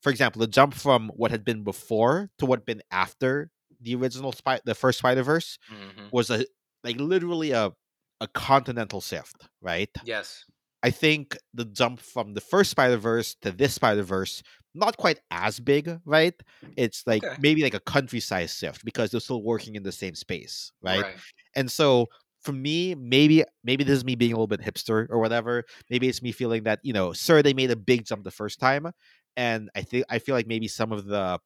[0.00, 3.50] for example, the jump from what had been before to what had been after
[3.80, 6.08] the original spy, the first Spider Verse, mm-hmm.
[6.12, 6.44] was a
[6.84, 7.72] like literally a
[8.20, 9.90] a continental shift, right?
[10.04, 10.44] Yes.
[10.82, 14.42] I think the jump from the first Spider Verse to this Spider Verse
[14.74, 16.34] not quite as big, right?
[16.76, 17.36] It's like okay.
[17.40, 21.02] maybe like a country size shift because they're still working in the same space, right?
[21.02, 21.16] right?
[21.56, 22.06] And so
[22.40, 25.64] for me, maybe maybe this is me being a little bit hipster or whatever.
[25.90, 28.60] Maybe it's me feeling that you know, sir, they made a big jump the first
[28.60, 28.90] time,
[29.36, 31.38] and I think I feel like maybe some of the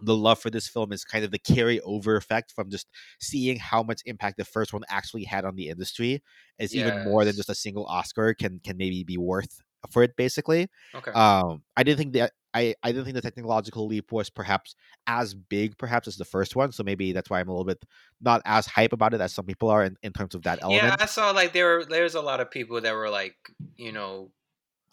[0.00, 2.88] the love for this film is kind of the carryover effect from just
[3.20, 6.22] seeing how much impact the first one actually had on the industry
[6.58, 6.86] is yes.
[6.86, 9.60] even more than just a single Oscar can can maybe be worth
[9.90, 10.68] for it basically.
[10.94, 11.10] Okay.
[11.12, 14.74] Um I didn't think that I, I didn't think the technological leap was perhaps
[15.06, 16.70] as big perhaps as the first one.
[16.72, 17.82] So maybe that's why I'm a little bit
[18.20, 20.82] not as hype about it as some people are in, in terms of that element.
[20.82, 23.36] Yeah, I saw like there were there's a lot of people that were like,
[23.76, 24.30] you know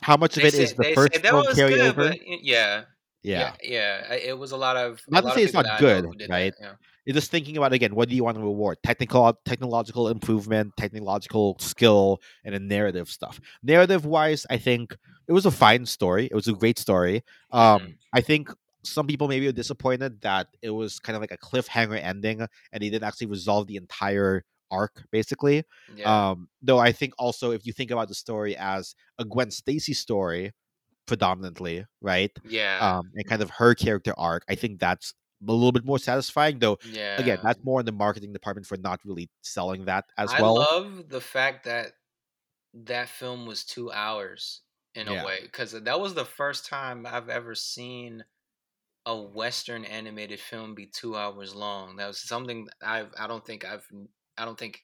[0.01, 2.11] how much of it said, is the first one carryover?
[2.11, 2.83] Good, yeah,
[3.21, 4.13] yeah, yeah, yeah.
[4.13, 5.01] It was a lot of.
[5.09, 6.53] Not to say it's not good, right?
[6.57, 6.73] That, yeah.
[7.05, 7.95] You're just thinking about again.
[7.95, 8.77] What do you want to reward?
[8.83, 13.39] Technical, technological improvement, technological skill, and a narrative stuff.
[13.63, 14.95] Narrative wise, I think
[15.27, 16.25] it was a fine story.
[16.25, 17.23] It was a great story.
[17.51, 17.95] Um, mm.
[18.13, 18.51] I think
[18.83, 22.81] some people maybe are disappointed that it was kind of like a cliffhanger ending, and
[22.81, 25.63] they didn't actually resolve the entire arc basically
[25.95, 26.29] yeah.
[26.29, 29.93] um though i think also if you think about the story as a gwen stacy
[29.93, 30.53] story
[31.09, 32.31] predominantly, right?
[32.47, 32.77] Yeah.
[32.79, 34.43] Um, and kind of her character arc.
[34.47, 35.15] I think that's
[35.47, 36.77] a little bit more satisfying, though.
[36.91, 37.19] Yeah.
[37.19, 40.59] Again, that's more in the marketing department for not really selling that as I well.
[40.59, 41.93] I love the fact that
[42.73, 44.61] that film was two hours
[44.95, 45.21] in yeah.
[45.21, 48.23] a way because that was the first time I've ever seen
[49.05, 51.95] a Western animated film be two hours long.
[51.95, 53.85] That was something I've I don't think I've
[54.37, 54.83] I don't think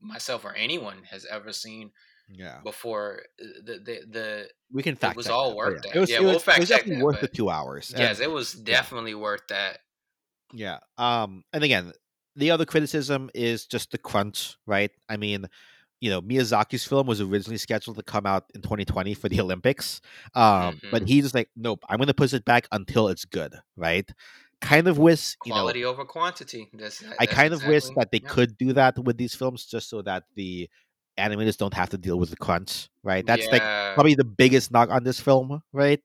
[0.00, 1.90] myself or anyone has ever seen
[2.30, 2.58] yeah.
[2.62, 5.96] Before uh, the the, the we can fact it was all worth that.
[5.96, 7.92] It was, yeah, it was, we'll fact it was definitely that, worth the two hours.
[7.96, 9.18] Yes, and, it was definitely yeah.
[9.18, 9.78] worth that.
[10.52, 10.78] Yeah.
[10.96, 11.44] Um.
[11.52, 11.92] And again,
[12.36, 14.90] the other criticism is just the crunch, right?
[15.08, 15.46] I mean,
[16.00, 20.00] you know, Miyazaki's film was originally scheduled to come out in 2020 for the Olympics.
[20.34, 20.90] Um, mm-hmm.
[20.90, 24.08] but he's like, nope, I'm going to push it back until it's good, right?
[24.60, 26.68] Kind of wish quality you know, over quantity.
[26.72, 28.28] That's, that's I kind exactly, of wish that they yeah.
[28.28, 30.68] could do that with these films, just so that the
[31.18, 33.26] animators don't have to deal with the crunch, right?
[33.26, 33.52] That's yeah.
[33.52, 36.00] like probably the biggest knock on this film, right?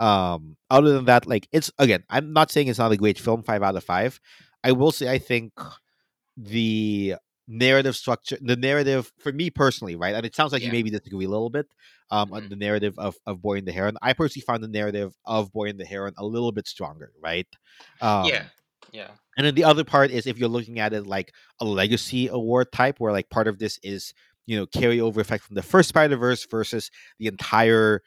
[0.00, 3.42] Um, other than that, like it's again, I'm not saying it's not a great film,
[3.42, 4.20] five out of five.
[4.64, 5.52] I will say I think
[6.36, 7.14] the
[7.50, 10.72] narrative structure the narrative for me personally right and it sounds like you Yeah.
[10.72, 11.66] maybe disagree a little bit
[12.10, 12.50] um on Mhm.
[12.50, 15.68] the narrative of of boy and the heron i personally found the narrative of boy
[15.70, 17.46] and the heron a little bit stronger right
[18.02, 18.44] um yeah,
[18.92, 22.28] yeah, and then the other part is if you're looking at it like a legacy
[22.28, 24.12] award type where like part of this is
[24.44, 28.02] you know carryover effect from the first spider-verse versus the entire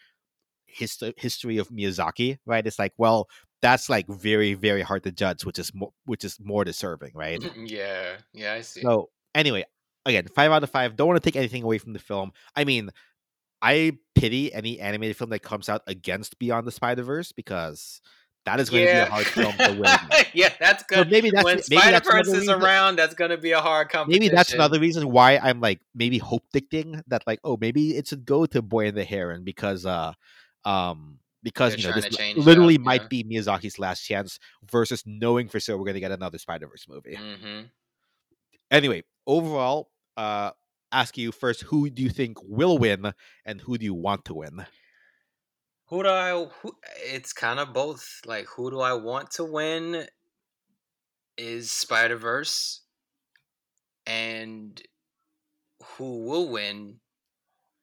[0.73, 3.27] hist- history of miyazaki right it's like well
[3.61, 7.43] that's like very very hard to judge which is more which is more deserving right
[7.65, 8.53] yeah, yeah.
[8.53, 8.81] I see.
[8.81, 9.65] so anyway,
[10.05, 10.95] again, five out of five.
[10.95, 12.31] Don't want to take anything away from the film.
[12.55, 12.89] I mean,
[13.61, 18.01] I pity any animated film that comes out against Beyond the Spider Verse because
[18.45, 20.25] that is going to be a hard film to win.
[20.33, 21.11] yeah, that's So good.
[21.11, 24.23] maybe that's when Spider Verse is reason- around, that's gonna be a hard competition.
[24.23, 28.07] Maybe that's another reason why I'm like maybe hope dicting that like oh maybe it
[28.07, 30.13] should go to Boy and the Heron because uh
[30.65, 33.07] um because They're you know this to li- change it literally up, might yeah.
[33.09, 34.39] be Miyazaki's last chance
[34.69, 37.17] versus knowing for sure we're going to get another Spider Verse movie.
[37.17, 37.61] hmm
[38.69, 40.51] anyway, overall, uh,
[40.91, 43.13] ask you first, who do you think will win,
[43.45, 44.65] and who do you want to win?
[45.89, 46.45] Who do I?
[46.61, 48.21] Who, it's kind of both.
[48.25, 50.07] Like, who do I want to win?
[51.37, 52.81] Is Spider Verse,
[54.05, 54.81] and
[55.83, 56.99] who will win?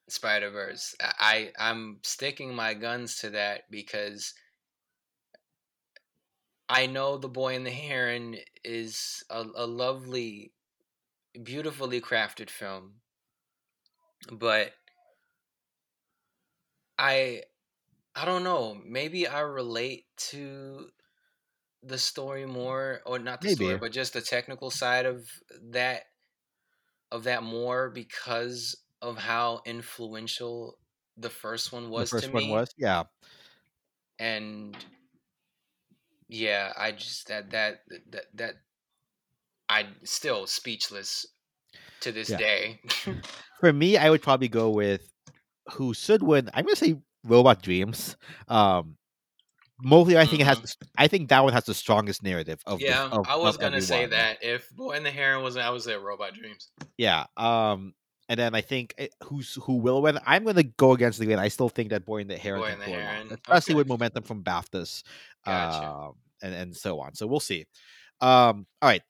[0.08, 0.94] Spider Verse.
[1.00, 4.34] I I'm sticking my guns to that because
[6.68, 10.52] I know the Boy and the Heron is a, a lovely,
[11.42, 12.94] beautifully crafted film,
[14.30, 14.72] but
[16.98, 17.42] I
[18.14, 18.76] I don't know.
[18.84, 20.88] Maybe I relate to
[21.82, 25.26] the story more, or not the story, but just the technical side of
[25.70, 26.02] that
[27.10, 30.78] of that more because of how influential
[31.16, 32.50] the first one was the first to one me.
[32.50, 33.04] was, yeah,
[34.18, 34.76] and
[36.28, 37.80] yeah, I just that that
[38.10, 38.54] that that
[39.68, 41.26] I still speechless
[42.00, 42.38] to this Yeah.
[42.38, 42.80] day.
[43.60, 45.12] for me, I would probably go with
[45.72, 46.50] who should win.
[46.54, 48.16] I'm gonna say Robot Dreams.
[48.48, 48.96] Um,
[49.82, 50.58] mostly, I think it has.
[50.58, 50.62] Mhm.
[50.62, 52.78] the s- I think that one has the strongest narrative of.
[52.78, 55.70] the- yeah, of, I was gonna say that if Boy and the Heron was, I
[55.70, 56.70] was at Robot Dreams.
[56.96, 57.26] Yeah.
[57.36, 57.94] Um,
[58.28, 60.18] and then I think it, who's who will win.
[60.26, 61.38] I'm gonna go against the grain.
[61.38, 64.22] I still think that Boy in the Heron Boy and the Heron, especially with momentum
[64.24, 65.02] from BAFTAs,
[65.44, 65.86] Gotcha.
[65.88, 67.14] um, and and so on.
[67.14, 67.66] So we'll see.
[68.20, 69.02] Um, all right,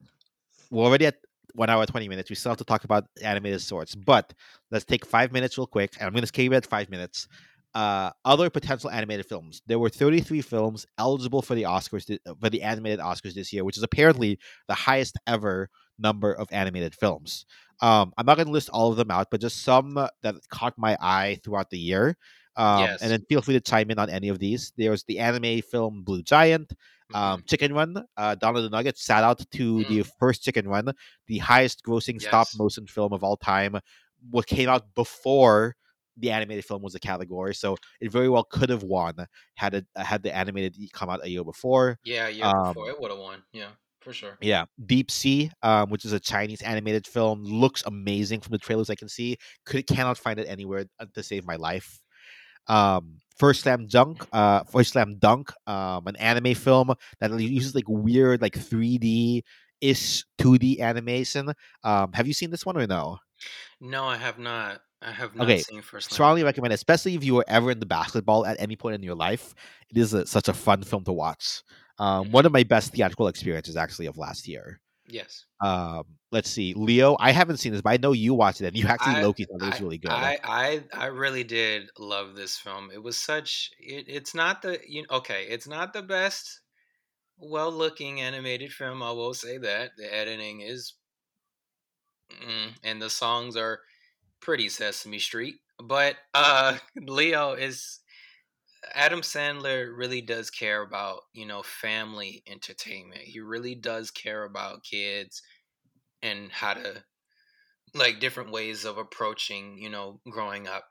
[0.70, 1.16] we're already at
[1.54, 2.30] one hour twenty minutes.
[2.30, 4.32] We still have to talk about animated shorts, but
[4.70, 7.26] let's take five minutes real quick, and I'm gonna keep it at five minutes.
[7.74, 9.60] Uh, other potential animated films.
[9.66, 13.62] There were 33 films eligible for the Oscars thi- for the animated Oscars this year,
[13.62, 14.38] which is apparently
[14.68, 15.68] the highest ever
[15.98, 17.44] number of animated films.
[17.80, 20.74] Um, I'm not going to list all of them out, but just some that caught
[20.76, 22.16] my eye throughout the year.
[22.56, 23.02] Um, Yes.
[23.02, 24.72] And then feel free to chime in on any of these.
[24.76, 26.72] There's the anime film Blue Giant,
[27.14, 28.04] um, Chicken Run.
[28.16, 30.92] Uh, Dawn of the Nugget sat out to the first Chicken Run,
[31.28, 33.78] the highest grossing stop motion film of all time.
[34.30, 35.76] What came out before
[36.16, 39.14] the animated film was a category, so it very well could have won
[39.54, 41.96] had it had the animated come out a year before.
[42.02, 42.50] yeah, yeah.
[42.50, 43.42] um, before it would have won.
[43.52, 43.68] Yeah,
[44.08, 44.38] for sure.
[44.40, 48.88] Yeah, Deep Sea, um, which is a Chinese animated film, looks amazing from the trailers
[48.88, 49.36] I can see.
[49.66, 52.00] Could cannot find it anywhere uh, to save my life.
[52.68, 57.84] Um, First Slam Dunk, uh, First Slam Dunk, um, an anime film that uses like
[57.86, 59.44] weird, like three D
[59.82, 61.52] ish two D animation.
[61.84, 63.18] Um, have you seen this one or no?
[63.78, 64.80] No, I have not.
[65.02, 67.70] I have not Okay, seen First Slam Strongly recommend, it, especially if you were ever
[67.70, 69.54] in the basketball at any point in your life.
[69.90, 71.62] It is a, such a fun film to watch.
[71.98, 74.80] Um, one of my best theatrical experiences actually of last year.
[75.08, 75.46] Yes.
[75.60, 77.16] Um, let's see, Leo.
[77.18, 78.66] I haven't seen this, but I know you watched it.
[78.66, 80.10] and You actually I- Loki thought it was really good.
[80.10, 82.90] I, I I really did love this film.
[82.92, 86.60] It was such it, it's not the you okay, it's not the best
[87.38, 89.92] well looking animated film, I will say that.
[89.96, 90.94] The editing is
[92.30, 93.80] mm, and the songs are
[94.40, 95.56] pretty Sesame Street.
[95.82, 98.00] But uh Leo is
[98.94, 103.20] Adam Sandler really does care about, you know, family entertainment.
[103.20, 105.42] He really does care about kids
[106.22, 107.04] and how to
[107.94, 110.84] like different ways of approaching, you know, growing up.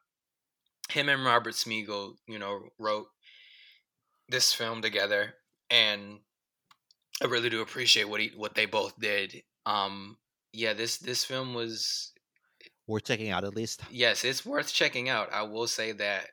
[0.90, 3.08] Him and Robert Smigel, you know, wrote
[4.30, 5.36] this film together,
[5.70, 6.20] and
[7.22, 9.44] I really do appreciate what he what they both did.
[9.66, 10.18] Um,
[10.54, 12.14] yeah, this this film was
[12.88, 13.82] We're checking out at least.
[13.90, 15.32] yes, it's worth checking out.
[15.34, 16.30] I will say that.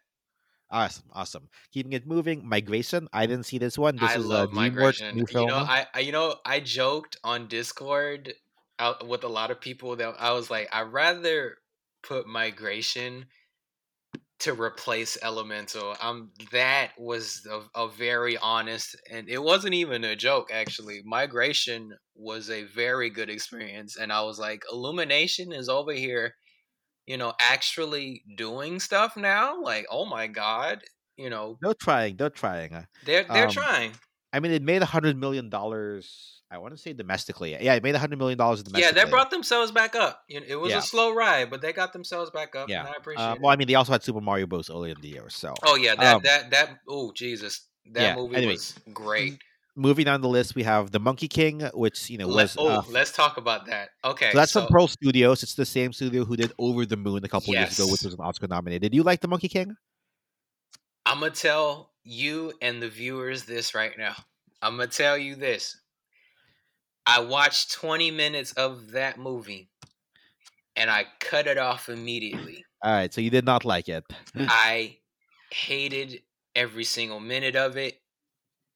[0.74, 1.48] Awesome, awesome.
[1.72, 2.48] Keeping it moving.
[2.48, 3.06] Migration.
[3.12, 3.94] I didn't see this one.
[3.94, 5.14] This I is love a migration.
[5.14, 8.34] new You know, I, I you know I joked on Discord
[8.80, 11.58] out with a lot of people that I was like, I'd rather
[12.02, 13.26] put migration
[14.40, 15.94] to replace Elemental.
[16.00, 20.50] Um, that was a, a very honest, and it wasn't even a joke.
[20.52, 26.34] Actually, Migration was a very good experience, and I was like, Illumination is over here,
[27.06, 29.60] you know, actually doing stuff now.
[29.60, 30.82] Like, oh my god,
[31.16, 32.16] you know, They're trying.
[32.16, 32.72] They're trying.
[32.74, 33.92] uh, they're they're Um, trying.
[34.32, 36.42] I mean, it made a hundred million dollars.
[36.50, 37.52] I want to say domestically.
[37.52, 38.98] Yeah, it made a hundred million dollars domestically.
[38.98, 40.22] Yeah, they brought themselves back up.
[40.28, 40.78] You know, it was Yeah.
[40.78, 42.80] a slow ride, but they got themselves back up, Yeah.
[42.80, 43.40] and I appreciate Uh, it.
[43.40, 44.70] well, I mean, they also had Super Mario Bros.
[44.70, 45.54] earlier in the year, so.
[45.64, 48.54] Oh yeah, that Um, that that oh Jesus, that yeah, movie anyway.
[48.54, 49.40] was great.
[49.76, 52.56] Moving down the list, we have The Monkey King, which you know Let, was.
[52.58, 53.90] oh, uh, let's talk about that.
[54.04, 55.42] Okay, so that's so, from Pearl Studios.
[55.42, 58.14] It's the same studio who did Over the Moon a couple years ago, which was
[58.14, 58.82] an Oscar nominated.
[58.82, 59.76] Did you like The Monkey King?
[61.06, 64.14] I'm gonna tell you and the viewers this right now.
[64.62, 65.80] I'm gonna tell you this.
[67.06, 69.68] I watched 20 minutes of that movie,
[70.76, 72.64] and I cut it off immediately.
[72.82, 74.04] All right, so you did not like it.
[74.36, 74.98] I
[75.50, 76.20] hated
[76.54, 78.00] every single minute of it.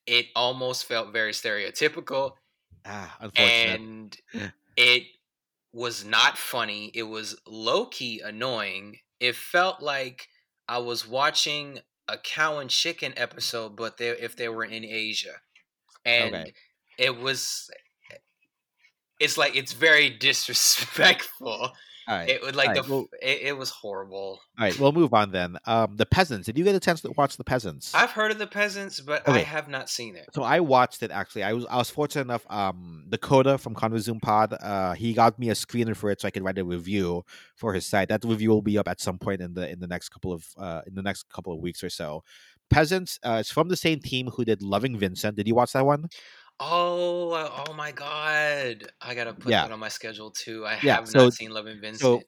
[0.09, 2.37] It almost felt very stereotypical.
[2.85, 3.83] ah, unfortunate.
[3.83, 4.17] and
[4.77, 5.05] it
[5.73, 6.91] was not funny.
[6.95, 9.01] It was low key annoying.
[9.21, 10.29] It felt like
[10.69, 15.43] I was watching a cow and chicken episode, but they if they were in Asia,
[16.05, 16.53] and Okay.
[16.99, 17.71] it was.
[19.21, 21.73] It's like it's very disrespectful.
[22.09, 24.17] Right, It would like alright, the well- it, it was horrible.
[24.17, 24.79] all right.
[24.79, 25.59] We'll move on then.
[25.67, 26.47] Um, The Peasants.
[26.47, 27.95] Did you get a chance to watch The Peasants?
[27.95, 30.29] I've heard of the peasants, but I have not seen it.
[30.33, 31.43] So I watched it actually.
[31.45, 32.47] I was I was fortunate enough.
[32.51, 36.31] Um, Dakota from Conversum Pod, uh, he got me a screener for it so I
[36.31, 37.25] could write a review
[37.57, 38.09] for his site.
[38.09, 40.47] That review will be up at some point in the in the next couple of
[40.57, 42.25] uh in the next couple of weeks or so.
[42.71, 43.19] Peasants.
[43.23, 45.37] Uh, it's from the same team who did Loving Vincent.
[45.37, 46.09] Did you watch that one?
[46.61, 48.91] Oh, uh, oh my god!
[49.01, 49.63] I gotta put Yeah.
[49.63, 50.67] that on my schedule too.
[50.67, 52.01] I Yeah, have so- not seen Loving Vincent.
[52.01, 52.23] So,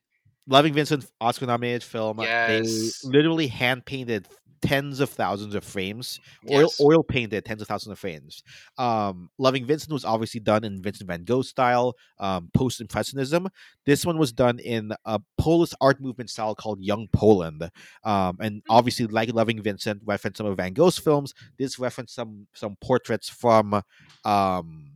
[0.47, 2.21] Loving Vincent, Oscar nominated film.
[2.21, 3.01] Yes.
[3.03, 4.27] They literally hand painted
[4.63, 6.21] tens of thousands of frames
[6.51, 8.43] oil oil painted tens of thousands of frames.
[8.79, 13.49] Um, Loving Vincent was obviously done in Vincent Van Gogh style, um, post impressionism.
[13.87, 17.71] This one was done in a Polish art movement style called Young Poland.
[18.05, 21.35] Um, and obviously, like Loving Vincent, referenced some of Van Gogh's films.
[21.59, 23.83] This referenced some some portraits from
[24.25, 24.93] um,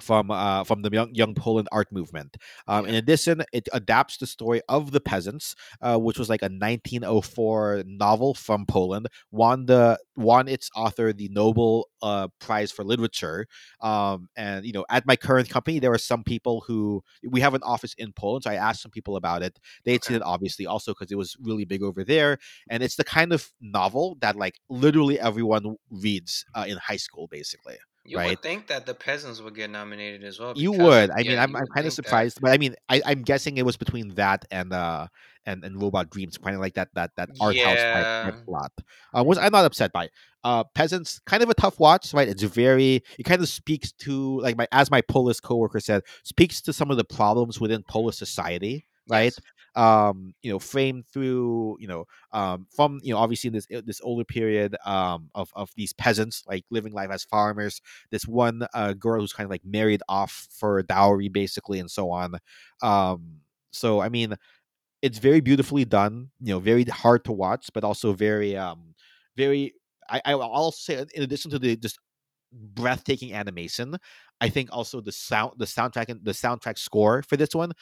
[0.00, 2.36] from uh, from the young, young Poland art movement.
[2.68, 6.48] Um, In addition, it adapts the story of the peasants, uh, which was like a
[6.48, 9.08] 1904 novel from Poland.
[9.30, 13.46] Won the won its author the Nobel uh, Prize for Literature.
[13.80, 17.54] Um, and you know, at my current company, there are some people who we have
[17.54, 19.58] an office in Poland, so I asked some people about it.
[19.84, 22.96] They had seen it obviously also because it was really big over there, and it's
[22.96, 27.76] the kind of novel that like literally everyone reads uh, in high school, basically.
[28.08, 28.30] You right?
[28.30, 30.52] would think that the peasants would get nominated as well.
[30.56, 31.10] You would.
[31.10, 31.92] I yeah, mean, I'm, I'm kind of think that.
[31.92, 35.06] surprised, but I mean, I, I'm guessing it was between that and uh
[35.46, 38.72] and, and Robot Dreams, kind of like that that that art house type, type plot.
[39.16, 40.04] Uh, was I'm not upset by.
[40.04, 40.10] it.
[40.44, 42.28] Uh, Peasants, kind of a tough watch, right?
[42.28, 43.02] It's very.
[43.18, 46.90] It kind of speaks to like my as my Polish coworker said, speaks to some
[46.90, 49.24] of the problems within Polish society, right?
[49.24, 49.40] Yes.
[49.76, 54.00] Um you know framed through you know um from you know obviously in this this
[54.02, 57.80] older period um of of these peasants like living life as farmers
[58.10, 61.90] this one uh girl who's kind of like married off for a dowry basically and
[61.90, 62.36] so on.
[62.82, 63.40] Um
[63.72, 64.34] so i mean
[65.02, 68.94] it's very beautifully done you know very hard to watch but also very um
[69.36, 69.74] very
[70.08, 71.98] i i'll also say in addition to the just
[72.52, 73.96] breathtaking animation
[74.40, 77.72] i think also the sound the soundtrack and the soundtrack score for this one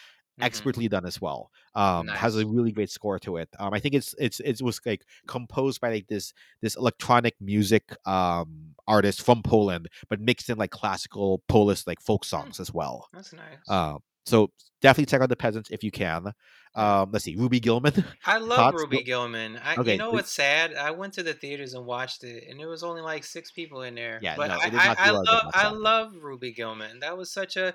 [0.41, 0.45] Mhm.
[0.47, 1.51] expertly done as well.
[1.75, 3.49] Um, has a really great score to it.
[3.59, 7.95] Um, I think it's it's it was like composed by like this this electronic music
[8.07, 13.09] um artist from Poland, but mixed in like classical Polish like folk songs as well.
[13.13, 13.69] That's nice.
[13.69, 14.51] Um, so
[14.81, 16.33] definitely check out the peasants if you can.
[16.75, 17.93] Um, let's see, Ruby Gillman.
[18.27, 18.83] I love thoughts?
[18.83, 19.59] Ruby Gillman.
[19.63, 20.75] I, Okay, you know what's sad?
[20.75, 23.83] I went to the theaters and watched it, and there was only like six people
[23.83, 24.19] in there.
[24.23, 27.01] Yeah, but no, I, I, I well at the love I love Ruby Gillman.
[27.01, 27.75] That was such a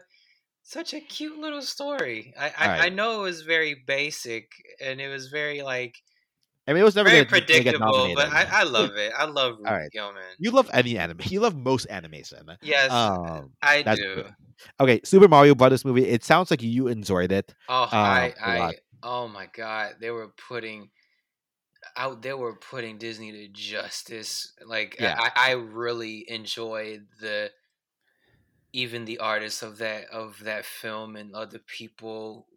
[0.70, 2.34] such a cute little story.
[2.40, 5.96] I I, I know it was very basic and it was very like
[6.68, 8.30] I mean, it was never very gonna, gonna predictable, but.
[8.32, 9.12] I, I love it.
[9.18, 9.92] I love Ruby Alright.
[9.92, 10.22] Gillman.
[10.38, 11.18] you love any anime.
[11.26, 12.46] You love most animation.
[12.62, 13.96] Yes, Um, I do.
[14.14, 14.36] good.
[14.80, 16.06] Okay, Super Mario Brothers movie.
[16.06, 17.56] It sounds like you enjoyed it.
[17.68, 18.34] Oh, uh, I.
[18.40, 20.92] I, oh my God, they were putting
[21.98, 22.22] out.
[22.22, 24.54] They were putting Disney to justice.
[24.64, 25.16] Like Yeah.
[25.18, 27.50] I, I really enjoyed the,
[28.74, 32.48] even the artists of that of that film and other people,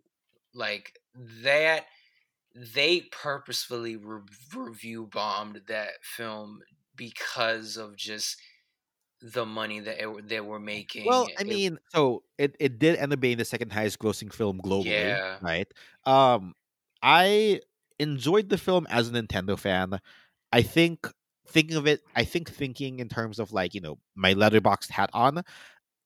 [0.54, 1.86] like that.
[2.54, 4.22] They purposefully re-
[4.54, 6.62] review bombed that film
[6.96, 8.40] because of just
[9.22, 11.04] the money that it, they were making.
[11.04, 14.32] Well, I It- mean, so it, it did end up being the second highest grossing
[14.32, 15.40] film globally, Yeah.
[15.40, 15.66] right?
[16.04, 16.54] Um,
[17.02, 17.60] I
[17.98, 19.98] enjoyed the film as a Nintendo fan.
[20.52, 21.06] I think
[21.48, 25.10] thinking of it, I think thinking in terms of like you know my Letterboxd hat
[25.12, 25.42] on,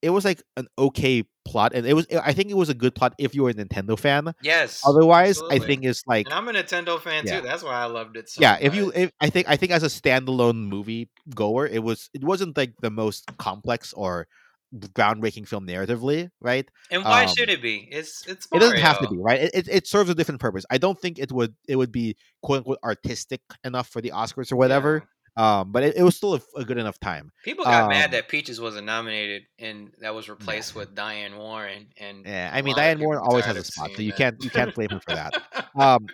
[0.02, 2.94] it was like an okay plot, and it was I think it was a good
[2.94, 4.32] plot if you were a Nintendo fan.
[4.42, 4.82] Yes.
[4.84, 7.40] Otherwise, I think it's like And I'm a Nintendo fan Yeah.
[7.40, 7.46] too.
[7.46, 9.82] That's why I loved it so yeah if you if, i think i think as
[9.82, 14.26] a standalone movie goer it was it wasn't like the most complex or
[14.74, 17.88] groundbreaking film narratively right and why um, should it be?
[17.90, 20.66] It's it's it doesn't have to be right it, it, it serves a different purpose
[20.70, 24.52] i don't think it would it would be quote unquote artistic enough for the oscars
[24.52, 27.88] or whatever um but it, it was still a, a good enough time People got
[27.88, 31.88] mad Um, that Peaches wasn't nominated and that was replaced with Diane Warren.
[31.98, 34.18] And yeah i mean diane warren always has a spot so you that.
[34.18, 35.34] can't you can't blame him for that
[35.78, 36.06] um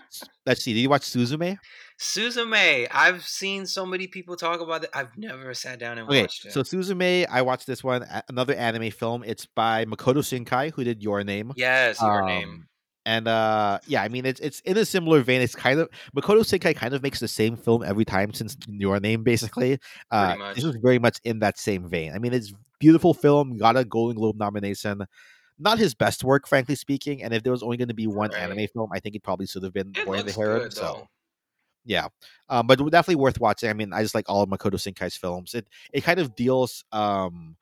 [0.46, 1.58] let's see did you watch suzume
[2.00, 4.90] Suzume, I've seen so many people talk about it.
[4.92, 6.52] I've never sat down and Okay, watched it.
[6.52, 9.22] so Suzume, I watched this one, another anime film.
[9.24, 11.52] It's by Makoto Shinkai, who did Your Name.
[11.56, 12.66] yes, your name.
[13.04, 15.40] And uh, yeah, I mean, it's it's in a similar vein.
[15.40, 19.00] It's kind of Makoto Shinkai kind of makes the same film every time since Your
[19.00, 19.78] Name, basically.
[20.10, 22.12] Uh, This is very much in that same vein.
[22.14, 23.56] I mean, it's beautiful film.
[23.56, 25.02] Got a Golden Globe nomination.
[25.58, 27.22] Not his best work, frankly speaking.
[27.22, 29.46] And if there was only going to be one anime film, I think it probably
[29.46, 30.62] should have been Boy and the Heron.
[30.62, 31.08] good So
[31.84, 32.06] yeah
[32.48, 35.52] um but definitely worth watching i mean i just like all of makoto shinkai's films
[35.52, 37.56] it it kind of deals um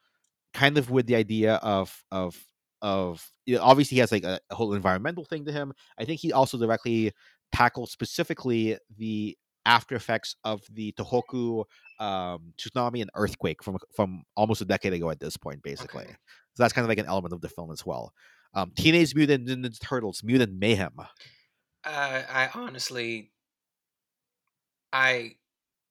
[0.53, 2.37] kind of with the idea of of
[2.82, 6.05] of you know, obviously he has like a, a whole environmental thing to him i
[6.05, 7.12] think he also directly
[7.52, 9.36] tackled specifically the
[9.66, 11.65] after effects of the tohoku
[11.98, 16.16] um tsunami and earthquake from from almost a decade ago at this point basically Okay.
[16.55, 18.12] so that's kind of like an element of the film as well
[18.55, 20.93] um teenage mutant ninja turtles mutant mayhem
[21.85, 23.32] I I honestly,
[24.93, 25.36] I,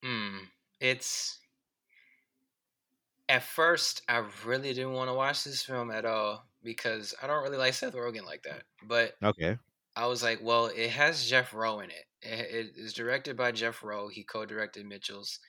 [0.03, 0.47] mm,
[0.79, 1.39] it's.
[3.29, 7.44] At first, I really didn't want to watch this film at all because I don't
[7.44, 8.64] really like Seth Rogen like that.
[8.84, 9.57] But okay
[9.99, 12.06] I was like, well, it has Jeff Rowe in it.
[12.22, 14.07] It, it is directed by Jeff Rowe.
[14.07, 15.40] He co-directed Mitchell's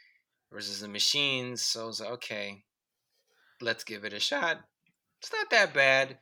[0.53, 1.62] versus the Machines.
[1.62, 2.65] So I was like, okay,
[3.61, 4.59] let's give it a shot.
[5.20, 6.19] It's not that bad.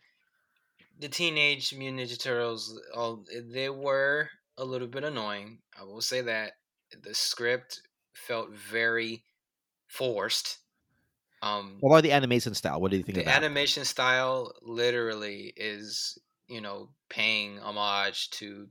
[1.01, 4.29] The Teenage Mutant Ninja Turtles, all they were
[4.59, 5.61] a little bit annoying.
[5.81, 6.53] I will say that
[7.03, 7.81] the script
[8.13, 9.23] felt very
[9.87, 10.59] forced.
[11.43, 15.53] Um, what about the animation style what do you think the that animation style literally
[15.57, 18.67] is you know paying homage to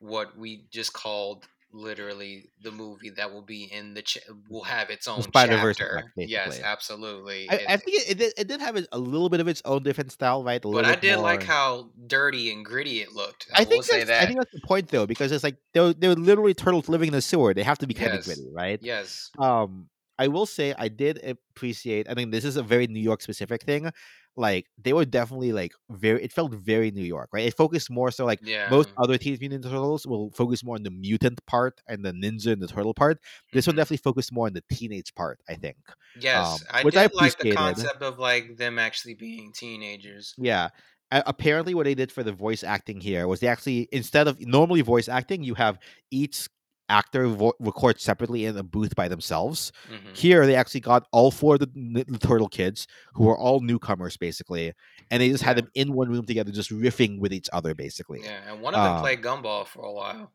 [0.00, 4.90] what we just called literally the movie that will be in the ch- will have
[4.90, 5.98] its own Spider-Verse chapter.
[5.98, 7.48] effect, yes, absolutely.
[7.50, 9.60] I, It- I think it, it, did, it did have a, little bit of its
[9.64, 10.62] own different style, right?
[10.62, 13.48] But I did like how dirty and gritty it looked.
[13.54, 14.22] I, I will think say that's, that.
[14.22, 17.12] I think that's the point though, because it's like they're they're literally turtles living in
[17.12, 17.54] the sewer.
[17.54, 18.78] They have to be kind of gritty, right?
[18.82, 22.08] yes, Um, I will say I did appreciate.
[22.10, 23.90] I mean, this is a very New York specific thing.
[24.36, 26.22] Like they were definitely like very.
[26.22, 27.44] It felt very New York, right?
[27.46, 28.68] It focused more so like yeah.
[28.70, 32.52] most other Teenage Mutant Turtles will focus more on the mutant part and the ninja
[32.52, 33.18] and the turtle part.
[33.52, 33.78] This one Mhm.
[33.78, 35.40] definitely focused more on the teenage part.
[35.48, 35.78] I think.
[36.14, 40.34] Yes, um, I did I like the concept of like them actually being teenagers.
[40.38, 40.68] Yeah.
[41.10, 44.82] Apparently, what they did for the voice acting here was they actually instead of normally
[44.82, 45.78] voice acting, you have
[46.10, 46.48] each
[46.88, 49.72] actor vo- record separately in a booth by themselves.
[49.88, 53.60] hmm Here, they actually got all four of the, the turtle kids, who were all
[53.60, 54.72] newcomers basically,
[55.10, 58.20] and they just had them in one room together, just riffing with each other basically.
[58.24, 60.32] Yeah, and one of them Um, played gumball for a while.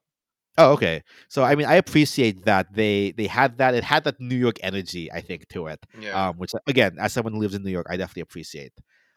[0.58, 1.02] Oh, okay.
[1.30, 3.74] So I mean, I appreciate that they they had that.
[3.74, 5.84] It had that New York energy, I think, to it.
[6.00, 8.72] Yeah, um, which again, as someone who lives in New York, I definitely appreciate.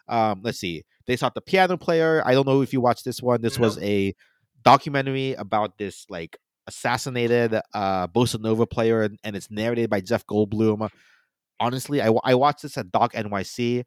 [0.09, 0.85] Um, let's see.
[1.07, 2.23] They shot the piano player.
[2.25, 3.43] I don't know if you watched this one.
[3.43, 4.15] This was a
[4.63, 10.27] documentary about this like assassinated uh bossa nova player, and, and it's narrated by Jeff
[10.27, 10.89] Goldblum.
[11.59, 13.85] Honestly, I, I watched this at Doc NYC.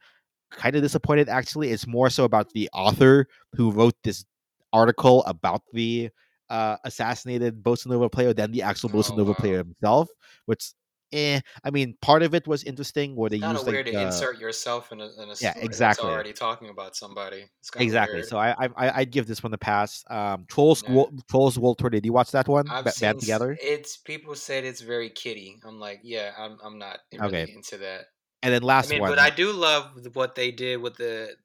[0.51, 1.69] Kind of disappointed actually.
[1.71, 4.25] It's more so about the author who wrote this
[4.73, 6.09] article about the
[6.49, 9.35] uh, assassinated bossa nova player than the actual bossa Oh, nova wow.
[9.39, 10.09] player himself.
[10.47, 10.71] Which,
[11.11, 14.39] eh, I mean, part of it was interesting where they used like to uh, insert
[14.39, 16.09] yourself in a, in a yeah, exactly.
[16.09, 17.45] already talking about somebody.
[17.75, 18.17] Exactly.
[18.17, 18.27] Weird.
[18.27, 20.03] So I, I I- I'd give this one the pass.
[20.09, 20.93] Um, Trolls Yeah.
[20.93, 21.89] Wo- Trolls World Tour.
[21.89, 22.69] Did you watch that one?
[22.69, 23.57] I've Ba- seen Band together.
[23.61, 25.59] It's people said it's very kiddie.
[25.65, 27.51] I'm like, yeah, I'm I'm not really Okay.
[27.53, 28.05] into that.
[28.41, 29.11] And then I last mean, one.
[29.11, 31.35] but I do love what they did with the.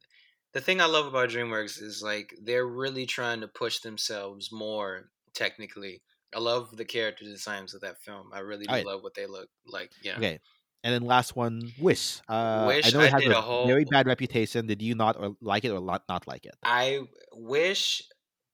[0.53, 5.11] The thing I love about DreamWorks is like they're really trying to push themselves more
[5.35, 6.01] technically.
[6.35, 8.31] I love the character designs of that film.
[8.33, 8.87] I really do Alright.
[8.87, 9.91] love what they look like.
[10.03, 10.17] Yeah.
[10.17, 10.41] Okay.
[10.83, 12.21] And then last one, Wish.
[12.29, 14.67] Uh, Wish, I know it has did a, a whole- very bad reputation.
[14.67, 16.55] Did you not or like it or not, like it?
[16.63, 17.01] I
[17.33, 18.03] wish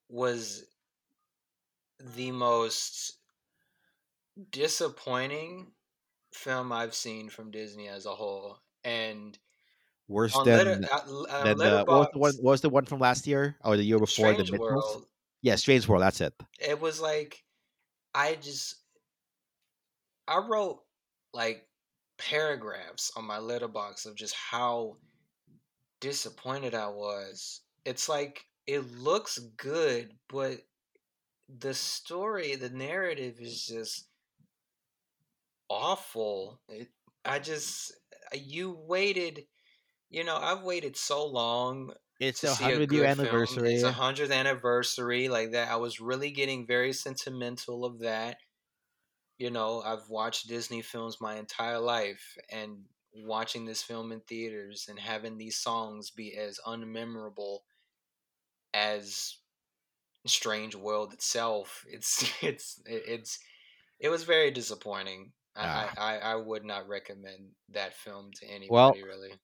[0.09, 0.65] was
[2.16, 3.19] the most
[4.51, 5.73] disappointing
[6.32, 8.59] film I've seen from Disney as a whole.
[8.85, 9.39] And
[10.09, 12.85] Worse than Letter, uh, uh, than the what was the one what was the one
[12.85, 14.61] from last year or the year before the Strange Mitchells?
[14.94, 15.07] World,
[15.43, 16.02] Yeah, Strange World.
[16.02, 16.35] That's it.
[16.59, 17.44] it was like
[18.15, 18.77] I just
[20.27, 20.81] I wrote
[21.32, 21.66] like
[22.19, 24.97] paragraphs on my Letterboxd of just how
[26.01, 27.61] disappointed I was.
[27.85, 30.59] It's like it looks good, but
[31.59, 34.07] the story, the narrative is just
[35.69, 36.61] awful.
[36.69, 36.89] It,
[37.24, 37.93] I just
[38.32, 39.45] you waited,
[40.11, 43.65] you know, I've waited so long It's a see a hundred year good film.
[43.65, 45.71] It's a hundredth anniversary, like that.
[45.71, 48.39] I was really getting very sentimental of that.
[49.39, 54.87] You know, I've watched Disney films my entire life, and watching this film in theaters
[54.89, 57.63] and having these songs be as unmemorable
[58.75, 59.39] as
[60.27, 63.41] Strange World itself, it's it's it's
[64.01, 65.33] it was very disappointing.
[65.57, 69.41] I Ah, I, I I would not recommend that film to well, anybody really.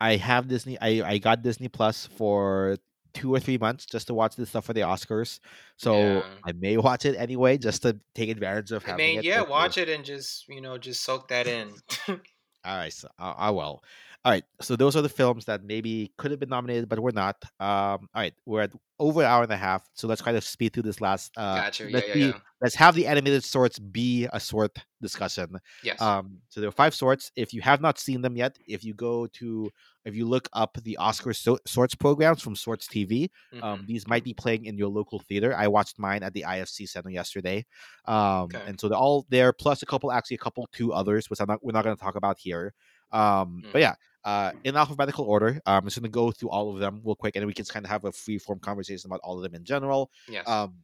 [0.00, 0.78] I have Disney.
[0.80, 2.76] I I got Disney Plus for
[3.14, 5.38] two or three months just to watch this stuff for the Oscars.
[5.76, 6.22] So Yeah.
[6.44, 9.24] I may watch it anyway just to take advantage of I having mean, it.
[9.24, 11.70] yeah, watch it and just, you know, just soak that in.
[12.08, 12.18] All
[12.64, 13.84] right, so I, I will.
[14.26, 17.12] All right, so those are the films that maybe could have been nominated but were
[17.12, 17.36] not.
[17.60, 20.42] Um, all right, we're at over an hour and a half, so let's kind of
[20.44, 21.30] speed through this last.
[21.36, 21.88] Uh, gotcha.
[21.90, 22.32] Let's yeah, be yeah.
[22.62, 25.58] let's have the animated sorts be a sort discussion.
[25.82, 26.00] Yes.
[26.00, 27.32] Um, so there are five sorts.
[27.36, 29.70] If you have not seen them yet, if you go to
[30.06, 33.28] if you look up the Oscar so- sorts programs from Sorts TV,
[33.60, 33.86] um, Mhm.
[33.86, 35.54] these might be playing in your local theater.
[35.54, 37.66] I watched mine at the IFC Center yesterday,
[38.06, 38.62] um, Okay.
[38.66, 39.52] and so they're all there.
[39.52, 42.02] Plus a couple, actually a couple, two others, which I'm not we're not going to
[42.02, 42.72] talk about here.
[43.12, 43.80] Um, but Mhm.
[43.82, 43.94] yeah,
[44.24, 45.60] uh, in alphabetical order.
[45.66, 47.64] Um, I'm just going to go through all of them real quick, and we can
[47.64, 50.10] kind of have a free form conversation about all of them in general.
[50.28, 50.48] Yes.
[50.48, 50.76] Um,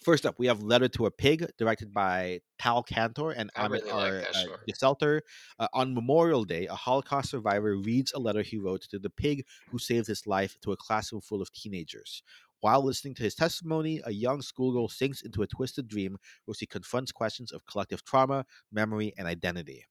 [0.00, 3.82] first up, we have Letter to a Pig, directed by Tal Kantor and I Amit
[3.82, 4.24] really like R.
[4.34, 5.20] Uh.
[5.58, 9.44] Uh, on Memorial Day, a Holocaust survivor reads a letter he wrote to the pig
[9.70, 12.22] who saved his life to a classroom full of teenagers.
[12.60, 16.64] While listening to his testimony, a young schoolgirl sinks into a twisted dream where she
[16.64, 19.84] confronts questions of collective trauma, memory, and identity.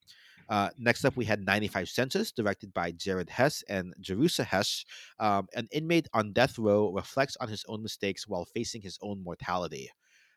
[0.50, 4.86] Uh, next up, we had 95 Senses, directed by Jared Hess and Jerusha Hess.
[5.20, 9.24] Um, an inmate on death row reflects on his own mistakes while facing his own
[9.24, 9.90] mortality.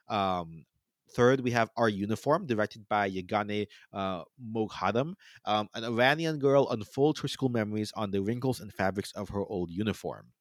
[0.09, 0.65] Um,
[1.11, 5.15] third, we have Our Uniform, directed by Yegane uh, Moghaddam.
[5.45, 9.45] Um, an Iranian girl unfolds her school memories on the wrinkles and fabrics of her
[9.45, 10.33] old uniform.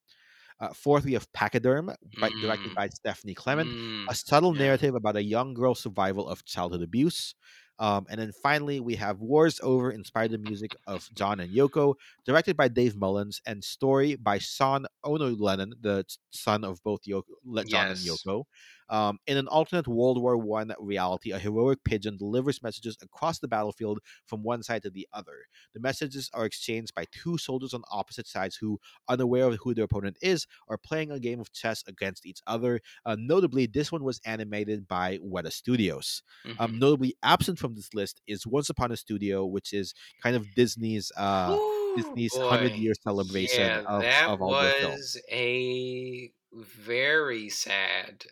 [0.58, 4.94] Uh, fourth, we have Pachyderm, by, directed Mm, by Stephanie Clement mm, a subtle narrative
[4.94, 7.34] about a young girl's survival of childhood abuse.
[7.78, 11.94] Um, and then finally, we have Wars Over, inspired the music of John and Yoko,
[12.24, 17.34] directed by Dave Mullins, and story by Sean Ono Lennon, the son of both Yoko,
[17.66, 18.44] John and Yoko.
[18.88, 23.48] Um, in an alternate World War One reality, a heroic pigeon delivers messages across the
[23.48, 25.46] battlefield from one side to the other.
[25.74, 29.84] The messages are exchanged by two soldiers on opposite sides who, unaware of who their
[29.84, 32.80] opponent is, are playing a game of chess against each other.
[33.04, 36.22] Uh, notably, this one was animated by Weta Studios.
[36.58, 36.78] Um, Mhm.
[36.78, 41.12] notably absent from this list is Once Upon a Studio, which is kind of Disney's
[41.16, 41.58] uh,
[41.94, 45.02] Disney's hundred year celebration Yeah, of, that of all their films.
[45.02, 48.26] was a very sad.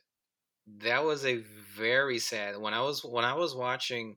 [0.67, 1.37] That was a
[1.77, 2.57] very sad.
[2.59, 4.17] When I was when I was watching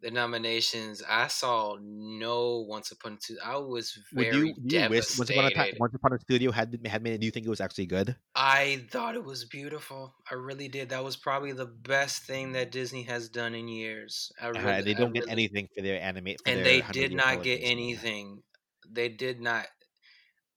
[0.00, 3.38] the nominations, I saw no Once Upon a Two.
[3.44, 6.52] I was Would very you do you wish Once Upon a Once Upon a Studio
[6.52, 7.18] had had made it?
[7.18, 8.16] Do you think it was actually good?
[8.34, 10.14] I thought it was beautiful.
[10.30, 10.90] I really did.
[10.90, 14.30] That was probably the best thing that Disney has done in years.
[14.40, 16.80] I Uh, really, they don't get really, anything for their animate for and their they
[16.92, 18.42] did not get anything.
[18.88, 19.66] They did not.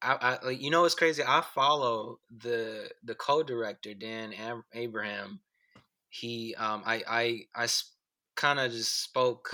[0.02, 1.24] I, I you know what's crazy.
[1.26, 4.34] I follow the the co-director Dan
[4.74, 5.40] Abraham.
[6.10, 7.68] He um I I I
[8.36, 9.52] kind of just spoke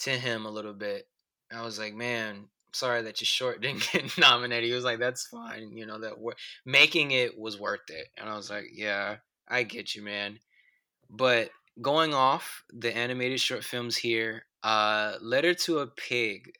[0.00, 1.06] to him a little bit.
[1.52, 4.68] I was like, man, sorry that your short didn't get nominated.
[4.68, 5.76] He was like, that's fine.
[5.76, 6.32] You know that we
[6.66, 8.08] making it was worth it.
[8.18, 9.16] And I was like, yeah,
[9.48, 10.38] I get you, man.
[11.08, 16.52] But going off the animated short films here, uh, Letter to a Pig.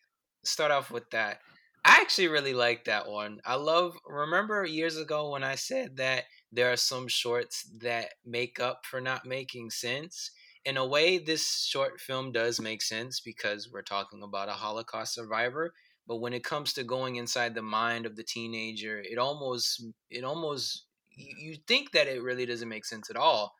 [0.44, 1.38] Start off with that.
[1.84, 3.40] I actually really like that one.
[3.44, 3.96] I love.
[4.06, 9.00] Remember years ago when I said that there are some shorts that make up for
[9.00, 10.30] not making sense.
[10.64, 15.14] In a way, this short film does make sense because we're talking about a Holocaust
[15.14, 15.74] survivor.
[16.06, 20.24] But when it comes to going inside the mind of the teenager, it almost, it
[20.24, 23.54] almost, you, think that it really doesn't make sense at all.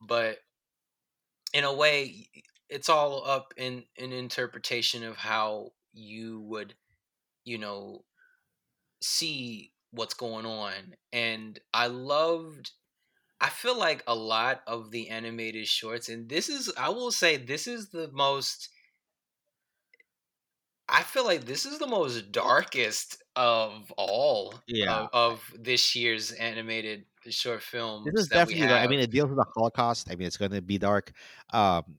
[0.00, 0.38] But
[1.52, 2.28] in a way,
[2.68, 6.74] it's all up in an interpretation of how you would,
[7.44, 8.04] you know,
[9.02, 10.96] see what's going on.
[11.12, 12.72] And I loved
[13.40, 17.36] I feel like a lot of the animated shorts and this is I will say
[17.36, 18.70] this is the most
[20.88, 26.32] I feel like this is the most darkest of all Yeah, of, of this year's
[26.32, 28.04] animated short film.
[28.04, 28.66] This is definitely.
[28.66, 30.08] I mean, it deals with the Holocaust.
[30.10, 31.12] I mean, it's going to be dark.
[31.52, 31.98] Um,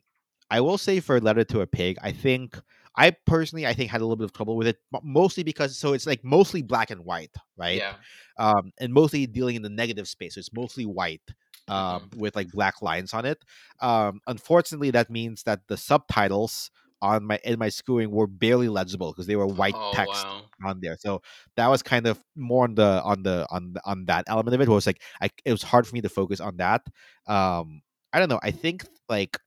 [0.49, 2.59] I will say for Letter to a Pig, I think
[2.95, 5.93] I personally, I think had a little bit of trouble with it, mostly because so
[5.93, 7.77] it's like mostly black and white, right?
[7.77, 7.95] Yeah.
[8.37, 10.35] Um, and mostly dealing in the negative space.
[10.35, 11.21] So it's mostly white,
[11.67, 12.19] um, Mm-hmm.
[12.19, 13.43] with like black lines on it.
[13.79, 16.71] Um, unfortunately, that means that the subtitles
[17.01, 20.41] on my in my screwing were barely legible because they were white oh text wow.
[20.65, 20.95] on there.
[20.99, 21.21] So
[21.55, 24.61] that was kind of more on the on the on the, on that element of
[24.61, 24.67] it.
[24.67, 26.81] Where it was like I it was hard for me to focus on that.
[27.27, 27.81] Um,
[28.13, 28.39] I don't know.
[28.43, 29.37] I think like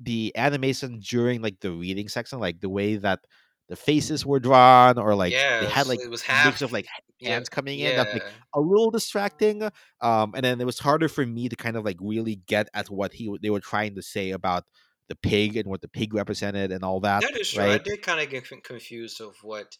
[0.00, 3.20] the animation during like the reading section, like the way that
[3.68, 6.86] the faces were drawn, or like yeah, they had like it was mix of like
[7.20, 7.94] yeah, hands coming in.
[7.94, 9.62] That's like a little distracting.
[10.00, 12.90] Um, and then it was harder for me to kind of like really get at
[12.90, 14.64] what he they were trying to say about
[15.08, 17.22] the pig and what the pig represented and all that.
[17.22, 17.64] That is true.
[17.64, 19.76] I did kind of get confused of what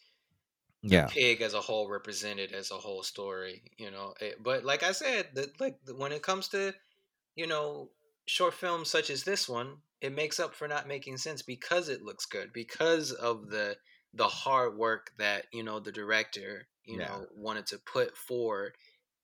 [0.82, 1.06] Yeah.
[1.06, 4.92] pig as a whole represented as a whole story you know it, but like i
[4.92, 6.74] said the, like when it comes to
[7.36, 7.90] you know
[8.26, 12.02] short films such as this one it makes up for not making sense because it
[12.02, 13.76] looks good because of the
[14.12, 17.08] the hard work that you know the director you Yeah.
[17.08, 18.76] know wanted to put forward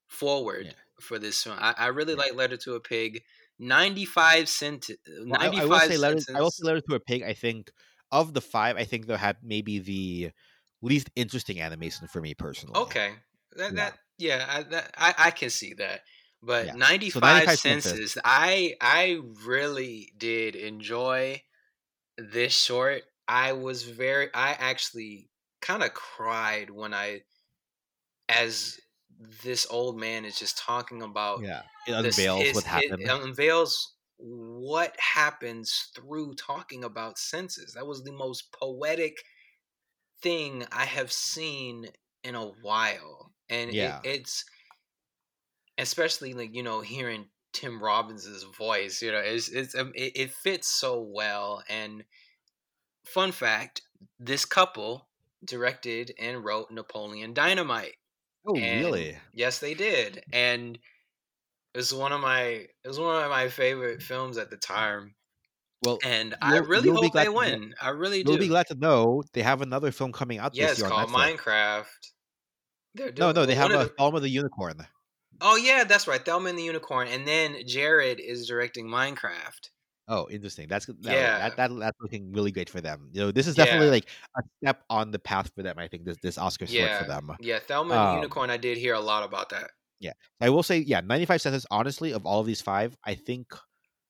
[0.09, 0.72] forward Yeah.
[1.01, 2.22] for this film i, I really Yeah.
[2.22, 3.22] like letter to a pig
[3.59, 4.90] 95 cent
[5.28, 6.20] Well, I, I will say letter.
[6.35, 7.22] I will say letter to a pig.
[7.22, 7.70] I think
[8.10, 10.31] of the five, I think they'll have maybe the
[10.82, 12.81] least interesting animation for me personally.
[12.81, 13.14] Okay,
[13.56, 13.77] that Yeah.
[13.77, 16.02] that yeah, I, that I I can see that.
[16.42, 16.76] But Yeah.
[17.08, 18.16] So 95, 95 senses.
[18.24, 21.42] I I really did enjoy
[22.18, 23.04] this short.
[23.28, 25.30] I was very I actually
[25.62, 27.22] kind of cried when I
[28.28, 28.78] as
[29.18, 31.62] this old man is just talking about Yeah.
[31.86, 33.02] It this unveils his, what happened.
[33.04, 37.74] it unveils what happens through talking about senses.
[37.74, 39.16] That was the most poetic
[40.22, 41.88] thing I have seen
[42.22, 44.00] in a while, and Yeah.
[44.00, 44.44] it, it's
[45.81, 49.02] especially like you know hearing Tim Robbins's voice.
[49.02, 51.62] You know, it's it's um, it, it fits so well.
[51.69, 52.05] And
[53.05, 53.82] fun fact:
[54.19, 55.09] this couple
[55.44, 57.94] directed and wrote Napoleon Dynamite.
[58.47, 59.16] oh, And really?
[59.32, 60.77] Yes, they did, and
[61.74, 65.15] it was one of my it was one of my favorite films at the time.
[65.82, 67.74] Well, And I really hope they win.
[67.81, 68.32] I really do.
[68.32, 71.09] you'll be glad to know they have another film coming out yeah, this year called.
[71.09, 71.86] Minecraft.
[72.94, 74.86] They're No, doing no, they have a the- Thelma the Unicorn.
[75.40, 76.24] Oh yeah, that's right.
[76.24, 79.70] Thelma and the Unicorn, and then Jared is directing Minecraft.
[80.08, 80.66] Oh, interesting.
[80.68, 81.38] That's that, Yeah.
[81.38, 83.08] that, that that's looking really great for them.
[83.12, 83.92] You know, this is definitely Yeah.
[83.92, 84.06] like
[84.36, 85.78] a step on the path for them.
[85.78, 87.30] I think this this Oscar Yeah, for them.
[87.40, 87.60] yeah.
[87.60, 88.50] Thelma and the Um, Unicorn.
[88.50, 89.70] I did hear a lot about that.
[90.00, 91.66] Yeah, I will say, yeah, 95 cents.
[91.70, 93.52] Honestly, of all of these five, I think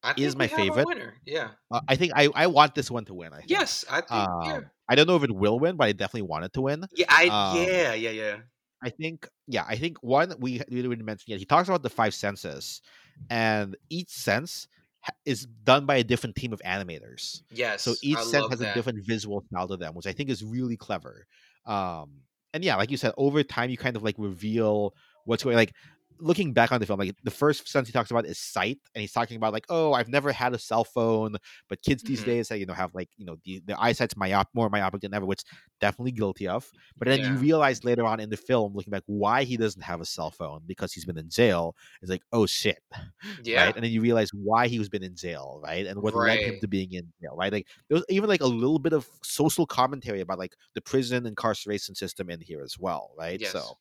[0.03, 0.87] I is my favorite.
[0.87, 1.17] winner.
[1.27, 1.51] Yeah.
[1.71, 3.33] uh, I think I I want this one to win.
[3.35, 3.51] I think.
[3.51, 4.11] Yes, I think.
[4.11, 4.55] yeah.
[4.55, 6.87] Um, I don't know if it will win, but I definitely want it to win.
[6.95, 7.07] Yeah.
[7.11, 7.29] I.
[7.29, 7.93] um, yeah.
[7.95, 8.11] Yeah.
[8.11, 8.37] Yeah.
[8.83, 11.39] I think, yeah, I think one we we didn't mention yet.
[11.39, 12.81] He talks about the five senses,
[13.29, 14.69] and each sense
[15.01, 17.43] ha- is done by a different team of animators.
[17.53, 17.83] Yes.
[17.83, 18.73] So each I sense has that.
[18.73, 21.27] a different visual style to them, which I think is really clever.
[21.67, 24.95] Um, and yeah, like you said, over time you kind of like reveal
[25.25, 25.57] what's going.
[25.57, 25.75] Like
[26.21, 29.01] looking back on the film, like the first sense he talks about is sight, and
[29.01, 31.37] he's talking about like, oh, I've never had a cell phone,
[31.69, 32.25] but kids these Mhm.
[32.25, 35.15] days, that you know, have like you know the their eyesight's myop more myopic than
[35.15, 35.43] ever, which
[35.81, 36.71] definitely guilty of.
[36.99, 40.01] But then you realize later on in the film, looking back, why he doesn't have
[40.01, 41.75] a cell phone because he's been in jail.
[42.03, 42.79] It's like, oh shit,
[43.45, 43.65] Yeah.
[43.65, 43.75] right?
[43.75, 45.87] And then you realize why he was been in jail, right?
[45.87, 47.53] And what led him to being in jail, right?
[47.53, 51.27] Like there was even like a little bit of social commentary about like the prison
[51.27, 53.41] incarceration system in here as well, right?
[53.41, 53.53] Yes.
[53.53, 53.77] So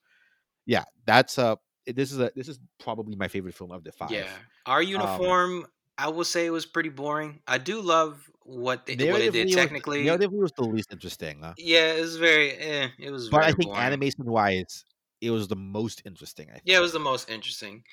[0.65, 1.55] yeah, that's uh
[1.95, 4.11] this is a this is probably my favorite film of the five.
[4.11, 4.27] Yeah.
[4.65, 5.65] Our uniform,
[5.97, 7.41] I will say, it was pretty boring.
[7.47, 10.05] I do love what they what they did was, technically.
[10.05, 12.51] narratively was the least interesting, uh, Yeah, it was very.
[12.53, 13.29] Eh, it was.
[13.29, 13.81] but I think boring.
[13.81, 14.85] animation wise,
[15.21, 16.47] it was the most interesting.
[16.49, 16.63] I think.
[16.65, 17.83] Yeah, it was the most interesting.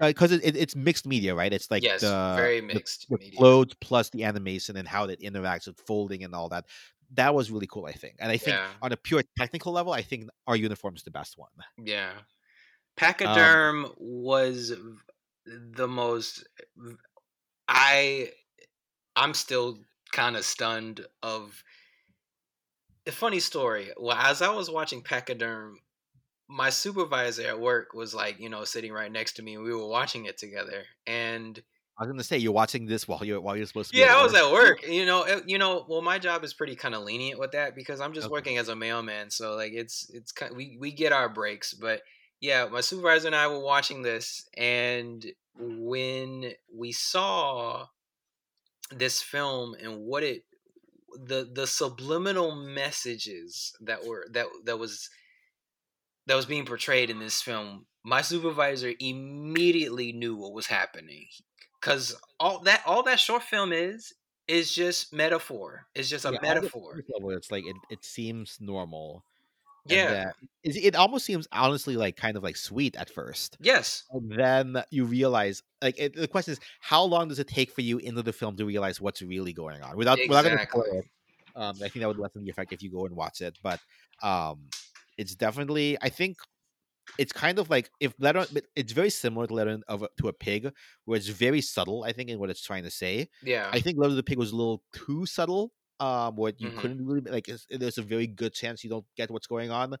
[0.00, 1.52] because it, it, it's mixed media, right?
[1.52, 3.36] It's like yes, the very mixed the media.
[3.36, 6.64] clothes plus the animation and how it interacts with folding and all that.
[7.14, 8.16] That was really cool, I think.
[8.20, 8.68] And I think Yeah.
[8.82, 11.48] on a pure technical level, I think our uniform is the best one.
[11.82, 12.12] Yeah.
[13.24, 14.72] Um Pachyderm was
[15.46, 16.46] the most
[17.68, 18.32] I
[19.16, 21.62] I'm still kind of stunned of
[23.06, 23.92] a funny story.
[23.96, 25.76] Well, as I was watching Pachyderm,
[26.48, 29.74] my supervisor at work was like, you know, sitting right next to me and we
[29.74, 30.84] were watching it together.
[31.06, 31.62] And
[31.98, 34.00] I was gonna say you're watching this while you're while you're supposed to be.
[34.00, 34.82] yeah, I was at work.
[34.86, 35.84] You know, it- you know.
[35.88, 38.32] Well, my job is pretty kind of lenient with that because I'm just Okay.
[38.32, 39.30] working as a mailman.
[39.30, 41.72] So like, it's it's kind we we get our breaks.
[41.74, 42.02] But
[42.40, 45.24] yeah, my supervisor and I were watching this, and
[45.56, 47.88] when we saw
[48.90, 50.44] this film and what it
[51.14, 55.10] the the subliminal messages that were that that was
[56.26, 61.26] that was being portrayed in this film my supervisor immediately knew what was happening
[61.80, 64.12] because all that all that short film is
[64.46, 65.86] is just metaphor.
[65.94, 67.02] It's just a Yeah, metaphor.
[67.14, 69.24] level, it's like it, it seems normal.
[69.96, 70.30] Yeah.
[70.62, 73.56] it, it almost seems honestly like kind of like sweet at first.
[73.60, 74.04] Yes.
[74.10, 77.82] And then you realize like it, the question is how long does it take for
[77.82, 81.04] you into the film to realize what's really going on without gonna spoil it.
[81.56, 83.80] Um, I think that would lessen the effect if you go and watch it, but
[84.22, 84.68] um,
[85.16, 86.36] it's definitely I think
[87.18, 88.44] it's kind of like if letter
[88.76, 90.70] it's very similar to letter of to a pig
[91.04, 93.28] where it's very subtle I think in what it's trying to say.
[93.42, 93.68] Yeah.
[93.72, 95.72] I think letter of the pig was a little too subtle.
[96.00, 96.76] Um, what you Mhm.
[96.76, 99.96] couldn't really like there's a very good chance you don't get what's going on.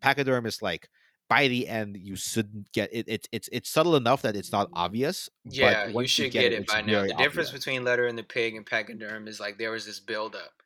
[0.00, 0.88] Pachyderm is like
[1.28, 3.06] by the end you shouldn't get it.
[3.08, 5.28] It's it's it's subtle enough that it's not obvious.
[5.44, 7.04] Yeah, but you should get, it, it's by now.
[7.04, 10.34] The difference between Letter and the Pig and Pachyderm is like there was this build
[10.36, 10.61] up.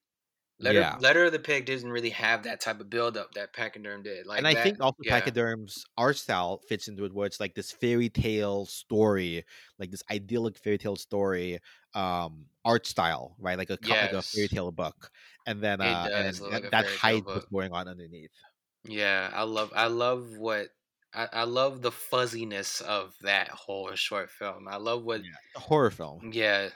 [0.58, 0.96] Letter, Yeah.
[0.98, 4.26] Letter of the Pig didn't really have that type of build up that Pachyderm did.
[4.26, 5.12] Like and I that- think also yeah.
[5.20, 9.44] Pachyderm's art style fits into it, where it's like this fairy tale story,
[9.78, 11.58] like this idyllic fairy tale story,
[11.94, 13.58] um, art style, right?
[13.58, 15.10] Like a co- like a fairy tale book,
[15.46, 18.30] and then uh, and that, like that tale hides what's going on underneath.
[18.84, 20.68] Yeah, I love I love what
[21.12, 24.68] I, I love the fuzziness of that whole short film.
[24.68, 26.24] I love what Yeah, horror film.
[26.32, 26.70] yeah,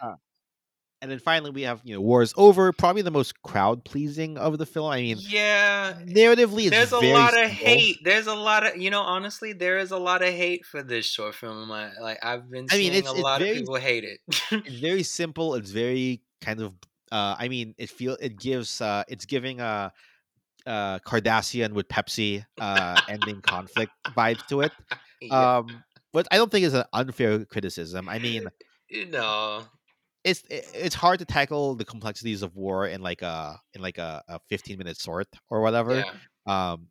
[1.02, 4.36] And then finally, we have you know War is Over, probably the most crowd pleasing
[4.36, 4.90] of the film.
[4.90, 5.94] I mean, yeah.
[6.04, 7.66] narratively, it's There's a lot of simple.
[7.66, 7.96] hate.
[8.04, 9.00] There's a lot of you know.
[9.00, 11.70] Honestly, there is a lot of hate for this short film.
[11.70, 14.20] Like I've been I mean, seeing it's- a it's lot very- of people hate it.
[14.66, 15.54] It's very simple.
[15.54, 16.74] It's very kind of.
[17.10, 18.80] Uh, I mean, it feel it gives.
[18.80, 19.92] Uh, it's giving a.
[20.66, 24.72] Uh, Kardashian with Pepsi uh, ending conflict vibes to it.
[25.22, 25.58] Yeah.
[25.58, 25.82] Um,
[26.12, 28.08] but I don't think it's an unfair criticism.
[28.08, 28.48] I mean,
[28.88, 29.64] you know,
[30.24, 34.22] it's it's hard to tackle the complexities of war in like a in like a,
[34.28, 36.04] a 15 minute sort or whatever.
[36.46, 36.72] yeah.
[36.72, 36.88] um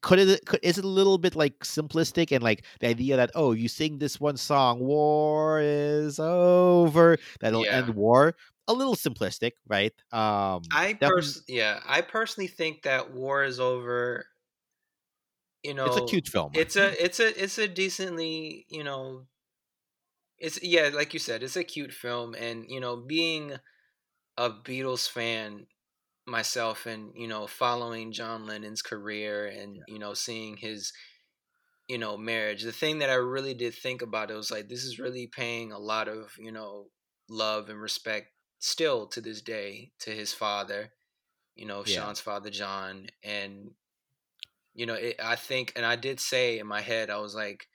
[0.00, 3.30] could it could, is it a little bit like simplistic and like the idea that
[3.34, 7.76] oh you sing this one song war is over that'll Yeah.
[7.78, 8.34] end war
[8.68, 14.24] a little simplistic right um I pers- yeah, I personally think that war is over.
[15.62, 19.26] You know, it's a cute film It's a it's a it's a decently you know.
[20.42, 23.54] It's yeah, like you said, it's a cute film, and you know, being
[24.36, 25.66] a Beatles fan
[26.26, 30.92] myself, and you know, following John Lennon's career, and you know, seeing his
[31.88, 32.62] you know marriage.
[32.62, 35.72] The thing that I really did think about it was like this is really paying
[35.72, 36.88] a lot of you know
[37.28, 38.28] love and respect
[38.58, 40.92] still to this day to his father,
[41.56, 42.04] you know, Yeah.
[42.06, 43.70] Sean's father John, and
[44.74, 47.68] you know, it, I think, and I did say in my head, I was like,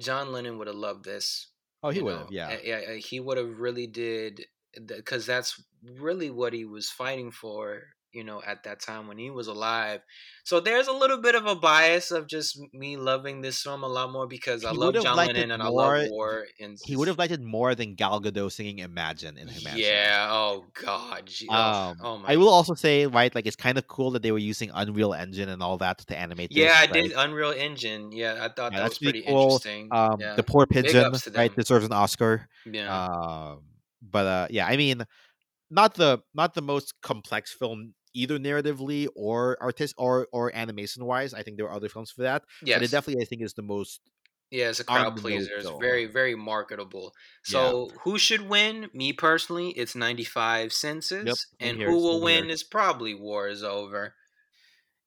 [0.00, 1.48] John Lennon would have loved this.
[1.84, 4.44] Oh he would have yeah yeah, he would have really did
[4.86, 5.62] because that's
[5.98, 7.82] really what he was fighting for.
[8.14, 10.00] You know, at that time when he was alive.
[10.44, 13.88] So there's a little bit of a bias of just me loving this film a
[13.88, 16.44] lot more because I love John Lennon and I love war.
[16.60, 19.82] And he would have liked it more than Gal Gadot singing Imagine in Humanity.
[19.84, 20.28] Yeah.
[20.30, 21.28] Oh God.
[21.50, 22.32] oh, Um, oh my.
[22.32, 25.14] I will also say, right, like it's kind of cool that they were using Unreal
[25.14, 26.52] Engine and all that to animate.
[26.52, 26.92] yeah, this, I right?
[26.92, 28.12] did Unreal Engine.
[28.12, 29.42] Yeah, I thought Yeah, that that's was pretty pretty cool.
[29.44, 29.88] interesting.
[29.90, 30.34] Um, yeah.
[30.34, 32.48] the poor pigeon, right, deserves an Oscar.
[32.64, 32.94] yeah.
[32.94, 33.62] Um,
[34.02, 35.02] but uh, yeah, I mean,
[35.70, 41.34] not the not the most complex film either narratively or artist or or animation wise.
[41.34, 42.78] I think there are other films for that, yes.
[42.78, 44.00] but it definitely I think is the most.
[44.50, 45.56] Yeah, it's a crowd pleaser.
[45.56, 47.12] It's very, very marketable.
[47.42, 48.88] So, who should win?
[48.92, 51.46] Me personally, it's 95 senses.
[51.60, 54.14] same and who will win is probably War is Over.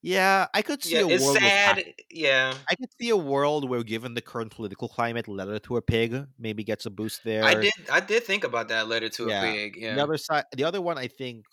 [0.01, 1.37] Yeah, I could see Yeah, a it's world.
[1.37, 1.75] sad.
[1.77, 2.53] Pac- Yeah.
[2.69, 6.25] I could see a world where, given the current political climate, Letter to a Pig
[6.37, 7.43] maybe gets a boost there.
[7.43, 9.43] I did I did think about that letter to Yeah.
[9.43, 9.75] a pig.
[9.77, 9.95] Yeah.
[9.95, 11.45] The other side, the other one, I think.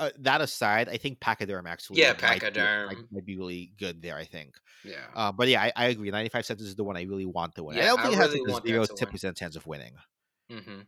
[0.00, 2.00] Uh, that aside, I think Pachyderm actually.
[2.00, 3.08] Yeah, might be- Might, Pachyderm.
[3.12, 4.16] might be really good there.
[4.16, 4.56] I think.
[4.84, 5.06] Yeah.
[5.14, 6.10] Uh, but yeah, I, I agree.
[6.10, 7.76] Ninety-five Senses is the one I really want to win.
[7.76, 9.94] I Yeah, don't I think it has really a zero ten percent chance of winning.
[10.50, 10.80] hmm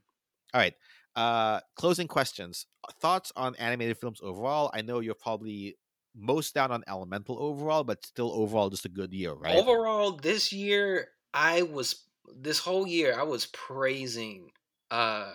[0.55, 0.75] All right.
[1.15, 2.67] Uh, closing questions.
[3.01, 4.71] Thoughts on animated films overall?
[4.73, 5.77] I know you're probably
[6.15, 9.55] most down on Elemental overall, but still overall just a good year, right?
[9.57, 14.51] Overall, this year I was this whole year I was praising
[14.91, 15.33] uh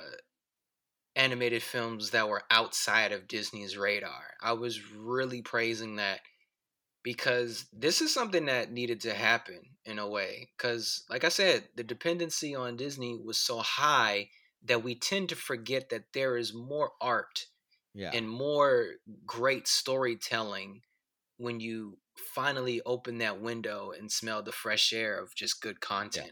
[1.18, 4.36] animated films that were outside of Disney's radar.
[4.42, 6.20] I was really praising that
[7.04, 11.70] because this is something that needed to happen in a way cuz like I said,
[11.76, 14.30] the dependency on Disney was so high
[14.64, 17.48] that we tend to forget that there is more art
[17.94, 18.12] yeah.
[18.14, 18.96] and more
[19.26, 20.82] great storytelling
[21.38, 26.32] when you finally open that window and smell the fresh air of just good content.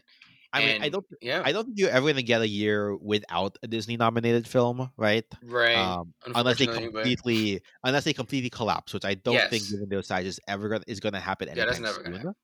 [0.56, 1.04] I mean, I don't.
[1.20, 1.42] Yeah.
[1.44, 5.24] I don't think you're ever gonna get a year without a Disney nominated film, right?
[5.44, 5.76] right.
[5.76, 9.70] Um, unless they Unfortunately, but- completely, unless they completely collapse, which I don't think, Yes.
[9.70, 12.34] given their size, is ever gonna is gonna happen Yeah, that's never gonna soon.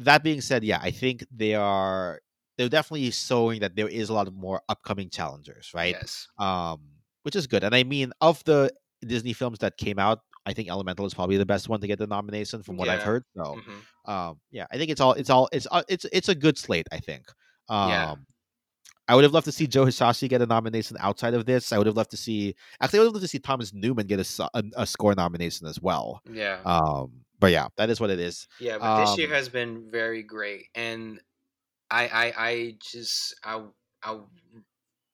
[0.00, 2.20] that being said, yeah, I think they are
[2.58, 5.94] they're definitely showing that there is a lot of more upcoming challengers, right?
[6.00, 6.26] Yes.
[6.38, 6.80] Um,
[7.22, 7.62] which is good.
[7.64, 8.72] And I mean, of the
[9.06, 11.98] Disney films that came out, I think Elemental is probably the best one to get
[11.98, 13.24] the nomination from what I've heard.
[13.36, 16.34] So, hmm um, yeah, I think it's all it's all it's uh, it's it's a
[16.34, 16.86] good slate.
[16.92, 17.26] I think.
[17.68, 18.14] Um, Yeah.
[19.08, 21.72] I would have loved to see Joe Hisaishi get a nomination outside of this.
[21.72, 24.06] I would have loved to see actually I would have loved to see Thomas Newman
[24.06, 26.22] get a, a, a score nomination as well.
[26.30, 26.62] Yeah.
[26.64, 28.48] Um, but yeah, that is what it is.
[28.58, 31.20] Yeah, but this year Um, has been very great, and
[31.90, 33.64] I, I, I just, I,
[34.02, 34.20] I,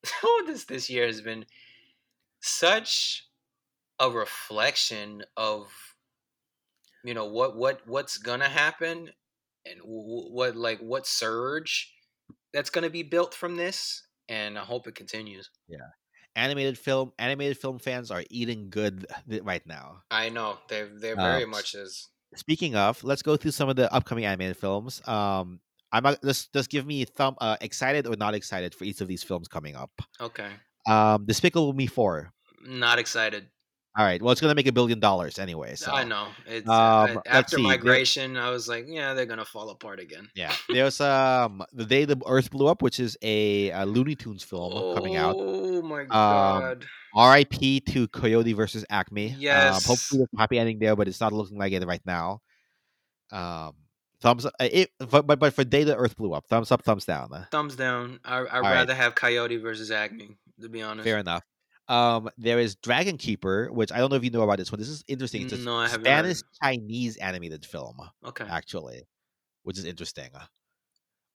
[0.23, 1.45] oh, this this year has been
[2.41, 3.27] such
[3.99, 5.71] a reflection of,
[7.03, 9.09] you know, what what what's gonna happen,
[9.65, 11.93] and what like what surge
[12.53, 15.49] that's gonna be built from this, and I hope it continues.
[15.67, 15.77] Yeah.
[16.35, 19.05] Animated film, animated film fans are eating good
[19.43, 20.01] right now.
[20.09, 22.09] I know they they Uh, very much is.
[22.35, 25.07] Speaking of, let's go through some of the upcoming animated films.
[25.07, 25.59] Um,
[25.91, 29.07] I'm not, just just give me thumb uh, excited or not excited for each of
[29.07, 29.91] these films coming up.
[30.19, 30.53] Okay,
[30.87, 32.33] Um, Despicable Me four.
[32.65, 33.49] not excited.
[33.95, 35.75] All right, well, it's gonna make a billion dollars anyway.
[35.75, 36.27] So I know.
[36.47, 38.37] It's Um, uh, let's after migration.
[38.37, 40.29] I was like, yeah, they're gonna fall apart again.
[40.33, 44.41] yeah, there's um the day the Earth blew up, which is a, a Looney Tunes
[44.43, 45.35] film coming out.
[45.37, 46.87] Oh my god!
[47.13, 47.81] R.I.P.
[47.81, 49.33] to Coyote versus Acme.
[49.33, 49.85] Um, Yes.
[49.85, 52.39] hopefully, there's a happy ending there, but it's not looking like it right now.
[53.31, 53.73] Um,
[54.21, 54.53] thumbs up.
[54.59, 57.31] uh, It, but but for day the Earth blew up, thumbs up, thumbs down.
[57.31, 58.19] uh, Thumbs down.
[58.25, 58.61] I, I'd right.
[58.73, 61.03] rather have Coyote versus Acme, to be honest.
[61.03, 61.43] Fair enough.
[61.93, 64.79] Um, there is Dragon Keeper, which I don't know if you know about this one.
[64.79, 65.43] This is interesting.
[65.43, 66.35] It's a No, I haven't heard.
[66.35, 68.45] Spanish Chinese animated film, Okay.
[68.49, 69.03] actually,
[69.63, 70.29] which is interesting.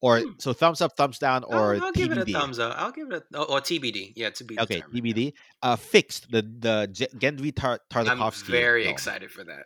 [0.01, 0.31] Or Hmm.
[0.39, 2.33] so thumbs up, thumbs down, or I'll, I'll give it a TBD.
[2.33, 2.75] thumbs up.
[2.79, 4.13] I'll give it a oh, or TBD.
[4.17, 4.81] Yeah, to be Okay.
[4.81, 5.33] TBD.
[5.63, 8.93] Uh, fixed the the J- Genndy Tar- I'm very film.
[8.93, 9.65] excited for that.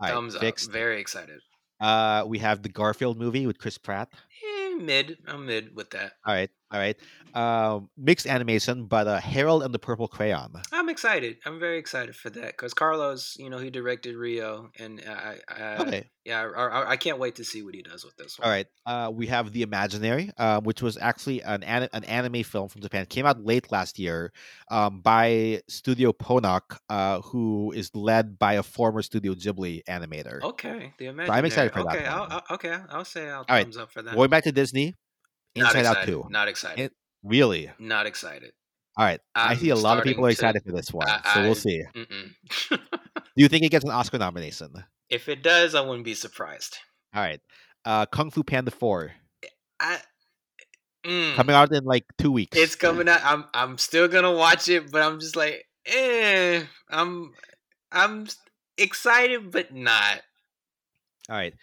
[0.00, 0.40] All right, thumbs up.
[0.40, 0.70] fixed.
[0.72, 1.40] Very excited.
[1.80, 4.08] Uh, we have the Garfield movie with Chris Pratt.
[4.44, 5.16] Eh, mid.
[5.28, 6.14] I'm mid with that.
[6.26, 6.96] All right, all right.
[7.34, 10.52] Um, mixed animation, but uh, Harold and the Purple Crayon.
[10.72, 11.36] I'm excited.
[11.46, 15.76] I'm very excited for that because Carlos, you know, he directed Rio, and I, I
[15.78, 18.46] Okay, yeah, I, I, I can't wait to see what he does with this one.
[18.46, 18.66] all right.
[18.86, 22.82] Uh, we have The Imaginary, uh, which was actually an an, an anime film from
[22.82, 23.06] Japan.
[23.06, 24.32] Came out late last year,
[24.70, 30.42] um, by Studio Ponoc, uh, who is led by a former Studio Ghibli animator.
[30.42, 31.84] Okay, the So I'm excited for Imaginary.
[31.84, 32.42] that Okay, I'll.
[32.48, 34.14] I'll, okay, I'll say I'll right, thumbs up for that.
[34.14, 34.96] Going back to Disney,
[35.60, 36.04] Inside Out.
[36.06, 36.26] Two.
[36.30, 36.80] Not excited.
[36.86, 36.92] It-
[37.24, 37.68] Really?
[37.80, 38.52] Not excited.
[38.96, 39.20] All right.
[39.34, 41.54] i see a lot of people are excited to- for this one, I- so we'll
[41.54, 41.82] see.
[42.70, 42.78] Do
[43.36, 44.72] you think it gets an Oscar nomination?
[45.10, 46.78] if it does, I wouldn't be surprised.
[47.14, 47.40] All right.
[47.84, 49.12] Uh, Kung Fu Panda Four
[49.80, 49.98] I.
[51.06, 52.56] Mm, coming out in like two weeks.
[52.56, 53.20] It's coming out.
[53.24, 53.44] I'm.
[53.54, 56.62] I'm still gonna watch it, but I'm just like, eh.
[56.90, 57.32] I'm.
[57.92, 58.26] I'm
[58.76, 60.20] excited, but not.
[61.30, 61.54] All right.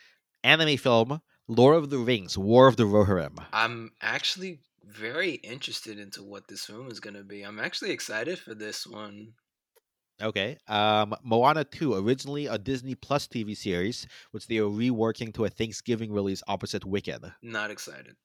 [0.44, 3.38] Anime film Lord of the Rings: War of the Rohirrim.
[3.54, 7.44] I'm actually very interested into what this film is gonna be.
[7.44, 9.34] I'm actually excited for this one.
[10.22, 10.58] Okay.
[10.68, 15.50] Um, Moana 2, originally a Disney Plus TV series, which they are reworking to a
[15.50, 17.22] Thanksgiving release opposite Wicked.
[17.42, 18.16] Not excited.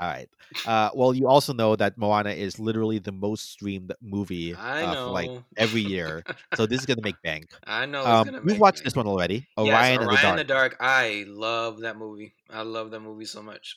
[0.00, 0.28] All right.
[0.64, 5.04] Uh, well, you also know that Moana is literally the most streamed movie I uh,
[5.04, 6.24] for like every year.
[6.54, 7.46] so this is gonna make bank.
[7.66, 8.04] I know.
[8.04, 10.36] Um, make watched me- this one already, Yes, Orion in the Dark.
[10.36, 10.76] the Dark.
[10.80, 12.34] I love that movie.
[12.48, 13.76] I love that movie so much.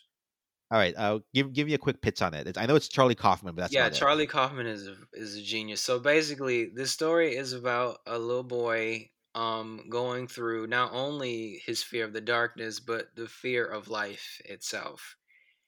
[0.71, 0.93] All right.
[0.95, 2.47] Uh, give give me a quick pitch on it.
[2.47, 3.99] It's, I know it's Charlie Kaufman, but that's yeah, about it.
[3.99, 5.81] Charlie Kaufman is a, is a genius.
[5.81, 11.81] So basically, this story is about a little boy um going through not only his
[11.81, 15.17] fear of the darkness, but the fear of life itself.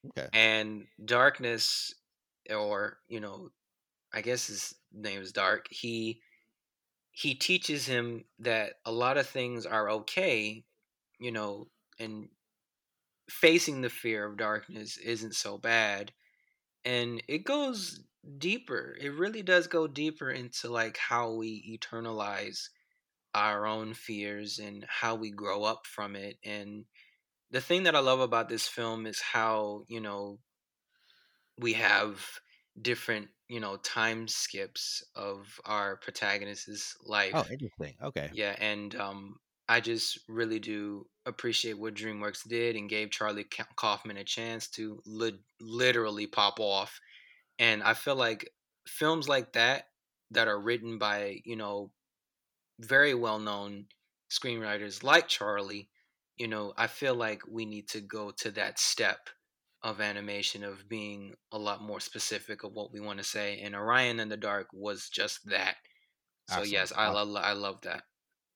[0.05, 0.29] Okay.
[0.33, 1.93] And darkness,
[2.49, 3.51] or you know,
[4.13, 5.67] I guess his name is Dark.
[5.71, 6.21] He
[7.11, 10.65] he teaches him that a lot of things are okay,
[11.19, 11.69] you know,
[11.99, 12.29] and
[13.29, 16.13] facing the fear of darkness isn't so bad.
[16.85, 18.03] And it goes
[18.39, 18.97] deeper.
[19.01, 22.69] It really does go deeper into like how we eternalize
[23.35, 26.37] our own fears and how we grow up from it.
[26.43, 26.85] And
[27.53, 30.41] the thing that I love about this film is how, you know,
[31.57, 32.25] we have
[32.81, 37.39] different, you know, time skips of our protagonist's life.
[37.39, 37.95] Oh, interesting.
[38.01, 38.31] Okay.
[38.31, 39.37] Yeah, and um,
[39.69, 43.45] I just really do appreciate what DreamWorks did and gave Charlie
[43.77, 46.99] Kaufman a chance to li- literally pop off.
[47.59, 48.49] And I feel like
[48.87, 49.85] films like that,
[50.31, 51.93] that are written by, you know,
[52.79, 53.87] very well known
[54.29, 55.89] screenwriters like Charlie,
[56.37, 59.29] you know, I feel like we need to go to that step
[59.83, 63.59] of animation of being a lot more specific of what we want to say.
[63.61, 65.77] And Orion in the Dark was just that.
[66.47, 66.63] So Awesome.
[66.63, 68.03] yes, I love I love that.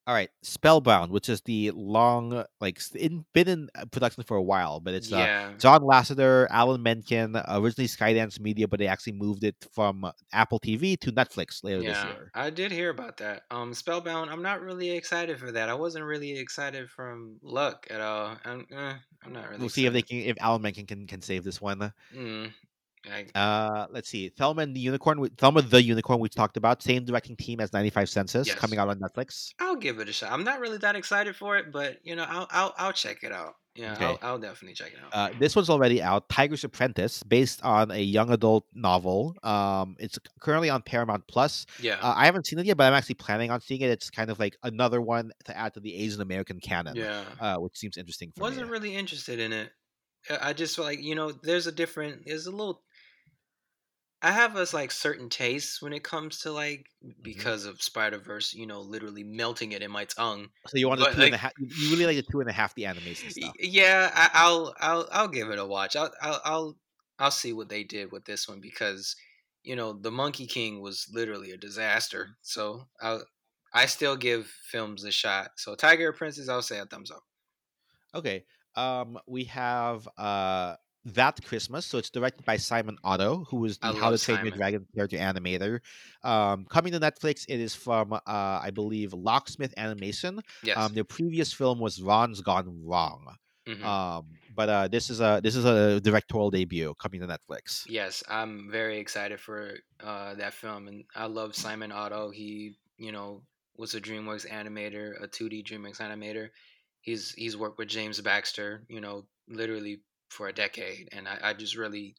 [0.08, 4.42] All right, Spellbound, which is the long, like, in, been in uh, production for a
[4.42, 5.52] while, but it's uh.
[5.60, 10.62] John Lasseter, Alan Menken, originally Skydance Media, but they actually moved it from uh, Apple
[10.62, 12.32] TV to Netflix later this year.
[12.34, 13.44] I did hear about that.
[13.52, 14.30] Um, Spellbound.
[14.30, 15.68] I'm not really excited for that.
[15.68, 18.38] I wasn't really excited from Luck at all.
[18.46, 18.94] I'm, eh,
[19.26, 19.60] I'm not really.
[19.60, 21.92] We'll see if they can, if Alan Menken can, can save this one.
[22.16, 22.54] Mm,
[23.36, 27.36] Uh, let's see, Thelma and the Unicorn, Thelma the Unicorn, we talked about, same directing
[27.36, 28.58] team as 95 Senses, Yes.
[28.58, 29.54] coming out on Netflix.
[29.60, 30.32] I'll give it a shot.
[30.32, 33.32] I'm not really that excited for it, but you know, I'll I'll, I'll check it
[33.32, 33.56] out.
[33.76, 34.06] Yeah, Okay.
[34.06, 35.12] I'll, I'll definitely check it out.
[35.14, 36.28] Uh, this one's already out.
[36.30, 39.36] Tiger's Apprentice, based on a young adult novel.
[39.44, 41.68] Um, it's currently on Paramount Plus.
[41.80, 43.92] yeah, Uh, I haven't seen it yet, but I'm actually planning on seeing it.
[43.92, 47.24] It's kind of like another one to add to the Asian American canon, yeah.
[47.40, 48.72] uh, which seems interesting for Wasn't me.
[48.72, 49.70] really interested in it.
[50.28, 52.24] I I just like you know, there's a different.
[52.26, 52.82] There's a little.
[54.22, 57.22] I have a like certain taste when it comes to like Mm-hmm.
[57.22, 58.54] because of Spider Verse.
[58.54, 60.50] You know, literally melting it in my tongue.
[60.68, 61.54] So you want the two and a half?
[61.58, 63.56] You really like the two and a half the animation stuff.
[63.60, 65.96] Yeah, I, I'll I'll I'll give it a watch.
[65.96, 66.80] I'll, I'll I'll
[67.20, 69.16] I'll see what they did with this one because
[69.64, 72.38] you know the Monkey King was literally a disaster.
[72.42, 73.20] So I
[73.74, 75.52] I still give films a shot.
[75.58, 77.24] So Tiger's Apprentice, I'll say a thumbs up.
[78.14, 78.46] Okay.
[78.76, 80.76] Um, we have uh
[81.14, 81.86] that Christmas.
[81.86, 85.18] So it's directed by Simon Otto, who is the How to Train Your Dragon character
[85.18, 85.80] animator.
[86.24, 90.42] Um, coming to Netflix, it is from uh, I believe Locksmith Animation.
[90.64, 90.78] Yes.
[90.78, 93.36] Um, their previous film was Ron's Gone Wrong.
[93.68, 93.84] Mhm.
[93.84, 94.26] Um,
[94.56, 97.84] but uh, this is a this is a directorial debut coming to Netflix.
[97.88, 102.32] Yes, I'm very excited for uh, that film, and I love Simon Otto.
[102.32, 103.44] He, you know,
[103.76, 106.50] was a DreamWorks animator, a 2D DreamWorks animator.
[107.02, 111.54] He's he's worked with James Baxter, you know, literally for a decade, and I, I
[111.54, 112.16] just really,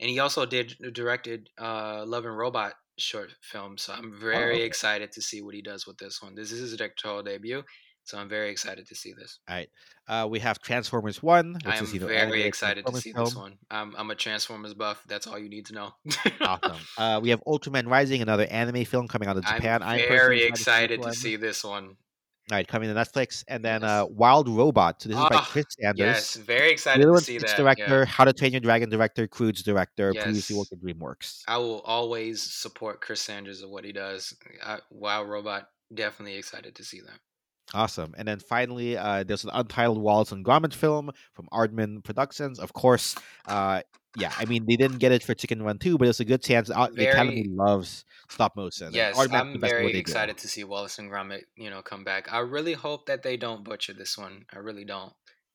[0.00, 3.78] and he also did directed uh, Love and Robot short film.
[3.78, 4.62] So I'm very okay.
[4.64, 6.34] excited to see what he does with this one.
[6.34, 7.62] This is his directorial debut,
[8.04, 9.38] so I'm very excited to see this.
[9.48, 9.68] All right.
[10.08, 13.12] Uh, we have Transformers One, which I am is you know very excited to see
[13.12, 13.24] film.
[13.24, 13.58] this one.
[13.70, 15.02] I'm I'm a Transformers buff.
[15.06, 15.90] That's all you need to know.
[16.40, 16.78] Awesome.
[16.98, 19.82] Uh, we have Ultraman Rising, another anime film coming out of Japan.
[19.82, 21.14] I'm very excited to one.
[21.14, 21.96] see this one.
[22.50, 23.88] All right, coming to Netflix, and then Yes.
[23.90, 25.00] uh, Wild Robot.
[25.00, 25.98] So this is by Ah, Chris Sanders.
[26.06, 27.56] Yes, very excited other to see that.
[27.56, 28.04] director, yeah.
[28.04, 30.58] How to Train Your Dragon director, Croods director, previously Yes.
[30.58, 31.44] worked at DreamWorks.
[31.46, 34.34] I will always support Chris Sanders of what he does.
[34.62, 37.20] I, wow, Robot, definitely excited to see that.
[37.74, 38.12] Awesome.
[38.18, 42.58] And then finally, uh, there's an untitled Wallace and Gromit film from Aardman Productions.
[42.58, 43.14] Of course,
[43.46, 43.82] uh,
[44.16, 46.42] yeah, I mean, they didn't get it for Chicken Run 2, but it's a good
[46.42, 46.70] chance.
[46.70, 48.92] Uh, the Academy loves stop motion.
[48.92, 50.00] Yes, the I'm best at what very they do.
[50.00, 52.32] excited to see Wallace and Gromit, you know, come back.
[52.32, 54.44] I really hope that they don't butcher this one.
[54.52, 55.12] I really don't.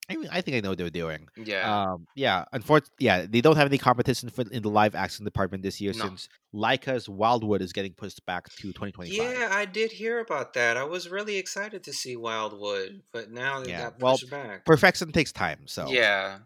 [0.09, 1.27] I, mean, I think I know what they're doing.
[1.35, 1.83] Yeah.
[1.91, 5.63] Um, yeah, unfortunately, yeah, they don't have any competition for in the live action department
[5.63, 6.05] this year No.
[6.05, 9.11] since Laika's Wildwood is getting pushed back to 2025.
[9.17, 10.77] yeah, I did hear about that.
[10.77, 14.65] I was really excited to see Wildwood, but now they Yeah, got well, pushed back.
[14.65, 16.39] Perfection takes time, so Yeah.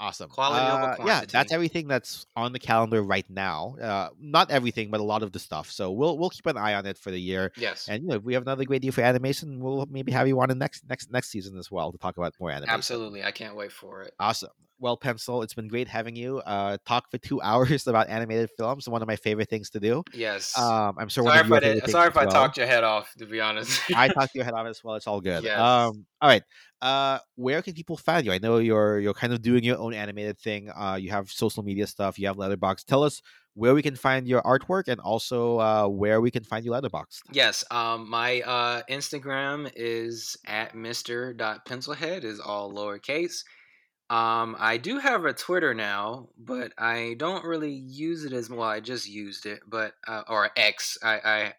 [0.00, 0.30] Awesome.
[0.30, 3.76] Quality over Uh, Yeah, that's everything that's on the calendar right now.
[3.80, 5.70] Uh, not everything, but a lot of the stuff.
[5.70, 7.52] So we'll we'll keep an eye on it for the year.
[7.56, 7.88] Yes.
[7.88, 10.40] And you know, if we have another great deal for animation, we'll maybe have you
[10.40, 12.74] on in next next next season as well to talk about more animation.
[12.74, 13.22] Absolutely.
[13.22, 14.14] I can't wait for it.
[14.18, 14.50] Awesome.
[14.82, 16.38] Well, Pencil, it's been great having you.
[16.38, 18.88] Uh, talk for two hours about animated films.
[18.88, 20.02] One of my favorite things to do.
[20.12, 20.58] Yes.
[20.58, 22.32] Um, I'm sure sorry if I did, sorry if I well.
[22.32, 23.80] talked your head off, to be honest.
[23.94, 24.96] I talked your head off as well.
[24.96, 25.44] It's all good.
[25.44, 25.56] Yes.
[25.56, 26.42] Um, all right.
[26.80, 28.32] Uh, where can people find you?
[28.32, 30.68] I know you're you're kind of doing your own animated thing.
[30.68, 32.18] Uh, you have social media stuff.
[32.18, 32.86] You have Letterboxd.
[32.86, 33.22] Tell us
[33.54, 37.20] where we can find your artwork and also uh, where we can find you Letterboxd.
[37.30, 41.36] Yes, um, my uh, Instagram is at Mr.
[41.68, 43.44] Pencilhead is all lowercase.
[44.10, 48.68] Um, I do have a Twitter now, but I don't really use it as well.
[48.68, 50.98] I just used it, but uh, or X.
[51.02, 51.54] I, I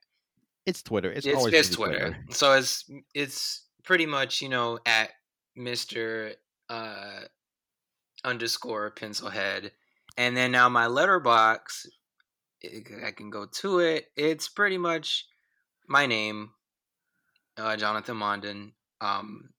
[0.66, 1.12] It's Twitter.
[1.12, 2.18] It's, it's, always it's gonna Twitter.
[2.30, 5.10] So it's it's pretty much you know at
[5.58, 6.34] Mr.
[6.70, 7.22] Uh,
[8.24, 9.72] underscore pencilhead,
[10.18, 11.88] and then now my Letterboxd.
[13.06, 14.06] I can go to it.
[14.16, 15.26] It's pretty much
[15.88, 16.52] my name,
[17.58, 18.72] uh, Jonathan Mondin.
[19.02, 19.50] Um,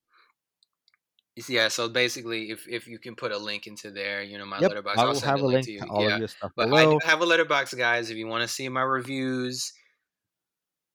[1.49, 1.69] yeah.
[1.69, 4.71] So basically, if if you can put a link into there, you know, my Yep,
[4.73, 5.85] Letterboxd, I I'll send have a link link to you.
[5.89, 6.15] all yeah.
[6.15, 6.99] of your stuff But I below.
[6.99, 8.11] do have a Letterboxd, guys.
[8.11, 9.73] If you want to see my reviews,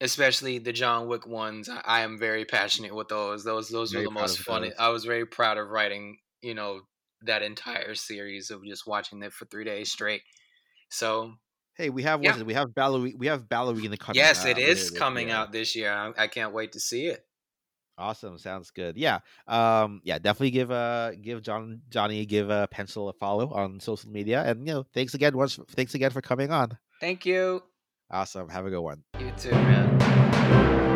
[0.01, 3.43] especially the John Wick ones, I, I am very passionate with those.
[3.43, 4.61] Those those Very were the most fun.
[4.63, 4.73] those.
[4.79, 6.81] I was very proud of writing, you know,
[7.23, 10.21] that entire series of just watching it for three days straight.
[10.89, 11.33] So
[11.75, 12.41] Hey, we have Yeah.
[12.43, 13.17] We have ballerina.
[13.17, 14.17] We have ballerina coming.
[14.17, 15.91] yes, uh, it later is coming out this year.
[15.91, 17.25] I, I can't wait to see it.
[17.99, 18.37] Awesome.
[18.37, 18.97] Sounds good.
[18.97, 19.19] Yeah.
[19.47, 20.01] Um.
[20.03, 20.17] Yeah.
[20.17, 24.65] Definitely give uh give John Johnny give uh, pencil a follow on social media and
[24.65, 26.77] you know thanks again once thanks again for coming on.
[27.01, 27.61] Thank you.
[28.09, 28.49] Awesome.
[28.49, 29.03] Have a good one.
[29.19, 30.88] You too, man.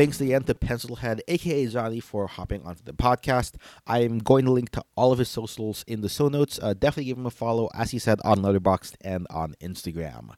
[0.00, 3.56] Thanks again to Pencilhead, aka Johnny, for hopping onto the podcast.
[3.86, 6.58] I am going to link to all of his socials in the show notes.
[6.62, 10.30] Uh, definitely give him a follow, as he said, on Letterboxd and on Instagram.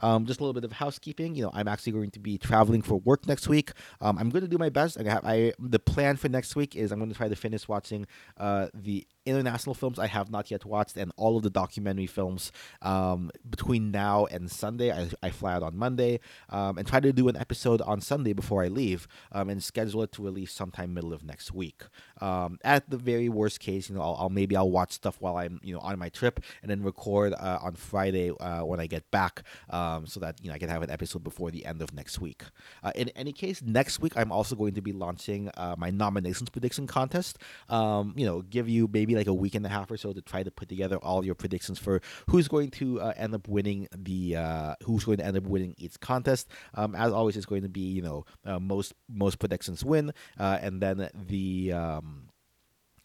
[0.00, 1.34] Um, just a little bit of housekeeping.
[1.34, 3.72] You know, I'm actually going to be traveling for work next week.
[4.00, 4.98] Um, I'm going to do my best.
[4.98, 7.68] I, have, I the plan for next week is I'm going to try to finish
[7.68, 8.06] watching
[8.36, 12.50] uh, the international films I have not yet watched and all of the documentary films
[12.82, 14.90] um, between now and Sunday.
[14.92, 18.32] I, I fly out on Monday um, and try to do an episode on Sunday
[18.32, 21.82] before I leave um, and schedule it to release sometime middle of next week.
[22.20, 25.36] Um, at the very worst case, you know, I'll, I'll, maybe I'll watch stuff while
[25.36, 28.86] I'm you know on my trip and then record uh, on Friday uh, when I
[28.86, 31.82] get back um, so that you know I can have an episode before the end
[31.82, 32.44] of next week.
[32.82, 36.50] Uh, in any case, next week I'm also going to be launching uh, my nominations
[36.50, 37.38] prediction contest.
[37.68, 40.22] Um, you know, give you maybe like a week and a half or so to
[40.22, 43.88] try to put together all your predictions for who's going to uh, end up winning
[43.96, 46.48] the uh, who's going to end up winning each contest.
[46.74, 48.24] Um, as always, it's going to be you know
[48.60, 52.07] most most predictions win, and then the um,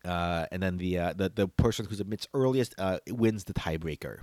[0.05, 2.75] uh, and then the, uh, the the person who submits earliest
[3.09, 4.19] wins the tiebreaker.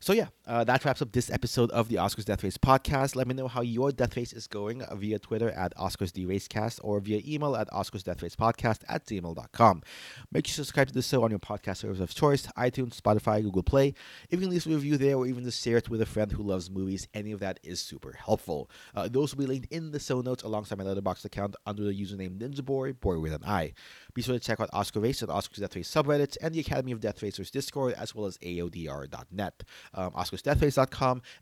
[0.00, 3.16] So yeah, uh, that wraps up this episode of the Oscars Death Race podcast.
[3.16, 7.22] Let me know how your death race is going via Twitter at OscarsDRacecast or via
[7.26, 9.82] email at OscarsDeathRacePodcast at gmail.com.
[10.30, 13.42] Make sure to subscribe to the show on your podcast service of choice, iTunes, Spotify,
[13.42, 13.94] Google Play.
[14.28, 16.30] If you can leave a review there or even just share it with a friend
[16.30, 18.70] who loves movies, any of that is super helpful.
[18.94, 21.92] Uh, those will be linked in the show notes alongside my Letterboxd account under the
[21.92, 23.72] username NinjaBoy, boy with an I.
[24.14, 26.92] Be sure to check out Oscar Race and Oscars Death Race subreddits and the Academy
[26.92, 29.62] of Death Racers Discord as well as AODR.net
[29.94, 30.12] um,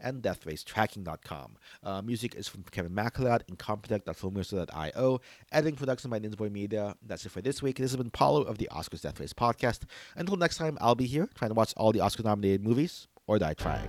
[0.00, 1.56] and DeathRaceTracking.com.
[1.82, 5.20] Uh, music is from Kevin MacLeod, and Incompetech.filmmusic.io.
[5.52, 6.94] Editing production by Ninjaboy Media.
[7.06, 7.76] That's it for this week.
[7.76, 9.82] This has been Paulo of the Oscars Death Race podcast.
[10.16, 13.38] Until next time, I'll be here trying to watch all the Oscar nominated movies or
[13.38, 13.88] die trying.